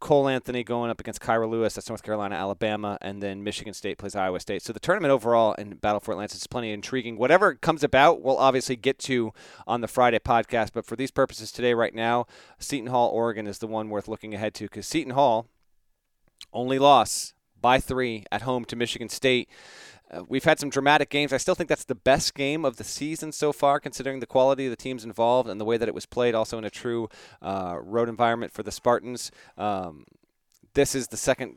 Cole 0.00 0.28
Anthony 0.28 0.64
going 0.64 0.90
up 0.90 0.98
against 0.98 1.20
Kira 1.20 1.48
Lewis. 1.48 1.74
That's 1.74 1.88
North 1.88 2.02
Carolina, 2.02 2.34
Alabama, 2.34 2.98
and 3.00 3.22
then 3.22 3.44
Michigan 3.44 3.74
State 3.74 3.98
plays 3.98 4.16
Iowa 4.16 4.40
State. 4.40 4.62
So 4.62 4.72
the 4.72 4.80
tournament 4.80 5.12
overall 5.12 5.54
in 5.54 5.76
Battle 5.76 6.00
for 6.00 6.12
Atlantis 6.12 6.40
is 6.40 6.46
plenty 6.46 6.72
intriguing. 6.72 7.16
Whatever 7.16 7.54
comes 7.54 7.84
about, 7.84 8.22
we'll 8.22 8.38
obviously 8.38 8.76
get 8.76 8.98
to 9.00 9.32
on 9.66 9.80
the 9.80 9.88
Friday 9.88 10.18
podcast. 10.18 10.70
But 10.72 10.86
for 10.86 10.96
these 10.96 11.10
purposes 11.10 11.52
today, 11.52 11.74
right 11.74 11.94
now, 11.94 12.26
Seton 12.58 12.88
Hall, 12.88 13.10
Oregon 13.10 13.46
is 13.46 13.58
the 13.58 13.66
one 13.66 13.90
worth 13.90 14.08
looking 14.08 14.19
ahead 14.24 14.54
to 14.54 14.64
because 14.64 14.86
Seton 14.86 15.14
Hall 15.14 15.46
only 16.52 16.78
loss 16.78 17.34
by 17.60 17.78
three 17.78 18.24
at 18.30 18.42
home 18.42 18.64
to 18.66 18.76
Michigan 18.76 19.08
State. 19.08 19.48
Uh, 20.10 20.22
we've 20.28 20.44
had 20.44 20.58
some 20.58 20.70
dramatic 20.70 21.08
games. 21.08 21.32
I 21.32 21.36
still 21.36 21.54
think 21.54 21.68
that's 21.68 21.84
the 21.84 21.94
best 21.94 22.34
game 22.34 22.64
of 22.64 22.76
the 22.76 22.84
season 22.84 23.30
so 23.32 23.52
far, 23.52 23.78
considering 23.78 24.18
the 24.18 24.26
quality 24.26 24.66
of 24.66 24.70
the 24.70 24.76
teams 24.76 25.04
involved 25.04 25.48
and 25.48 25.60
the 25.60 25.64
way 25.64 25.76
that 25.76 25.88
it 25.88 25.94
was 25.94 26.06
played, 26.06 26.34
also 26.34 26.58
in 26.58 26.64
a 26.64 26.70
true 26.70 27.08
uh, 27.40 27.76
road 27.80 28.08
environment 28.08 28.52
for 28.52 28.62
the 28.62 28.72
Spartans. 28.72 29.30
Um, 29.56 30.04
this 30.74 30.94
is 30.94 31.08
the 31.08 31.16
second 31.16 31.56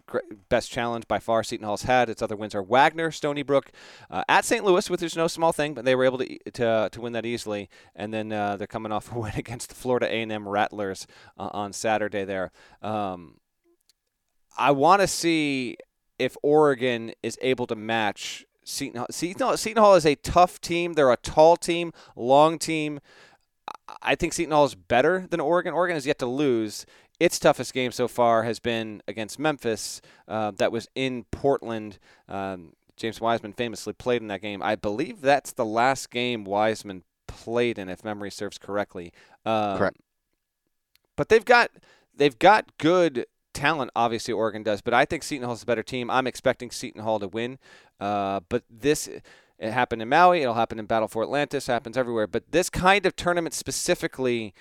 best 0.49 0.71
challenge 0.71 1.07
by 1.07 1.19
far 1.19 1.43
Seton 1.43 1.65
Hall's 1.65 1.83
had. 1.83 2.09
Its 2.09 2.21
other 2.21 2.35
wins 2.35 2.55
are 2.55 2.63
Wagner, 2.63 3.11
Stony 3.11 3.43
Brook, 3.43 3.71
uh, 4.09 4.23
at 4.27 4.45
St. 4.45 4.63
Louis, 4.65 4.89
which 4.89 5.03
is 5.03 5.15
no 5.15 5.27
small 5.27 5.51
thing, 5.51 5.73
but 5.73 5.85
they 5.85 5.95
were 5.95 6.05
able 6.05 6.17
to 6.17 6.37
to, 6.51 6.89
to 6.91 7.01
win 7.01 7.13
that 7.13 7.25
easily. 7.25 7.69
And 7.95 8.13
then 8.13 8.31
uh, 8.31 8.57
they're 8.57 8.67
coming 8.67 8.91
off 8.91 9.11
a 9.11 9.19
win 9.19 9.33
against 9.35 9.69
the 9.69 9.75
Florida 9.75 10.07
A&M 10.07 10.47
Rattlers 10.47 11.05
uh, 11.37 11.49
on 11.53 11.73
Saturday 11.73 12.25
there. 12.25 12.51
Um, 12.81 13.39
I 14.57 14.71
want 14.71 15.01
to 15.01 15.07
see 15.07 15.77
if 16.19 16.37
Oregon 16.43 17.11
is 17.21 17.37
able 17.41 17.67
to 17.67 17.75
match 17.75 18.45
Seton 18.63 18.97
Hall. 18.99 19.07
Seton 19.09 19.41
Hall. 19.41 19.57
Seton 19.57 19.83
Hall 19.83 19.95
is 19.95 20.05
a 20.05 20.15
tough 20.15 20.61
team. 20.61 20.93
They're 20.93 21.11
a 21.11 21.17
tall 21.17 21.57
team, 21.57 21.91
long 22.15 22.57
team. 22.57 22.99
I- 23.67 23.73
I 24.01 24.15
think 24.15 24.33
Seton 24.33 24.51
Hall 24.51 24.65
is 24.65 24.75
better 24.75 25.27
than 25.29 25.39
Oregon. 25.39 25.73
Oregon 25.73 25.95
has 25.95 26.05
yet 26.07 26.19
to 26.19 26.25
lose. 26.25 26.85
Its 27.19 27.39
toughest 27.39 27.73
game 27.73 27.91
so 27.91 28.07
far 28.07 28.43
has 28.43 28.59
been 28.59 29.01
against 29.07 29.39
Memphis. 29.39 30.01
Uh, 30.27 30.51
that 30.51 30.71
was 30.71 30.87
in 30.95 31.25
Portland. 31.31 31.99
Um, 32.27 32.73
James 32.97 33.21
Wiseman 33.21 33.53
famously 33.53 33.93
played 33.93 34.21
in 34.21 34.27
that 34.27 34.41
game. 34.41 34.61
I 34.61 34.75
believe 34.75 35.21
that's 35.21 35.51
the 35.51 35.65
last 35.65 36.09
game 36.09 36.43
Wiseman 36.43 37.03
played 37.27 37.77
in, 37.77 37.89
if 37.89 38.03
memory 38.03 38.31
serves 38.31 38.57
correctly. 38.57 39.11
Um, 39.45 39.77
Correct. 39.77 39.97
But 41.15 41.29
they've 41.29 41.45
got 41.45 41.71
they've 42.15 42.37
got 42.37 42.77
good 42.77 43.25
talent. 43.53 43.91
Obviously, 43.95 44.33
Oregon 44.33 44.63
does, 44.63 44.81
but 44.81 44.93
I 44.93 45.05
think 45.05 45.23
Seton 45.23 45.45
Hall's 45.45 45.63
a 45.63 45.65
better 45.65 45.83
team. 45.83 46.09
I'm 46.09 46.27
expecting 46.27 46.71
Seton 46.71 47.01
Hall 47.01 47.19
to 47.19 47.27
win. 47.27 47.59
Uh, 47.99 48.41
but 48.49 48.63
this 48.69 49.07
it 49.07 49.71
happened 49.71 50.01
in 50.01 50.09
Maui. 50.09 50.41
It'll 50.41 50.55
happen 50.55 50.79
in 50.79 50.85
Battle 50.85 51.07
for 51.07 51.23
Atlantis. 51.23 51.67
Happens 51.67 51.97
everywhere. 51.97 52.27
But 52.27 52.51
this 52.51 52.69
kind 52.69 53.05
of 53.05 53.15
tournament 53.15 53.53
specifically, 53.53 54.53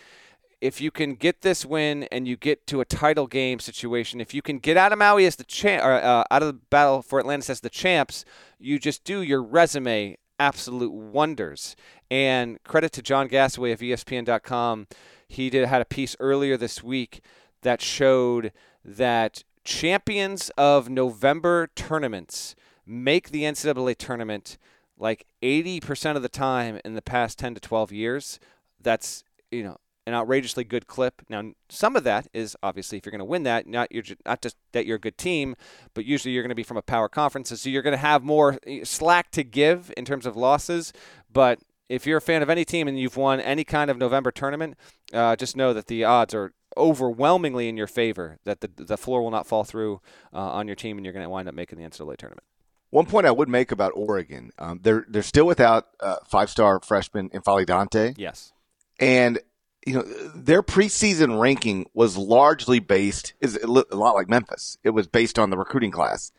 if 0.63 0.81
you 0.81 0.93
can 0.93 1.17
get 1.17 1.41
this 1.41 1.67
win 1.67 2.05
and 2.13 2.29
you 2.29 2.37
get 2.37 2.69
to 2.69 2.81
a 2.81 2.85
title 2.85 3.27
game 3.27 3.59
situation, 3.59 4.21
if 4.21 4.33
you 4.33 4.41
can 4.41 4.61
get 4.61 4.77
out 4.77 4.93
of 4.93 4.99
Maui 4.99 5.27
as 5.27 5.35
the 5.35 5.43
champ, 5.43 5.85
or 5.85 5.95
uh, 5.95 6.23
out 6.31 6.43
of 6.43 6.47
the 6.47 6.61
Battle 6.71 7.03
for 7.03 7.19
Atlantis 7.19 7.51
as 7.51 7.61
the 7.61 7.69
champs, 7.69 8.25
you 8.61 8.79
just 8.79 9.03
do 9.03 9.23
your 9.23 9.43
resume 9.43 10.17
absolute 10.39 10.93
wonders. 10.93 11.75
And 12.13 12.63
credit 12.63 12.93
to 12.93 13.03
John 13.03 13.29
Gasaway 13.29 13.73
of 13.73 13.81
ESPN.com. 13.81 14.87
He 15.27 15.51
did 15.51 15.67
had 15.67 15.83
a 15.83 15.85
piece 15.85 16.15
earlier 16.21 16.57
this 16.57 16.81
week 16.81 17.25
that 17.63 17.83
showed 17.83 18.53
that 18.85 19.43
champions 19.65 20.53
of 20.57 20.89
November 20.89 21.71
tournaments 21.75 22.55
make 22.87 23.31
the 23.31 23.43
NCAA 23.43 23.97
tournament 23.97 24.59
like 24.97 25.27
80% 25.43 26.15
of 26.15 26.23
the 26.23 26.29
time 26.29 26.79
in 26.85 26.95
the 26.95 27.03
past 27.03 27.41
10 27.41 27.55
to 27.55 27.61
12 27.61 27.91
years. 27.91 28.39
That's, 28.81 29.25
you 29.51 29.65
know, 29.65 29.79
an 30.07 30.15
outrageously 30.15 30.65
good 30.65 30.87
clip. 30.87 31.23
Now, 31.29 31.53
some 31.69 31.95
of 31.97 32.05
that 32.05 32.27
is 32.33 32.57
obviously 32.63 32.99
if 32.99 33.07
you're 33.07 33.11
going 33.13 33.21
to 33.21 33.25
win 33.25 33.45
that, 33.45 33.67
not 33.67 33.93
you're 33.93 34.05
not 34.27 34.43
just 34.43 34.57
that 34.73 34.85
you're 34.87 34.97
a 34.97 35.01
good 35.01 35.17
team, 35.19 35.55
but 35.95 36.05
usually 36.05 36.35
you're 36.35 36.43
going 36.43 36.49
to 36.51 36.55
be 36.57 36.63
from 36.65 36.77
a 36.77 36.83
power 36.83 37.09
conference, 37.09 37.49
so 37.61 37.69
you're 37.69 37.83
going 37.83 37.93
to 37.93 37.97
have 37.99 38.23
more 38.25 38.59
eh, 38.67 38.81
slack 38.85 39.31
to 39.33 39.45
give 39.45 39.93
in 39.97 40.05
terms 40.05 40.27
of 40.27 40.37
losses. 40.37 40.93
But 41.33 41.61
if 41.89 42.07
you're 42.07 42.19
a 42.19 42.23
fan 42.23 42.43
of 42.43 42.51
any 42.51 42.65
team 42.65 42.89
and 42.89 42.99
you've 42.99 43.17
won 43.17 43.39
any 43.41 43.65
kind 43.65 43.91
of 43.91 43.99
November 43.99 44.31
tournament, 44.33 44.77
uh, 45.13 45.37
just 45.37 45.57
know 45.57 45.73
that 45.73 45.87
the 45.87 46.05
odds 46.05 46.35
are 46.35 46.53
overwhelmingly 46.77 47.69
in 47.69 47.77
your 47.77 47.87
favor 47.87 48.39
that 48.45 48.61
the 48.61 48.71
the 48.77 48.97
floor 48.97 49.23
will 49.23 49.31
not 49.31 49.47
fall 49.47 49.63
through 49.63 50.01
uh, 50.33 50.39
on 50.39 50.67
your 50.67 50.75
team 50.77 50.97
and 50.97 51.05
you're 51.05 51.13
going 51.13 51.25
to 51.25 51.29
wind 51.29 51.47
up 51.49 51.55
making 51.55 51.79
the 51.79 51.85
NCAA 51.85 52.17
tournament. 52.17 52.45
One 52.91 53.07
point 53.07 53.27
I 53.27 53.31
would 53.31 53.49
make 53.49 53.73
about 53.73 53.93
Oregon, 53.95 54.51
um, 54.59 54.81
they're 54.83 55.05
they're 55.09 55.23
still 55.23 55.47
without 55.47 55.89
uh, 56.01 56.17
five 56.31 56.51
star 56.51 56.81
freshman 56.81 57.29
N'Faly 57.31 57.67
Dante, 57.67 58.15
Yes. 58.17 58.53
and 58.99 59.39
you 59.87 59.95
know 59.95 60.03
their 60.35 60.63
preseason 60.63 61.41
ranking 61.41 61.87
was 61.95 62.17
largely 62.17 62.79
based 62.79 63.35
is 63.41 63.57
a 63.57 63.67
lot 63.67 64.15
like 64.15 64.29
Memphis. 64.29 64.79
It 64.85 64.91
was 64.91 65.07
based 65.07 65.39
on 65.39 65.51
the 65.51 65.59
recruiting 65.59 65.91
class. 65.91 66.33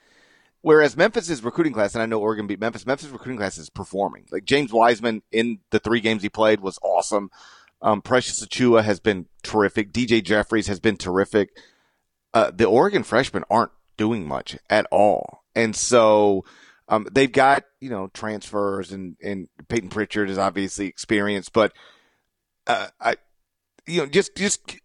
Whereas 0.62 0.96
Memphis's 0.96 1.44
recruiting 1.44 1.74
class, 1.74 1.94
and 1.94 2.02
I 2.02 2.06
know 2.06 2.22
Oregon 2.22 2.48
beat 2.48 2.62
Memphis, 2.62 2.86
Memphis' 2.86 3.10
recruiting 3.10 3.38
class 3.38 3.58
is 3.58 3.70
performing. 3.70 4.26
Like 4.32 4.46
James 4.46 4.72
Wiseman 4.72 5.22
in 5.30 5.60
the 5.72 5.80
three 5.80 6.00
games 6.00 6.24
he 6.24 6.30
played 6.30 6.62
was 6.62 6.80
awesome. 6.82 7.32
Um, 7.82 8.02
Precious 8.02 8.44
Achiuwa 8.46 8.82
has 8.82 9.02
been 9.02 9.26
terrific. 9.44 9.92
DJ 9.92 10.24
Jeffries 10.24 10.68
has 10.68 10.80
been 10.80 10.96
terrific. 10.96 11.50
Uh, 12.34 12.50
the 12.50 12.64
Oregon 12.64 13.04
freshmen 13.04 13.44
aren't 13.50 13.74
doing 13.98 14.26
much 14.26 14.58
at 14.70 14.88
all. 14.90 15.44
And 15.54 15.76
so, 15.76 16.46
um, 16.88 17.08
they've 17.12 17.32
got, 17.32 17.66
you 17.82 17.90
know, 17.90 18.08
transfers 18.14 18.94
and, 18.94 19.18
and 19.22 19.50
Payton 19.68 19.90
Pritchard 19.90 20.30
is 20.30 20.38
obviously 20.38 20.88
experienced, 20.88 21.52
but, 21.52 21.74
uh, 22.68 22.88
I, 23.02 23.18
you 23.88 24.02
know, 24.02 24.06
just, 24.06 24.36
just 24.36 24.78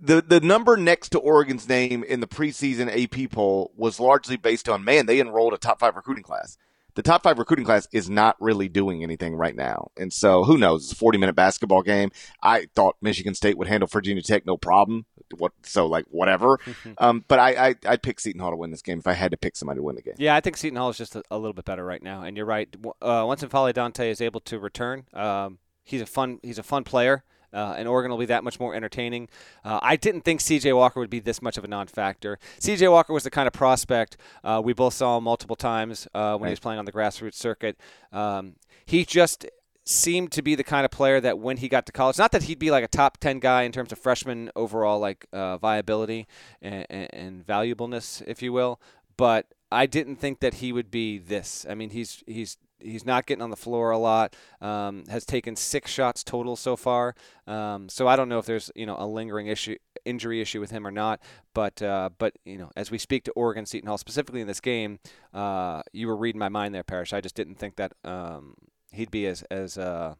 the, 0.00 0.22
the 0.22 0.40
number 0.40 0.76
next 0.76 1.10
to 1.10 1.18
Oregon's 1.18 1.68
name 1.68 2.04
in 2.04 2.20
the 2.20 2.26
preseason 2.26 2.88
AP 2.88 3.30
poll 3.30 3.72
was 3.76 4.00
largely 4.00 4.36
based 4.36 4.68
on, 4.68 4.84
man, 4.84 5.06
they 5.06 5.20
enrolled 5.20 5.54
a 5.54 5.58
top 5.58 5.80
five 5.80 5.96
recruiting 5.96 6.24
class. 6.24 6.58
The 6.94 7.02
top 7.02 7.22
five 7.22 7.38
recruiting 7.38 7.64
class 7.64 7.86
is 7.92 8.10
not 8.10 8.34
really 8.40 8.68
doing 8.68 9.04
anything 9.04 9.36
right 9.36 9.54
now. 9.54 9.92
And 9.96 10.12
so 10.12 10.42
who 10.42 10.58
knows? 10.58 10.82
It's 10.84 10.92
a 10.92 10.96
40 10.96 11.18
minute 11.18 11.36
basketball 11.36 11.82
game. 11.82 12.10
I 12.42 12.66
thought 12.74 12.96
Michigan 13.00 13.34
State 13.34 13.56
would 13.56 13.68
handle 13.68 13.86
Virginia 13.86 14.22
Tech 14.22 14.44
no 14.44 14.56
problem. 14.56 15.06
What, 15.36 15.52
so 15.62 15.86
like 15.86 16.06
whatever. 16.08 16.58
um, 16.98 17.24
but 17.28 17.38
I, 17.38 17.68
I, 17.68 17.74
I'd 17.86 18.02
pick 18.02 18.18
Seton 18.18 18.40
Hall 18.40 18.50
to 18.50 18.56
win 18.56 18.72
this 18.72 18.82
game 18.82 18.98
if 18.98 19.06
I 19.06 19.12
had 19.12 19.30
to 19.30 19.36
pick 19.36 19.54
somebody 19.54 19.78
to 19.78 19.82
win 19.82 19.94
the 19.94 20.02
game. 20.02 20.14
Yeah, 20.18 20.34
I 20.34 20.40
think 20.40 20.56
Seton 20.56 20.76
Hall 20.76 20.90
is 20.90 20.98
just 20.98 21.14
a, 21.14 21.22
a 21.30 21.38
little 21.38 21.52
bit 21.52 21.66
better 21.66 21.84
right 21.84 22.02
now, 22.02 22.22
and 22.22 22.36
you're 22.36 22.46
right. 22.46 22.68
Uh, 23.00 23.22
once 23.26 23.44
N'Faly 23.44 23.74
Dante 23.74 24.10
is 24.10 24.20
able 24.20 24.40
to 24.40 24.58
return, 24.58 25.04
um, 25.12 25.58
he's 25.84 26.00
a 26.00 26.06
fun 26.06 26.40
he's 26.42 26.58
a 26.58 26.64
fun 26.64 26.82
player. 26.82 27.22
Uh, 27.52 27.74
and 27.76 27.88
Oregon 27.88 28.10
will 28.10 28.18
be 28.18 28.26
that 28.26 28.44
much 28.44 28.60
more 28.60 28.74
entertaining. 28.74 29.28
Uh, 29.64 29.78
I 29.82 29.96
didn't 29.96 30.22
think 30.22 30.40
C.J. 30.40 30.72
Walker 30.72 31.00
would 31.00 31.10
be 31.10 31.20
this 31.20 31.40
much 31.40 31.56
of 31.56 31.64
a 31.64 31.68
non-factor. 31.68 32.38
C.J. 32.58 32.88
Walker 32.88 33.12
was 33.12 33.24
the 33.24 33.30
kind 33.30 33.46
of 33.46 33.52
prospect 33.52 34.16
uh, 34.44 34.60
we 34.62 34.72
both 34.72 34.94
saw 34.94 35.18
him 35.18 35.24
multiple 35.24 35.56
times 35.56 36.06
uh, 36.14 36.36
when 36.36 36.48
he 36.48 36.52
was 36.52 36.60
playing 36.60 36.78
on 36.78 36.84
the 36.84 36.92
grassroots 36.92 37.34
circuit. 37.34 37.78
Um, 38.12 38.56
he 38.84 39.04
just 39.04 39.46
seemed 39.84 40.30
to 40.32 40.42
be 40.42 40.54
the 40.54 40.64
kind 40.64 40.84
of 40.84 40.90
player 40.90 41.18
that 41.20 41.38
when 41.38 41.56
he 41.56 41.68
got 41.68 41.86
to 41.86 41.92
college, 41.92 42.18
not 42.18 42.32
that 42.32 42.44
he'd 42.44 42.58
be 42.58 42.70
like 42.70 42.84
a 42.84 42.88
top 42.88 43.16
10 43.18 43.38
guy 43.38 43.62
in 43.62 43.72
terms 43.72 43.90
of 43.90 43.98
freshman 43.98 44.50
overall 44.54 44.98
like 44.98 45.26
uh, 45.32 45.56
viability 45.56 46.26
and, 46.60 46.86
and, 46.90 47.14
and 47.14 47.46
valuableness, 47.46 48.22
if 48.26 48.42
you 48.42 48.52
will, 48.52 48.78
but 49.16 49.46
I 49.70 49.86
didn't 49.86 50.16
think 50.16 50.40
that 50.40 50.54
he 50.54 50.72
would 50.72 50.90
be 50.90 51.18
this. 51.18 51.66
I 51.68 51.74
mean, 51.74 51.90
he's 51.90 52.22
he's 52.26 52.56
he's 52.80 53.04
not 53.04 53.26
getting 53.26 53.42
on 53.42 53.50
the 53.50 53.56
floor 53.56 53.90
a 53.90 53.98
lot. 53.98 54.34
Um, 54.60 55.04
has 55.08 55.24
taken 55.24 55.56
six 55.56 55.90
shots 55.90 56.22
total 56.22 56.56
so 56.56 56.76
far. 56.76 57.14
Um, 57.46 57.88
so 57.88 58.06
I 58.08 58.16
don't 58.16 58.28
know 58.28 58.38
if 58.38 58.46
there's 58.46 58.70
you 58.74 58.86
know 58.86 58.96
a 58.98 59.06
lingering 59.06 59.46
issue 59.46 59.76
injury 60.04 60.40
issue 60.40 60.60
with 60.60 60.70
him 60.70 60.86
or 60.86 60.90
not. 60.90 61.20
But 61.54 61.80
uh, 61.82 62.10
but 62.18 62.34
you 62.44 62.58
know 62.58 62.70
as 62.76 62.90
we 62.90 62.98
speak 62.98 63.24
to 63.24 63.32
Oregon 63.32 63.66
Seton 63.66 63.88
Hall 63.88 63.98
specifically 63.98 64.40
in 64.40 64.46
this 64.46 64.60
game, 64.60 64.98
uh, 65.34 65.82
you 65.92 66.06
were 66.06 66.16
reading 66.16 66.38
my 66.38 66.48
mind 66.48 66.74
there, 66.74 66.82
Parrish. 66.82 67.12
I 67.12 67.20
just 67.20 67.34
didn't 67.34 67.56
think 67.56 67.76
that 67.76 67.92
um, 68.04 68.54
he'd 68.92 69.10
be 69.10 69.26
as 69.26 69.42
as 69.50 69.78
uh, 69.78 70.14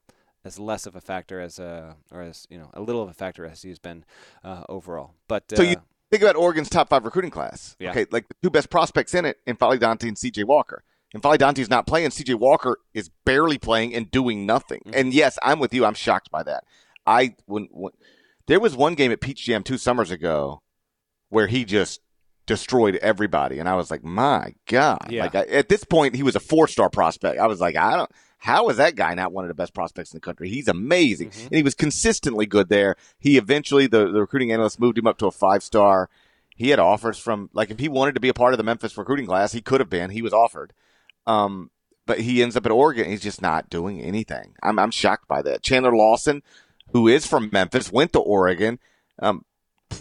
as 0.45 0.59
less 0.59 0.87
of 0.87 0.97
a 0.97 1.01
factor 1.01 1.41
as 1.41 1.59
uh, 1.59 1.95
or 2.11 2.23
as 2.23 2.47
you 2.51 2.59
know 2.59 2.71
a 2.75 2.81
little 2.81 3.03
of 3.03 3.09
a 3.09 3.15
factor 3.15 3.45
as 3.45 3.63
he's 3.63 3.79
been 3.79 4.05
uh, 4.45 4.65
overall. 4.69 5.15
But 5.29 5.45
So 5.55 5.63
uh, 5.63 5.67
you 5.67 5.77
think 6.11 6.23
about 6.23 6.37
Oregon's 6.37 6.69
top 6.69 6.89
five 6.89 7.05
recruiting 7.05 7.31
class. 7.31 7.77
Yeah. 7.79 7.91
Okay, 7.91 8.07
like 8.11 8.29
the 8.29 8.35
two 8.43 8.51
best 8.51 8.71
prospects 8.71 9.15
in 9.15 9.25
it, 9.25 9.39
N'Faly 9.47 9.79
Dante 9.79 10.09
and 10.09 10.17
CJ 10.17 10.45
Walker. 10.45 10.83
N'Faly 11.15 11.39
Dante's 11.39 11.71
not 11.71 11.87
playing. 11.87 12.11
CJ 12.11 12.35
Walker 12.39 12.79
is 12.93 13.11
barely 13.25 13.57
playing 13.59 13.95
and 13.95 14.11
doing 14.11 14.45
nothing. 14.45 14.81
Mm-hmm. 14.87 14.95
And 14.99 15.15
yes, 15.15 15.39
I'm 15.43 15.59
with 15.59 15.73
you. 15.73 15.85
I'm 15.85 15.95
shocked 15.95 16.31
by 16.31 16.43
that. 16.43 16.65
I 17.07 17.35
when, 17.47 17.69
when 17.73 17.93
there 18.47 18.61
was 18.61 18.77
one 18.77 18.95
game 18.95 19.11
at 19.13 19.21
Peach 19.21 19.45
Jam 19.45 19.63
two 19.63 19.79
summers 19.79 20.11
ago 20.11 20.61
where 21.31 21.47
he 21.47 21.65
just 21.65 22.01
destroyed 22.47 22.97
everybody, 22.97 23.59
and 23.59 23.69
I 23.69 23.75
was 23.75 23.91
like, 23.91 24.03
my 24.05 24.55
god! 24.67 25.07
Yeah. 25.11 25.23
Like 25.25 25.35
I, 25.35 25.41
at 25.45 25.69
this 25.69 25.85
point, 25.85 26.15
he 26.17 26.23
was 26.23 26.37
a 26.37 26.41
four 26.41 26.69
star 26.69 26.91
prospect. 26.91 27.39
I 27.41 27.47
was 27.47 27.61
like, 27.61 27.77
I 27.77 27.97
don't. 27.97 28.11
How 28.41 28.69
is 28.69 28.77
that 28.77 28.95
guy 28.95 29.15
not 29.15 29.33
one 29.33 29.45
of 29.45 29.49
the 29.49 29.55
best 29.55 29.75
prospects 29.75 30.13
in 30.13 30.17
the 30.17 30.21
country? 30.21 30.49
He's 30.49 30.69
amazing, 30.69 31.31
Mm-hmm. 31.31 31.47
and 31.47 31.57
he 31.57 31.63
was 31.63 31.75
consistently 31.75 32.47
good 32.47 32.69
there. 32.69 32.95
He 33.19 33.37
eventually, 33.37 33.87
the, 33.89 34.13
the 34.13 34.21
recruiting 34.21 34.53
analyst 34.53 34.79
moved 34.79 34.97
him 34.97 35.07
up 35.09 35.19
to 35.19 35.27
a 35.27 35.31
five 35.33 35.63
star. 35.63 36.09
He 36.55 36.69
had 36.71 36.79
offers 36.79 37.19
from 37.19 37.51
like 37.53 37.71
if 37.71 37.79
he 37.79 37.89
wanted 37.89 38.15
to 38.15 38.21
be 38.21 38.29
a 38.29 38.35
part 38.35 38.53
of 38.53 38.59
the 38.59 38.65
Memphis 38.65 38.97
recruiting 38.99 39.27
class, 39.27 39.53
he 39.53 39.61
could 39.63 39.81
have 39.81 39.91
been. 39.91 40.11
He 40.11 40.23
was 40.23 40.33
offered, 40.33 40.73
um, 41.29 41.71
but 42.07 42.21
he 42.21 42.43
ends 42.43 42.57
up 42.57 42.67
at 42.67 42.73
Oregon. 42.73 43.09
He's 43.09 43.21
just 43.21 43.43
not 43.43 43.71
doing 43.71 44.01
anything. 44.01 44.55
I'm 44.63 44.79
I'm 44.79 44.91
shocked 44.91 45.29
by 45.29 45.43
that. 45.43 45.63
Chandler 45.63 45.95
Lawson, 45.95 46.43
who 46.93 47.07
is 47.07 47.27
from 47.27 47.51
Memphis, 47.53 47.93
went 47.93 48.15
to 48.15 48.19
Oregon. 48.21 48.81
Um, 49.21 49.45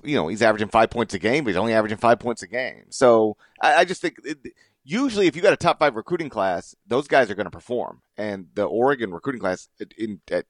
you 0.03 0.15
know, 0.15 0.27
he's 0.27 0.41
averaging 0.41 0.69
five 0.69 0.89
points 0.89 1.13
a 1.13 1.19
game, 1.19 1.43
but 1.43 1.49
he's 1.49 1.57
only 1.57 1.73
averaging 1.73 1.97
five 1.97 2.19
points 2.19 2.41
a 2.41 2.47
game. 2.47 2.85
So 2.89 3.37
I, 3.61 3.75
I 3.75 3.85
just 3.85 4.01
think 4.01 4.15
it, 4.23 4.37
usually 4.83 5.27
if 5.27 5.35
you 5.35 5.41
got 5.41 5.53
a 5.53 5.57
top 5.57 5.79
five 5.79 5.95
recruiting 5.95 6.29
class, 6.29 6.75
those 6.87 7.07
guys 7.07 7.29
are 7.29 7.35
going 7.35 7.45
to 7.45 7.51
perform. 7.51 8.01
And 8.17 8.47
the 8.55 8.63
Oregon 8.63 9.13
recruiting 9.13 9.41
class 9.41 9.67
in 9.97 10.21
in, 10.27 10.43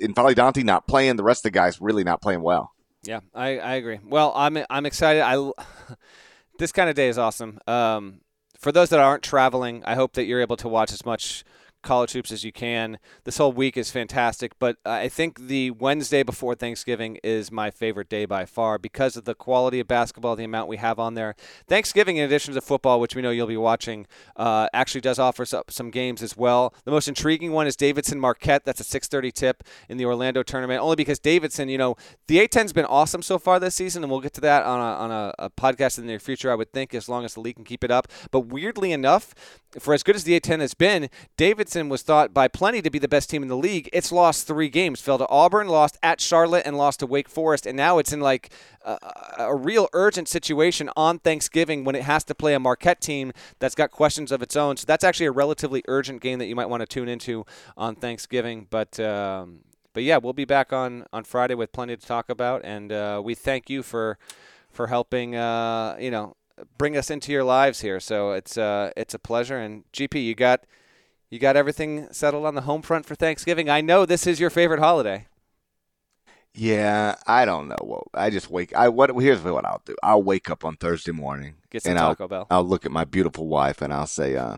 in 0.00 0.12
Dante 0.12 0.64
not 0.64 0.88
playing, 0.88 1.16
the 1.16 1.22
rest 1.22 1.40
of 1.40 1.52
the 1.52 1.58
guys 1.58 1.80
really 1.80 2.04
not 2.04 2.20
playing 2.20 2.42
well. 2.42 2.72
Yeah, 3.04 3.20
I, 3.34 3.58
I 3.58 3.74
agree. 3.76 4.00
Well, 4.04 4.32
I'm 4.34 4.58
I'm 4.68 4.84
excited. 4.84 5.22
I 5.22 5.52
this 6.58 6.72
kind 6.72 6.90
of 6.90 6.96
day 6.96 7.08
is 7.08 7.18
awesome. 7.18 7.60
Um, 7.68 8.20
for 8.58 8.72
those 8.72 8.90
that 8.90 9.00
aren't 9.00 9.22
traveling, 9.22 9.82
I 9.84 9.94
hope 9.94 10.12
that 10.14 10.24
you're 10.24 10.40
able 10.40 10.56
to 10.58 10.68
watch 10.68 10.92
as 10.92 11.06
much 11.06 11.44
college 11.88 12.12
hoops 12.12 12.30
as 12.30 12.44
you 12.44 12.52
can. 12.52 12.98
This 13.24 13.38
whole 13.38 13.50
week 13.50 13.78
is 13.78 13.90
fantastic, 13.90 14.58
but 14.58 14.76
I 14.84 15.08
think 15.08 15.46
the 15.48 15.70
Wednesday 15.70 16.22
before 16.22 16.54
Thanksgiving 16.54 17.18
is 17.24 17.50
my 17.50 17.70
favorite 17.70 18.10
day 18.10 18.26
by 18.26 18.44
far 18.44 18.76
because 18.76 19.16
of 19.16 19.24
the 19.24 19.34
quality 19.34 19.80
of 19.80 19.88
basketball, 19.88 20.36
the 20.36 20.44
amount 20.44 20.68
we 20.68 20.76
have 20.76 20.98
on 20.98 21.14
there. 21.14 21.34
Thanksgiving, 21.66 22.18
in 22.18 22.26
addition 22.26 22.52
to 22.52 22.60
football, 22.60 23.00
which 23.00 23.16
we 23.16 23.22
know 23.22 23.30
you'll 23.30 23.46
be 23.46 23.56
watching, 23.56 24.06
uh, 24.36 24.68
actually 24.74 25.00
does 25.00 25.18
offer 25.18 25.46
some, 25.46 25.88
games 25.88 26.22
as 26.22 26.36
well. 26.36 26.74
The 26.84 26.90
most 26.90 27.08
intriguing 27.08 27.52
one 27.52 27.66
is 27.66 27.74
Davidson 27.74 28.20
Marquette. 28.20 28.66
That's 28.66 28.80
a 28.80 28.84
6:30 28.84 29.32
tip 29.32 29.64
in 29.88 29.96
the 29.96 30.04
Orlando 30.04 30.42
tournament, 30.42 30.82
only 30.82 30.96
because 30.96 31.18
Davidson, 31.18 31.70
you 31.70 31.78
know, 31.78 31.96
the 32.26 32.46
A10's 32.46 32.74
been 32.74 32.84
awesome 32.84 33.22
so 33.22 33.38
far 33.38 33.58
this 33.58 33.74
season, 33.74 34.04
and 34.04 34.10
we'll 34.12 34.20
get 34.20 34.34
to 34.34 34.42
that 34.42 34.64
on 34.64 34.78
a, 34.78 34.92
on 35.04 35.10
a, 35.10 35.34
a 35.38 35.48
podcast 35.48 35.96
in 35.96 36.04
the 36.04 36.08
near 36.08 36.20
future. 36.20 36.52
I 36.52 36.54
would 36.54 36.70
think, 36.74 36.92
as 36.92 37.08
long 37.08 37.24
as 37.24 37.32
the 37.32 37.40
league 37.40 37.56
can 37.56 37.64
keep 37.64 37.82
it 37.82 37.90
up. 37.90 38.08
But 38.30 38.40
weirdly 38.40 38.92
enough, 38.92 39.34
for 39.78 39.94
as 39.94 40.02
good 40.02 40.16
as 40.16 40.24
the 40.24 40.38
A10 40.38 40.60
has 40.60 40.74
been, 40.74 41.08
Davidson 41.38 41.77
was 41.86 42.02
thought 42.02 42.34
by 42.34 42.48
plenty 42.48 42.82
to 42.82 42.90
be 42.90 42.98
the 42.98 43.06
best 43.08 43.30
team 43.30 43.42
in 43.42 43.48
the 43.48 43.56
league. 43.56 43.88
It's 43.92 44.10
lost 44.10 44.46
three 44.46 44.68
games, 44.68 45.00
fell 45.00 45.18
to 45.18 45.28
Auburn, 45.28 45.68
lost 45.68 45.98
at 46.02 46.20
Charlotte, 46.20 46.62
and 46.66 46.76
lost 46.76 47.00
to 47.00 47.06
Wake 47.06 47.28
Forest, 47.28 47.66
and 47.66 47.76
now 47.76 47.98
it's 47.98 48.12
in 48.12 48.20
like 48.20 48.50
a, 48.82 48.98
a 49.38 49.54
real 49.54 49.88
urgent 49.92 50.28
situation 50.28 50.90
on 50.96 51.18
Thanksgiving 51.18 51.84
when 51.84 51.94
it 51.94 52.02
has 52.02 52.24
to 52.24 52.34
play 52.34 52.54
a 52.54 52.58
Marquette 52.58 53.00
team 53.00 53.32
that's 53.58 53.74
got 53.74 53.90
questions 53.90 54.32
of 54.32 54.42
its 54.42 54.56
own. 54.56 54.76
So 54.76 54.84
that's 54.86 55.04
actually 55.04 55.26
a 55.26 55.32
relatively 55.32 55.84
urgent 55.86 56.20
game 56.20 56.38
that 56.38 56.46
you 56.46 56.56
might 56.56 56.68
want 56.68 56.80
to 56.80 56.86
tune 56.86 57.08
into 57.08 57.44
on 57.76 57.94
Thanksgiving. 57.94 58.66
But 58.70 58.98
um, 58.98 59.60
but 59.92 60.02
yeah, 60.02 60.16
we'll 60.16 60.32
be 60.32 60.46
back 60.46 60.72
on 60.72 61.04
on 61.12 61.24
Friday 61.24 61.54
with 61.54 61.70
plenty 61.70 61.96
to 61.96 62.06
talk 62.06 62.30
about, 62.30 62.62
and 62.64 62.90
uh, 62.90 63.20
we 63.22 63.34
thank 63.34 63.70
you 63.70 63.82
for 63.82 64.18
for 64.70 64.88
helping. 64.88 65.36
Uh, 65.36 65.96
you 66.00 66.10
know 66.10 66.34
bring 66.76 66.96
us 66.96 67.10
into 67.10 67.32
your 67.32 67.44
lives 67.44 67.80
here. 67.80 68.00
So 68.00 68.32
it's 68.32 68.56
uh 68.56 68.90
it's 68.96 69.14
a 69.14 69.18
pleasure. 69.18 69.58
And 69.58 69.84
GP, 69.92 70.24
you 70.24 70.34
got 70.34 70.64
you 71.30 71.38
got 71.38 71.56
everything 71.56 72.08
settled 72.12 72.46
on 72.46 72.54
the 72.54 72.62
home 72.62 72.82
front 72.82 73.06
for 73.06 73.14
Thanksgiving. 73.14 73.68
I 73.68 73.80
know 73.80 74.06
this 74.06 74.26
is 74.26 74.40
your 74.40 74.50
favorite 74.50 74.80
holiday. 74.80 75.26
Yeah, 76.54 77.14
I 77.26 77.44
don't 77.44 77.68
know. 77.68 77.76
Well, 77.82 78.08
I 78.14 78.30
just 78.30 78.50
wake. 78.50 78.74
I 78.74 78.88
what? 78.88 79.10
Here's 79.10 79.40
what 79.42 79.64
I'll 79.64 79.82
do. 79.84 79.94
I'll 80.02 80.22
wake 80.22 80.50
up 80.50 80.64
on 80.64 80.76
Thursday 80.76 81.12
morning 81.12 81.54
Get 81.70 81.82
some 81.82 81.90
and 81.90 81.98
Taco 81.98 82.24
I'll, 82.24 82.28
Bell. 82.28 82.46
I'll 82.50 82.64
look 82.64 82.84
at 82.84 82.90
my 82.90 83.04
beautiful 83.04 83.46
wife 83.46 83.80
and 83.80 83.92
I'll 83.92 84.06
say, 84.06 84.34
uh, 84.34 84.56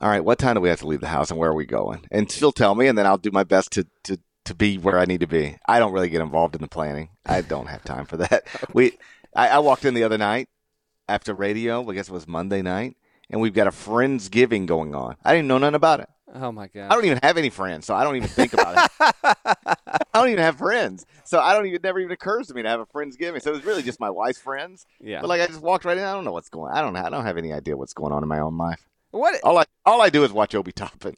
"All 0.00 0.08
right, 0.08 0.24
what 0.24 0.38
time 0.38 0.54
do 0.54 0.60
we 0.60 0.70
have 0.70 0.80
to 0.80 0.86
leave 0.86 1.00
the 1.00 1.08
house 1.08 1.30
and 1.30 1.38
where 1.38 1.50
are 1.50 1.54
we 1.54 1.66
going?" 1.66 2.06
And 2.10 2.30
she'll 2.30 2.52
tell 2.52 2.74
me, 2.74 2.86
and 2.86 2.96
then 2.96 3.06
I'll 3.06 3.18
do 3.18 3.30
my 3.30 3.44
best 3.44 3.72
to 3.72 3.86
to 4.04 4.18
to 4.44 4.54
be 4.54 4.78
where 4.78 4.98
I 4.98 5.04
need 5.04 5.20
to 5.20 5.26
be. 5.26 5.58
I 5.66 5.78
don't 5.78 5.92
really 5.92 6.08
get 6.08 6.22
involved 6.22 6.54
in 6.54 6.62
the 6.62 6.68
planning. 6.68 7.10
I 7.26 7.42
don't 7.42 7.66
have 7.66 7.84
time 7.84 8.06
for 8.06 8.16
that. 8.16 8.44
We, 8.72 8.96
I, 9.36 9.48
I 9.48 9.58
walked 9.58 9.84
in 9.84 9.92
the 9.92 10.04
other 10.04 10.18
night 10.18 10.48
after 11.08 11.34
radio. 11.34 11.88
I 11.88 11.94
guess 11.94 12.08
it 12.08 12.12
was 12.12 12.26
Monday 12.26 12.62
night, 12.62 12.96
and 13.30 13.40
we've 13.40 13.54
got 13.54 13.66
a 13.66 13.70
friendsgiving 13.70 14.66
going 14.66 14.94
on. 14.94 15.16
I 15.24 15.34
didn't 15.34 15.48
know 15.48 15.58
nothing 15.58 15.74
about 15.74 16.00
it. 16.00 16.08
Oh 16.34 16.52
my 16.52 16.68
god! 16.68 16.90
I 16.90 16.94
don't 16.94 17.06
even 17.06 17.20
have 17.22 17.38
any 17.38 17.48
friends, 17.48 17.86
so 17.86 17.94
I 17.94 18.04
don't 18.04 18.16
even 18.16 18.28
think 18.28 18.52
about 18.52 18.76
it. 18.76 19.14
I 19.24 20.20
don't 20.20 20.28
even 20.28 20.42
have 20.42 20.58
friends, 20.58 21.06
so 21.24 21.40
I 21.40 21.54
don't 21.54 21.64
even. 21.66 21.76
It 21.76 21.82
never 21.82 22.00
even 22.00 22.12
occurs 22.12 22.48
to 22.48 22.54
me 22.54 22.62
to 22.62 22.68
have 22.68 22.80
a 22.80 22.86
friendsgiving. 22.86 23.40
So 23.40 23.50
it 23.50 23.54
was 23.54 23.64
really 23.64 23.82
just 23.82 23.98
my 23.98 24.10
wife's 24.10 24.38
friends. 24.38 24.84
Yeah. 25.00 25.20
But 25.22 25.28
like 25.28 25.40
I 25.40 25.46
just 25.46 25.62
walked 25.62 25.84
right 25.84 25.96
in. 25.96 26.04
I 26.04 26.12
don't 26.12 26.24
know 26.24 26.32
what's 26.32 26.50
going. 26.50 26.70
On. 26.70 26.76
I 26.76 26.82
don't. 26.82 26.96
I 26.96 27.08
don't 27.08 27.24
have 27.24 27.38
any 27.38 27.52
idea 27.52 27.76
what's 27.76 27.94
going 27.94 28.12
on 28.12 28.22
in 28.22 28.28
my 28.28 28.40
own 28.40 28.58
life. 28.58 28.88
What? 29.10 29.40
All 29.42 29.56
I 29.56 29.64
all 29.86 30.02
I 30.02 30.10
do 30.10 30.24
is 30.24 30.32
watch 30.32 30.54
Obi 30.54 30.72
Toppin. 30.72 31.14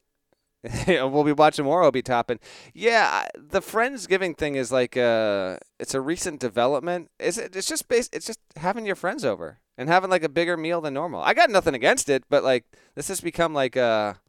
we'll 0.86 1.24
be 1.24 1.32
watching 1.32 1.64
more 1.64 1.82
Obi 1.82 2.02
Toppin. 2.02 2.38
Yeah, 2.74 3.26
the 3.34 3.60
Friendsgiving 3.60 4.36
thing 4.36 4.56
is 4.56 4.70
like 4.70 4.96
uh 4.96 5.56
it's 5.78 5.94
a 5.94 6.00
recent 6.00 6.40
development. 6.40 7.10
Is 7.18 7.38
it 7.38 7.56
it's 7.56 7.68
just 7.68 7.88
bas- 7.88 8.10
it's 8.12 8.26
just 8.26 8.40
having 8.56 8.84
your 8.84 8.96
friends 8.96 9.24
over 9.24 9.60
and 9.78 9.88
having 9.88 10.10
like 10.10 10.22
a 10.22 10.28
bigger 10.28 10.58
meal 10.58 10.82
than 10.82 10.94
normal. 10.94 11.22
I 11.22 11.32
got 11.32 11.50
nothing 11.50 11.74
against 11.74 12.10
it, 12.10 12.24
but 12.28 12.44
like 12.44 12.66
this 12.94 13.08
has 13.08 13.22
become 13.22 13.54
like 13.54 13.76
a 13.76 14.20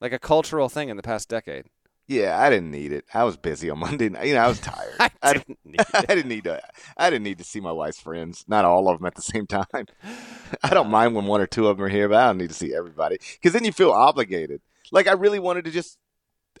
like 0.00 0.12
a 0.12 0.18
cultural 0.18 0.68
thing 0.68 0.88
in 0.88 0.96
the 0.96 1.02
past 1.02 1.28
decade. 1.28 1.66
Yeah, 2.08 2.40
I 2.40 2.50
didn't 2.50 2.70
need 2.70 2.92
it. 2.92 3.04
I 3.12 3.24
was 3.24 3.36
busy 3.36 3.68
on 3.68 3.80
Monday 3.80 4.08
night. 4.08 4.26
You 4.26 4.34
know, 4.34 4.40
I 4.40 4.48
was 4.48 4.60
tired. 4.60 4.94
I 5.00 5.10
I, 5.22 5.32
didn't 5.34 5.58
need 5.64 5.80
I 5.94 6.02
didn't 6.02 6.28
need 6.28 6.44
to. 6.44 6.60
I 6.96 7.10
didn't 7.10 7.24
need 7.24 7.38
to 7.38 7.44
see 7.44 7.60
my 7.60 7.72
wife's 7.72 8.00
friends. 8.00 8.44
Not 8.48 8.64
all 8.64 8.88
of 8.88 8.98
them 8.98 9.06
at 9.06 9.14
the 9.14 9.22
same 9.22 9.46
time. 9.46 9.86
I 10.62 10.70
don't 10.70 10.90
mind 10.90 11.14
when 11.14 11.26
one 11.26 11.40
or 11.40 11.46
two 11.46 11.68
of 11.68 11.76
them 11.76 11.86
are 11.86 11.88
here, 11.88 12.08
but 12.08 12.18
I 12.18 12.26
don't 12.26 12.38
need 12.38 12.50
to 12.50 12.54
see 12.54 12.74
everybody 12.74 13.18
because 13.34 13.52
then 13.52 13.64
you 13.64 13.72
feel 13.72 13.92
obligated. 13.92 14.60
Like 14.92 15.08
I 15.08 15.12
really 15.12 15.38
wanted 15.38 15.64
to 15.66 15.70
just. 15.70 15.98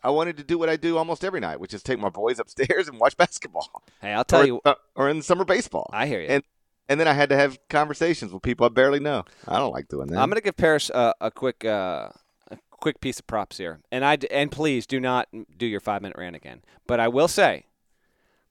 I 0.04 0.10
wanted 0.10 0.36
to 0.36 0.44
do 0.44 0.58
what 0.58 0.68
I 0.68 0.76
do 0.76 0.98
almost 0.98 1.24
every 1.24 1.40
night, 1.40 1.58
which 1.58 1.72
is 1.72 1.82
take 1.82 1.98
my 1.98 2.10
boys 2.10 2.38
upstairs 2.38 2.86
and 2.88 3.00
watch 3.00 3.16
basketball, 3.16 3.82
Hey, 4.02 4.12
I'll 4.12 4.24
tell 4.24 4.42
or, 4.42 4.46
you 4.46 4.60
uh, 4.64 4.74
or 4.94 5.08
in 5.08 5.22
summer 5.22 5.44
baseball. 5.44 5.88
I 5.90 6.06
hear 6.06 6.20
you. 6.20 6.28
And 6.28 6.44
and 6.88 7.00
then 7.00 7.08
I 7.08 7.14
had 7.14 7.30
to 7.30 7.36
have 7.36 7.58
conversations 7.68 8.32
with 8.32 8.42
people 8.42 8.66
I 8.66 8.68
barely 8.68 9.00
know. 9.00 9.24
I 9.48 9.58
don't 9.58 9.72
like 9.72 9.88
doing 9.88 10.08
that. 10.08 10.18
I'm 10.18 10.28
going 10.28 10.36
to 10.36 10.42
give 10.42 10.56
Parrish 10.56 10.90
uh, 10.94 11.14
a 11.20 11.30
quick 11.30 11.64
uh, 11.64 12.10
a 12.50 12.58
quick 12.70 13.00
piece 13.00 13.18
of 13.18 13.26
props 13.26 13.58
here, 13.58 13.80
and 13.90 14.04
I 14.04 14.18
and 14.30 14.52
please 14.52 14.86
do 14.86 15.00
not 15.00 15.28
do 15.56 15.66
your 15.66 15.80
five 15.80 16.02
minute 16.02 16.18
rant 16.18 16.36
again. 16.36 16.62
But 16.86 17.00
I 17.00 17.08
will 17.08 17.28
say, 17.28 17.64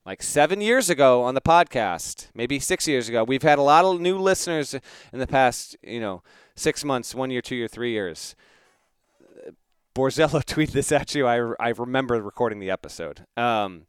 like 0.04 0.22
seven 0.22 0.60
years 0.60 0.90
ago 0.90 1.22
on 1.22 1.34
the 1.34 1.40
podcast, 1.40 2.28
maybe 2.34 2.58
six 2.58 2.86
years 2.86 3.08
ago, 3.08 3.24
we've 3.24 3.42
had 3.42 3.58
a 3.58 3.62
lot 3.62 3.84
of 3.84 4.00
new 4.00 4.18
listeners 4.18 4.74
in 5.12 5.18
the 5.18 5.26
past, 5.26 5.76
you 5.82 6.00
know, 6.00 6.22
six 6.54 6.84
months, 6.84 7.14
one 7.14 7.30
year, 7.30 7.42
two 7.42 7.56
year, 7.56 7.68
three 7.68 7.92
years. 7.92 8.36
Borzello 9.96 10.44
tweeted 10.44 10.72
this 10.72 10.92
at 10.92 11.14
you. 11.14 11.26
I, 11.26 11.54
I 11.58 11.70
remember 11.70 12.22
recording 12.22 12.60
the 12.60 12.70
episode. 12.70 13.24
Um, 13.36 13.86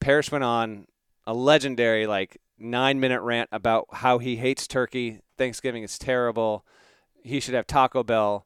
Parrish 0.00 0.32
went 0.32 0.44
on 0.44 0.86
a 1.26 1.32
legendary 1.32 2.06
like 2.06 2.38
nine 2.58 2.98
minute 2.98 3.22
rant 3.22 3.48
about 3.52 3.86
how 3.92 4.18
he 4.18 4.36
hates 4.36 4.66
turkey. 4.66 5.20
Thanksgiving 5.38 5.84
is 5.84 5.98
terrible. 5.98 6.66
He 7.22 7.38
should 7.38 7.54
have 7.54 7.66
Taco 7.66 8.02
Bell. 8.02 8.44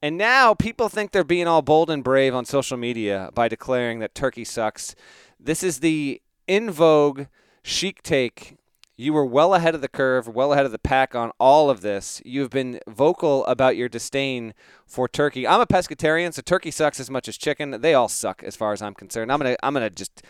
And 0.00 0.16
now 0.16 0.54
people 0.54 0.88
think 0.88 1.10
they're 1.10 1.24
being 1.24 1.46
all 1.46 1.62
bold 1.62 1.90
and 1.90 2.02
brave 2.02 2.34
on 2.34 2.44
social 2.44 2.76
media 2.76 3.30
by 3.34 3.48
declaring 3.48 3.98
that 3.98 4.14
turkey 4.14 4.44
sucks. 4.44 4.94
This 5.38 5.62
is 5.62 5.80
the 5.80 6.22
in 6.46 6.70
vogue 6.70 7.26
chic 7.62 8.02
take. 8.02 8.56
You 8.98 9.12
were 9.12 9.26
well 9.26 9.54
ahead 9.54 9.74
of 9.74 9.82
the 9.82 9.88
curve, 9.88 10.26
well 10.26 10.54
ahead 10.54 10.64
of 10.64 10.72
the 10.72 10.78
pack 10.78 11.14
on 11.14 11.30
all 11.38 11.68
of 11.68 11.82
this. 11.82 12.22
You've 12.24 12.48
been 12.48 12.80
vocal 12.88 13.44
about 13.44 13.76
your 13.76 13.90
disdain 13.90 14.54
for 14.86 15.06
turkey. 15.06 15.46
I'm 15.46 15.60
a 15.60 15.66
pescatarian, 15.66 16.32
so 16.32 16.40
turkey 16.40 16.70
sucks 16.70 16.98
as 16.98 17.10
much 17.10 17.28
as 17.28 17.36
chicken. 17.36 17.82
They 17.82 17.92
all 17.92 18.08
suck 18.08 18.42
as 18.42 18.56
far 18.56 18.72
as 18.72 18.80
I'm 18.80 18.94
concerned. 18.94 19.30
I'm 19.30 19.38
gonna 19.38 19.56
I'm 19.62 19.74
gonna 19.74 19.90
just 19.90 20.22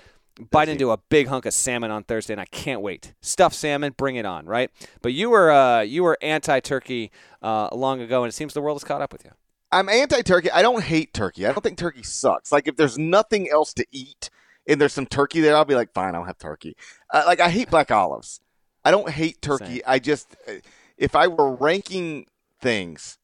bite 0.50 0.68
into 0.68 0.90
a 0.90 0.96
big 0.96 1.28
hunk 1.28 1.46
of 1.46 1.54
salmon 1.54 1.92
on 1.92 2.02
Thursday, 2.02 2.34
and 2.34 2.40
I 2.40 2.46
can't 2.46 2.80
wait. 2.80 3.14
Stuffed 3.20 3.54
salmon, 3.54 3.94
bring 3.96 4.16
it 4.16 4.26
on, 4.26 4.46
right? 4.46 4.68
But 5.00 5.12
you 5.12 5.30
were 5.30 5.52
uh, 5.52 5.82
you 5.82 6.02
were 6.02 6.18
anti-turkey 6.20 7.12
uh, 7.42 7.68
long 7.72 8.00
ago, 8.00 8.24
and 8.24 8.30
it 8.30 8.34
seems 8.34 8.52
the 8.52 8.60
world 8.60 8.76
has 8.76 8.84
caught 8.84 9.00
up 9.00 9.12
with 9.12 9.24
you. 9.24 9.30
I'm 9.70 9.88
anti-turkey. 9.88 10.50
I 10.50 10.62
don't 10.62 10.82
hate 10.82 11.14
turkey. 11.14 11.46
I 11.46 11.52
don't 11.52 11.62
think 11.62 11.78
turkey 11.78 12.02
sucks. 12.02 12.50
Like 12.50 12.66
if 12.66 12.74
there's 12.74 12.98
nothing 12.98 13.48
else 13.48 13.72
to 13.74 13.86
eat 13.92 14.28
and 14.66 14.80
there's 14.80 14.92
some 14.92 15.06
turkey 15.06 15.40
there, 15.40 15.54
I'll 15.54 15.64
be 15.64 15.76
like, 15.76 15.92
fine, 15.92 16.16
I'll 16.16 16.24
have 16.24 16.38
turkey. 16.38 16.76
Uh, 17.14 17.22
like 17.26 17.38
I 17.38 17.48
hate 17.48 17.70
black 17.70 17.92
olives. 17.92 18.40
I 18.86 18.92
don't 18.92 19.10
hate 19.10 19.42
turkey. 19.42 19.64
Same. 19.64 19.82
I 19.84 19.98
just, 19.98 20.36
uh, 20.46 20.52
if 20.96 21.16
I 21.16 21.26
were 21.26 21.56
ranking 21.56 22.26
things, 22.60 23.18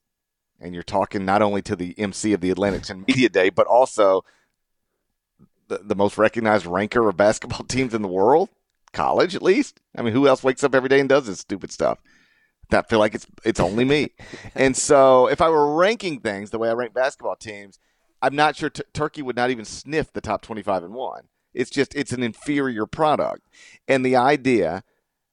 and 0.60 0.74
you're 0.74 0.82
talking 0.82 1.24
not 1.24 1.40
only 1.40 1.62
to 1.62 1.76
the 1.76 1.96
MC 1.96 2.32
of 2.32 2.40
the 2.40 2.50
Atlantic 2.50 2.90
and 2.90 3.06
Media 3.06 3.28
Day, 3.28 3.48
but 3.48 3.68
also 3.68 4.24
the, 5.68 5.78
the 5.78 5.94
most 5.94 6.18
recognized 6.18 6.66
ranker 6.66 7.08
of 7.08 7.16
basketball 7.16 7.64
teams 7.68 7.94
in 7.94 8.02
the 8.02 8.08
world, 8.08 8.48
college 8.92 9.36
at 9.36 9.42
least. 9.42 9.80
I 9.96 10.02
mean, 10.02 10.12
who 10.12 10.26
else 10.26 10.42
wakes 10.42 10.64
up 10.64 10.74
every 10.74 10.88
day 10.88 10.98
and 10.98 11.08
does 11.08 11.26
this 11.26 11.38
stupid 11.38 11.70
stuff? 11.70 12.00
That 12.70 12.88
feel 12.88 12.98
like 12.98 13.14
it's 13.14 13.28
it's 13.44 13.60
only 13.60 13.84
me. 13.84 14.10
and 14.56 14.76
so, 14.76 15.28
if 15.28 15.40
I 15.40 15.48
were 15.48 15.76
ranking 15.76 16.18
things 16.18 16.50
the 16.50 16.58
way 16.58 16.70
I 16.70 16.72
rank 16.72 16.92
basketball 16.92 17.36
teams, 17.36 17.78
I'm 18.20 18.34
not 18.34 18.56
sure 18.56 18.70
t- 18.70 18.82
Turkey 18.92 19.22
would 19.22 19.36
not 19.36 19.50
even 19.50 19.64
sniff 19.64 20.12
the 20.12 20.20
top 20.20 20.42
25 20.42 20.82
and 20.82 20.94
one. 20.94 21.28
It's 21.54 21.70
just 21.70 21.94
it's 21.94 22.12
an 22.12 22.24
inferior 22.24 22.86
product, 22.86 23.46
and 23.86 24.04
the 24.04 24.16
idea 24.16 24.82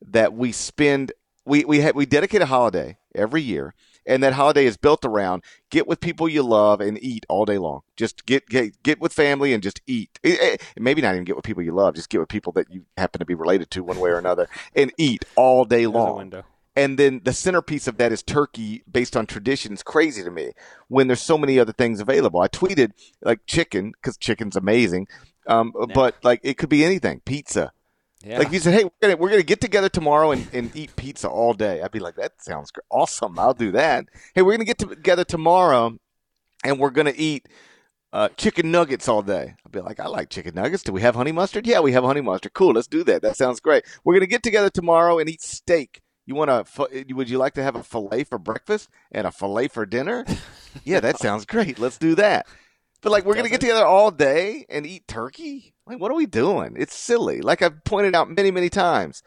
that 0.02 0.34
we 0.34 0.52
spend 0.52 1.12
we 1.46 1.66
we 1.66 1.82
ha- 1.82 1.92
we 1.96 2.06
dedicate 2.06 2.42
a 2.42 2.46
holiday 2.46 2.98
every 3.16 3.42
year, 3.42 3.74
and 4.06 4.22
that 4.24 4.34
holiday 4.34 4.66
is 4.66 4.78
built 4.78 5.04
around 5.04 5.44
get 5.70 5.88
with 5.88 6.00
people 6.00 6.30
you 6.30 6.44
love 6.44 6.80
and 6.80 7.02
eat 7.02 7.26
all 7.28 7.46
day 7.46 7.58
long. 7.58 7.82
Just 7.96 8.26
get 8.26 8.48
get 8.48 8.82
get 8.84 9.00
with 9.00 9.14
family 9.14 9.54
and 9.54 9.64
just 9.64 9.82
eat. 9.88 10.20
Eh, 10.24 10.38
eh, 10.40 10.58
maybe 10.78 11.02
not 11.02 11.16
even 11.16 11.24
get 11.24 11.36
with 11.36 11.46
people 11.46 11.64
you 11.64 11.74
love. 11.74 11.96
Just 11.96 12.10
get 12.10 12.20
with 12.20 12.30
people 12.30 12.54
that 12.54 12.72
you 12.72 12.86
happen 12.98 13.20
to 13.20 13.26
be 13.26 13.36
related 13.36 13.72
to 13.72 13.84
one 13.84 14.00
way 14.00 14.10
or 14.12 14.18
another, 14.18 14.48
and 14.76 14.92
eat 14.98 15.26
all 15.36 15.66
day 15.66 15.88
long 15.88 16.44
and 16.76 16.98
then 16.98 17.20
the 17.24 17.34
centerpiece 17.34 17.88
of 17.88 17.98
that 17.98 18.12
is 18.12 18.24
turkey 18.24 18.84
based 18.90 19.18
on 19.18 19.26
tradition 19.26 19.74
is 19.74 19.84
crazy 19.84 20.24
to 20.24 20.32
me 20.32 20.52
when 20.88 21.08
there's 21.08 21.22
so 21.22 21.38
many 21.38 21.60
other 21.60 21.74
things 21.74 22.00
available 22.00 22.40
i 22.40 22.48
tweeted 22.48 22.92
like 23.22 23.40
chicken 23.46 23.92
because 23.92 24.18
chicken's 24.18 24.56
amazing 24.56 25.08
um, 25.48 25.74
but 25.94 26.16
like 26.24 26.40
it 26.44 26.58
could 26.58 26.70
be 26.70 26.86
anything 26.86 27.22
pizza 27.26 27.72
Yeah. 28.24 28.40
like 28.40 28.48
if 28.48 28.54
you 28.54 28.60
said 28.60 28.74
hey 28.74 28.84
we're 28.84 28.92
gonna, 29.02 29.16
we're 29.16 29.30
gonna 29.30 29.44
get 29.44 29.62
together 29.62 29.88
tomorrow 29.88 30.32
and, 30.32 30.46
and 30.52 30.76
eat 30.76 30.94
pizza 30.98 31.30
all 31.30 31.54
day 31.54 31.82
i'd 31.82 31.92
be 31.92 32.00
like 32.00 32.16
that 32.16 32.42
sounds 32.42 32.70
awesome 32.92 33.40
i'll 33.40 33.54
do 33.54 33.72
that 33.72 34.08
hey 34.36 34.42
we're 34.42 34.52
gonna 34.52 34.66
get 34.66 34.78
together 34.78 35.24
tomorrow 35.24 35.98
and 36.66 36.80
we're 36.80 36.90
gonna 36.90 37.14
eat 37.16 37.48
uh, 38.12 38.30
chicken 38.38 38.72
nuggets 38.72 39.08
all 39.08 39.22
day. 39.22 39.54
I'd 39.64 39.72
be 39.72 39.82
like, 39.82 40.00
I 40.00 40.08
like 40.08 40.30
chicken 40.30 40.56
nuggets. 40.56 40.84
Do 40.84 40.92
we 40.92 41.02
have 41.02 41.16
honey 41.16 41.32
mustard? 41.32 41.68
Yeah, 41.68 41.80
we 41.80 41.92
have 41.92 42.04
honey 42.04 42.22
mustard. 42.22 42.54
Cool, 42.54 42.74
let's 42.74 42.88
do 42.88 43.04
that. 43.04 43.22
That 43.22 43.38
sounds 43.38 43.60
great. 43.60 43.86
We're 44.04 44.16
gonna 44.16 44.26
get 44.26 44.44
together 44.44 44.70
tomorrow 44.70 45.20
and 45.20 45.30
eat 45.30 45.42
steak. 45.42 46.02
You 46.26 46.36
want 46.36 46.50
to? 46.50 47.06
Would 47.16 47.30
you 47.30 47.38
like 47.40 47.56
to 47.56 47.64
have 47.64 47.76
a 47.76 47.84
fillet 47.84 48.24
for 48.24 48.38
breakfast 48.38 48.90
and 49.12 49.26
a 49.26 49.32
fillet 49.32 49.68
for 49.70 49.86
dinner? 49.86 50.26
yeah, 50.84 51.00
that 51.00 51.18
sounds 51.18 51.46
great. 51.46 51.80
Let's 51.80 51.98
do 51.98 52.14
that. 52.16 52.46
But 53.02 53.12
like, 53.12 53.26
we're 53.26 53.36
gonna 53.36 53.50
get 53.50 53.62
together 53.62 53.86
all 53.86 54.12
day 54.12 54.66
and 54.70 54.86
eat 54.86 55.08
turkey. 55.08 55.74
Like, 55.86 56.00
what 56.00 56.12
are 56.12 56.16
we 56.16 56.26
doing? 56.26 56.76
It's 56.78 56.96
silly. 56.96 57.42
Like 57.42 57.62
I've 57.62 57.84
pointed 57.84 58.16
out 58.16 58.30
many, 58.30 58.52
many 58.52 58.70
times. 58.70 59.24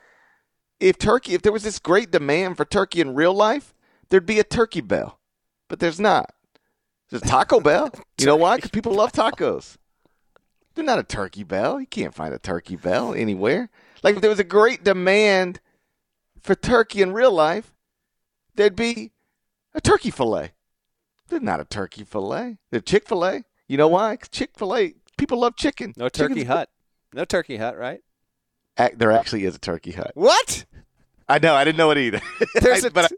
If 0.79 0.99
turkey, 0.99 1.35
if 1.35 1.43
there 1.43 1.53
was 1.53 1.63
this 1.63 1.79
great 1.79 2.11
demand 2.11 2.57
for 2.57 2.65
turkey 2.65 3.01
in 3.01 3.15
real 3.15 3.35
life, 3.35 3.75
there'd 4.09 4.27
be 4.27 4.41
a 4.41 4.45
turkey 4.45 4.81
bell, 4.81 5.21
but 5.69 5.79
there's 5.79 6.01
not. 6.01 6.35
There's 7.11 7.23
Taco 7.23 7.61
Bell. 7.69 7.91
You 8.19 8.27
know 8.27 8.37
why? 8.37 8.57
Because 8.57 8.71
people 8.71 8.95
love 8.95 9.13
tacos. 9.13 9.77
They're 10.75 10.85
not 10.85 10.99
a 10.99 11.05
turkey 11.05 11.45
bell. 11.45 11.79
You 11.79 11.87
can't 11.87 12.15
find 12.15 12.33
a 12.33 12.39
turkey 12.39 12.77
bell 12.77 13.15
anywhere. 13.15 13.69
Like 14.03 14.17
if 14.17 14.23
there 14.23 14.31
was 14.31 14.39
a 14.39 14.45
great 14.45 14.83
demand 14.83 15.61
for 16.41 16.55
turkey 16.55 17.03
in 17.03 17.13
real 17.13 17.33
life, 17.33 17.75
there'd 18.55 18.77
be 18.77 19.13
a 19.75 19.81
turkey 19.81 20.11
fillet. 20.11 20.53
There's 21.29 21.43
not 21.43 21.61
a 21.61 21.65
turkey 21.65 22.05
fillet. 22.05 22.59
There's 22.71 22.85
Chick 22.85 23.07
Fil 23.07 23.25
A. 23.25 23.45
You 23.73 23.79
know 23.79 23.89
why? 23.89 24.17
Chick 24.31 24.51
Fil 24.55 24.77
A. 24.77 24.93
People 25.17 25.39
love 25.41 25.57
chicken. 25.57 25.95
no 25.97 26.11
turkey 26.11 26.35
Chicken's- 26.35 26.47
hut. 26.49 26.69
No 27.15 27.25
turkey 27.25 27.57
hut, 27.57 27.79
right? 27.79 28.01
There 28.95 29.11
actually 29.11 29.47
is 29.47 29.55
a 29.55 29.59
turkey 29.59 29.93
hut. 29.93 30.11
What? 30.15 30.67
I 31.27 31.39
know. 31.39 31.55
I 31.55 31.65
didn't 31.65 31.79
know 31.79 31.91
it 31.91 31.97
either. 31.97 32.21
There's 32.61 32.85
I- 32.85 32.89
a 32.89 32.91
but 32.91 33.11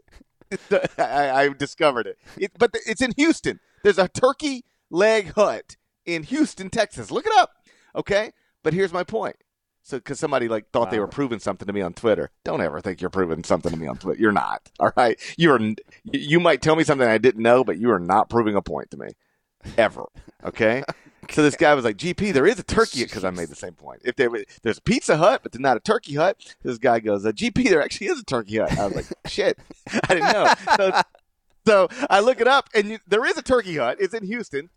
I, 0.97 1.03
I, 1.03 1.41
I 1.43 1.49
discovered 1.49 2.07
it. 2.07 2.17
it. 2.37 2.53
But 2.57 2.71
it's 2.87 3.01
in 3.01 3.11
Houston. 3.17 3.59
There's 3.83 3.97
a 3.97 4.07
turkey 4.07 4.63
leg 4.89 5.33
hut 5.33 5.75
in 6.05 6.23
Houston, 6.23 6.69
Texas. 6.69 7.11
Look 7.11 7.25
it 7.25 7.33
up. 7.35 7.51
Okay. 7.93 8.31
But 8.63 8.71
here's 8.73 8.93
my 8.93 9.03
point. 9.03 9.35
So, 9.83 9.97
because 9.97 10.21
somebody 10.21 10.47
like 10.47 10.71
thought 10.71 10.89
they 10.89 11.01
were 11.01 11.07
proving 11.07 11.39
something 11.39 11.67
to 11.67 11.73
me 11.73 11.81
on 11.81 11.91
Twitter. 11.91 12.31
Don't 12.45 12.61
ever 12.61 12.79
think 12.79 13.01
you're 13.01 13.09
proving 13.09 13.43
something 13.43 13.73
to 13.73 13.77
me 13.77 13.87
on 13.87 13.97
Twitter. 13.97 14.21
You're 14.21 14.31
not. 14.31 14.71
All 14.79 14.93
right. 14.95 15.19
You're. 15.37 15.59
You 16.05 16.39
might 16.39 16.61
tell 16.61 16.77
me 16.77 16.85
something 16.85 17.05
I 17.07 17.17
didn't 17.17 17.43
know, 17.43 17.65
but 17.65 17.77
you 17.77 17.91
are 17.91 17.99
not 17.99 18.29
proving 18.29 18.55
a 18.55 18.61
point 18.61 18.89
to 18.91 18.97
me, 18.97 19.09
ever. 19.77 20.05
Okay. 20.43 20.83
So 21.31 21.41
this 21.41 21.55
guy 21.55 21.73
was 21.73 21.83
like, 21.83 21.97
"GP, 21.97 22.33
there 22.33 22.45
is 22.45 22.59
a 22.59 22.63
turkey," 22.63 23.03
because 23.03 23.23
I 23.23 23.31
made 23.31 23.49
the 23.49 23.55
same 23.55 23.73
point. 23.73 23.99
If 24.05 24.15
there 24.15 24.29
was, 24.29 24.43
there's 24.61 24.77
a 24.77 24.81
Pizza 24.81 25.17
Hut, 25.17 25.39
but 25.41 25.51
there's 25.51 25.59
not 25.59 25.75
a 25.75 25.79
Turkey 25.79 26.13
Hut. 26.13 26.37
This 26.61 26.77
guy 26.77 26.99
goes, 26.99 27.25
uh, 27.25 27.31
"GP, 27.31 27.67
there 27.67 27.81
actually 27.81 28.09
is 28.09 28.19
a 28.19 28.23
Turkey 28.23 28.57
Hut." 28.59 28.77
I 28.77 28.85
was 28.85 28.95
like, 28.95 29.05
"Shit, 29.25 29.57
I 30.03 30.13
didn't 30.13 30.31
know." 30.33 30.53
So, 30.77 31.01
so 31.65 31.87
I 32.11 32.19
look 32.19 32.41
it 32.41 32.47
up, 32.47 32.69
and 32.75 32.89
you, 32.89 32.99
there 33.07 33.25
is 33.25 33.39
a 33.39 33.41
Turkey 33.41 33.77
Hut. 33.77 33.97
It's 33.99 34.13
in 34.13 34.23
Houston, 34.23 34.69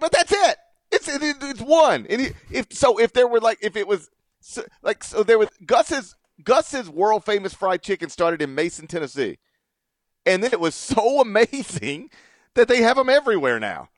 but 0.00 0.10
that's 0.10 0.32
it. 0.32 0.56
It's 0.90 1.06
it, 1.06 1.20
it's 1.22 1.60
one. 1.60 2.06
And 2.08 2.22
it- 2.22 2.34
if 2.50 2.68
so, 2.72 2.98
if 2.98 3.12
there 3.12 3.28
were 3.28 3.40
like, 3.40 3.58
if 3.60 3.76
it 3.76 3.86
was 3.86 4.08
so, 4.40 4.62
like, 4.80 5.04
so 5.04 5.22
there 5.22 5.38
was 5.38 5.50
Gus's 5.66 6.16
Gus's 6.42 6.88
world 6.88 7.26
famous 7.26 7.52
fried 7.52 7.82
chicken 7.82 8.08
started 8.08 8.40
in 8.40 8.54
Mason, 8.54 8.86
Tennessee, 8.86 9.36
and 10.24 10.42
then 10.42 10.50
it 10.54 10.60
was 10.60 10.74
so 10.74 11.20
amazing 11.26 12.08
that 12.54 12.68
they 12.68 12.82
have 12.82 12.96
them 12.96 13.08
everywhere 13.08 13.58
now. 13.60 13.88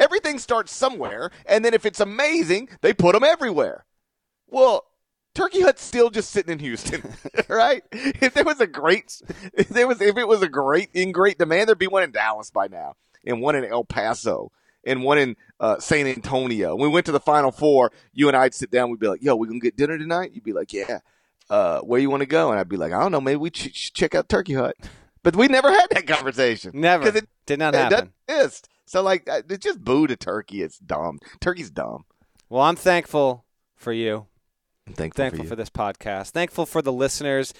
Everything 0.00 0.38
starts 0.38 0.72
somewhere, 0.72 1.30
and 1.46 1.64
then 1.64 1.74
if 1.74 1.84
it's 1.84 2.00
amazing, 2.00 2.68
they 2.82 2.92
put 2.92 3.14
them 3.14 3.24
everywhere. 3.24 3.84
Well, 4.46 4.84
Turkey 5.34 5.60
Hut's 5.62 5.82
still 5.82 6.10
just 6.10 6.30
sitting 6.30 6.52
in 6.52 6.58
Houston, 6.60 7.02
right? 7.48 7.82
If 7.92 8.34
there 8.34 8.44
was 8.44 8.60
a 8.60 8.66
great, 8.66 9.20
if 9.52 9.68
there 9.68 9.86
was, 9.86 10.00
if 10.00 10.16
it 10.16 10.28
was 10.28 10.42
a 10.42 10.48
great 10.48 10.90
in 10.94 11.12
great 11.12 11.38
demand, 11.38 11.68
there'd 11.68 11.78
be 11.78 11.86
one 11.86 12.02
in 12.02 12.12
Dallas 12.12 12.50
by 12.50 12.68
now, 12.68 12.94
and 13.24 13.40
one 13.40 13.56
in 13.56 13.64
El 13.64 13.84
Paso, 13.84 14.52
and 14.84 15.02
one 15.02 15.18
in 15.18 15.36
uh, 15.60 15.78
San 15.78 16.06
Antonio. 16.06 16.76
When 16.76 16.90
we 16.90 16.94
went 16.94 17.06
to 17.06 17.12
the 17.12 17.20
Final 17.20 17.50
Four, 17.50 17.92
you 18.12 18.28
and 18.28 18.36
I'd 18.36 18.54
sit 18.54 18.70
down. 18.70 18.90
We'd 18.90 19.00
be 19.00 19.08
like, 19.08 19.22
"Yo, 19.22 19.34
we 19.36 19.48
gonna 19.48 19.60
get 19.60 19.76
dinner 19.76 19.98
tonight?" 19.98 20.30
You'd 20.32 20.44
be 20.44 20.52
like, 20.52 20.72
"Yeah." 20.72 21.00
Uh, 21.50 21.80
where 21.80 21.98
you 22.00 22.10
want 22.10 22.20
to 22.20 22.26
go? 22.26 22.50
And 22.50 22.60
I'd 22.60 22.68
be 22.68 22.76
like, 22.76 22.92
"I 22.92 23.00
don't 23.00 23.12
know. 23.12 23.20
Maybe 23.20 23.36
we 23.36 23.50
ch- 23.50 23.92
check 23.92 24.14
out 24.14 24.28
Turkey 24.28 24.54
Hut." 24.54 24.76
But 25.28 25.36
we 25.36 25.46
never 25.46 25.70
had 25.70 25.88
that 25.90 26.06
conversation. 26.06 26.70
Never. 26.72 27.04
Because 27.04 27.20
it, 27.20 27.28
Did 27.44 27.58
not 27.58 27.74
it 27.74 27.78
happen. 27.78 27.90
doesn't 27.90 28.12
exist. 28.44 28.68
So 28.86 29.02
like, 29.02 29.28
uh, 29.28 29.42
it's 29.50 29.62
just 29.62 29.84
boo 29.84 30.06
to 30.06 30.16
Turkey. 30.16 30.62
It's 30.62 30.78
dumb. 30.78 31.18
Turkey's 31.38 31.70
dumb. 31.70 32.06
Well, 32.48 32.62
I'm 32.62 32.76
thankful 32.76 33.44
for 33.76 33.92
you. 33.92 34.24
I'm 34.86 34.94
thankful, 34.94 35.22
thankful 35.22 35.44
for 35.44 35.50
for 35.50 35.56
this 35.56 35.68
podcast. 35.68 36.30
Thankful 36.30 36.64
for 36.64 36.80
the 36.80 36.94
listeners. 36.94 37.52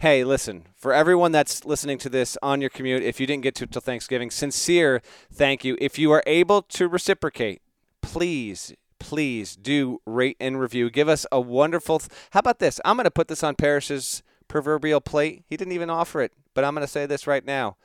Hey, 0.00 0.24
listen, 0.24 0.64
for 0.76 0.92
everyone 0.92 1.32
that's 1.32 1.64
listening 1.64 1.96
to 2.00 2.10
this 2.10 2.36
on 2.42 2.60
your 2.60 2.68
commute, 2.68 3.02
if 3.02 3.18
you 3.18 3.26
didn't 3.26 3.44
get 3.44 3.54
to 3.54 3.64
it 3.64 3.72
till 3.72 3.80
Thanksgiving, 3.80 4.30
sincere 4.30 5.00
thank 5.32 5.64
you. 5.64 5.78
If 5.80 5.98
you 5.98 6.12
are 6.12 6.22
able 6.26 6.60
to 6.60 6.86
reciprocate, 6.86 7.62
please, 8.02 8.74
please 8.98 9.56
do 9.56 10.02
rate 10.04 10.36
and 10.38 10.60
review. 10.60 10.90
Give 10.90 11.08
us 11.08 11.24
a 11.32 11.40
wonderful. 11.40 12.02
How 12.32 12.40
about 12.40 12.58
this? 12.58 12.78
I'm 12.84 12.96
going 12.96 13.04
to 13.04 13.10
put 13.10 13.28
this 13.28 13.42
on 13.42 13.54
Parrish's 13.54 14.22
proverbial 14.48 15.00
plate. 15.00 15.44
He 15.48 15.56
didn't 15.56 15.72
even 15.72 15.90
offer 15.90 16.22
it, 16.22 16.32
but 16.54 16.64
I'm 16.64 16.74
going 16.74 16.86
to 16.86 16.92
say 16.92 17.06
this 17.06 17.26
right 17.26 17.44
now. 17.44 17.76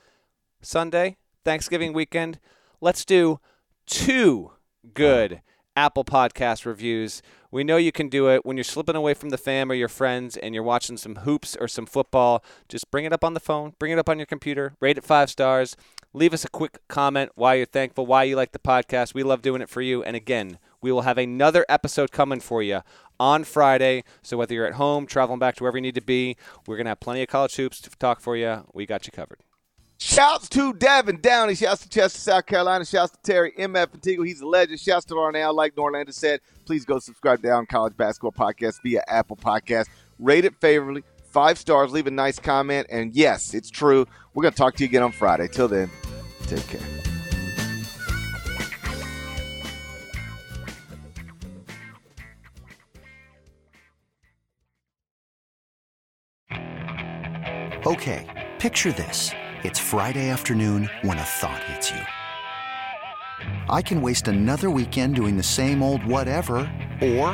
Sunday, 0.61 1.17
Thanksgiving 1.43 1.93
weekend, 1.93 2.39
let's 2.79 3.05
do 3.05 3.39
two 3.85 4.51
good 4.93 5.41
Apple 5.75 6.03
Podcast 6.03 6.65
reviews. 6.65 7.21
We 7.49 7.63
know 7.63 7.77
you 7.77 7.91
can 7.91 8.09
do 8.09 8.29
it 8.29 8.45
when 8.45 8.57
you're 8.57 8.63
slipping 8.63 8.95
away 8.95 9.13
from 9.13 9.29
the 9.29 9.37
fam 9.37 9.71
or 9.71 9.75
your 9.75 9.87
friends 9.87 10.37
and 10.37 10.53
you're 10.53 10.63
watching 10.63 10.97
some 10.97 11.17
hoops 11.17 11.57
or 11.59 11.67
some 11.67 11.85
football. 11.85 12.43
Just 12.69 12.91
bring 12.91 13.05
it 13.05 13.13
up 13.13 13.23
on 13.23 13.33
the 13.33 13.39
phone, 13.39 13.73
bring 13.79 13.91
it 13.91 13.99
up 13.99 14.09
on 14.09 14.19
your 14.19 14.25
computer, 14.25 14.75
rate 14.79 14.97
it 14.97 15.03
five 15.03 15.29
stars. 15.29 15.75
Leave 16.13 16.33
us 16.33 16.43
a 16.43 16.49
quick 16.49 16.79
comment 16.89 17.31
why 17.35 17.53
you're 17.53 17.65
thankful, 17.65 18.05
why 18.05 18.23
you 18.23 18.35
like 18.35 18.51
the 18.51 18.59
podcast. 18.59 19.13
We 19.13 19.23
love 19.23 19.41
doing 19.41 19.61
it 19.61 19.69
for 19.69 19.81
you. 19.81 20.03
And 20.03 20.15
again, 20.15 20.59
we 20.81 20.91
will 20.91 21.03
have 21.03 21.17
another 21.17 21.65
episode 21.69 22.11
coming 22.11 22.41
for 22.41 22.61
you 22.61 22.81
on 23.19 23.43
Friday. 23.45 24.03
So 24.21 24.35
whether 24.35 24.53
you're 24.53 24.65
at 24.65 24.73
home, 24.73 25.05
traveling 25.05 25.39
back 25.39 25.55
to 25.55 25.63
wherever 25.63 25.77
you 25.77 25.81
need 25.81 25.95
to 25.95 26.01
be, 26.01 26.35
we're 26.67 26.75
going 26.75 26.85
to 26.85 26.91
have 26.91 26.99
plenty 26.99 27.21
of 27.21 27.29
college 27.29 27.55
hoops 27.55 27.79
to 27.81 27.89
talk 27.91 28.19
for 28.19 28.35
you. 28.35 28.65
We 28.73 28.85
got 28.85 29.05
you 29.05 29.11
covered. 29.11 29.39
Shouts 29.99 30.49
to 30.49 30.73
Devin 30.73 31.21
Downey. 31.21 31.53
Shouts 31.53 31.83
to 31.83 31.89
Chester, 31.89 32.19
South 32.19 32.47
Carolina. 32.47 32.83
Shouts 32.83 33.11
to 33.11 33.19
Terry 33.21 33.53
MF 33.57 33.93
Antigua. 33.93 34.25
He's 34.25 34.41
a 34.41 34.47
legend. 34.47 34.79
Shouts 34.79 35.05
to 35.05 35.13
Larnell. 35.13 35.53
Like 35.53 35.75
Norlander 35.75 36.11
said, 36.11 36.41
please 36.65 36.85
go 36.85 36.97
subscribe 36.97 37.41
to 37.43 37.49
Eye 37.49 37.53
on 37.53 37.67
College 37.67 37.95
Basketball 37.95 38.31
Podcast 38.31 38.81
via 38.81 39.03
Apple 39.07 39.37
Podcast. 39.37 39.85
Rate 40.17 40.43
it 40.43 40.55
favorably. 40.59 41.03
Five 41.31 41.57
stars. 41.57 41.91
Leave 41.93 42.07
a 42.07 42.11
nice 42.11 42.39
comment. 42.39 42.87
And 42.89 43.15
yes, 43.15 43.53
it's 43.53 43.69
true. 43.69 44.05
We're 44.33 44.43
going 44.43 44.53
to 44.53 44.57
talk 44.57 44.75
to 44.75 44.83
you 44.83 44.89
again 44.89 45.03
on 45.03 45.13
Friday. 45.13 45.47
Till 45.47 45.69
then, 45.69 45.89
take 46.47 46.67
care. 46.67 46.81
Okay, 57.83 58.49
picture 58.59 58.91
this. 58.91 59.31
It's 59.63 59.79
Friday 59.79 60.29
afternoon 60.29 60.89
when 61.01 61.17
a 61.17 61.23
thought 61.23 61.63
hits 61.63 61.89
you. 61.89 61.99
I 63.69 63.81
can 63.81 64.01
waste 64.01 64.27
another 64.27 64.69
weekend 64.69 65.15
doing 65.15 65.35
the 65.35 65.43
same 65.43 65.81
old 65.81 66.05
whatever, 66.05 66.57
or 67.01 67.29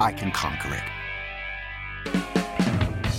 I 0.00 0.12
can 0.16 0.32
conquer 0.32 0.74
it. 0.74 0.97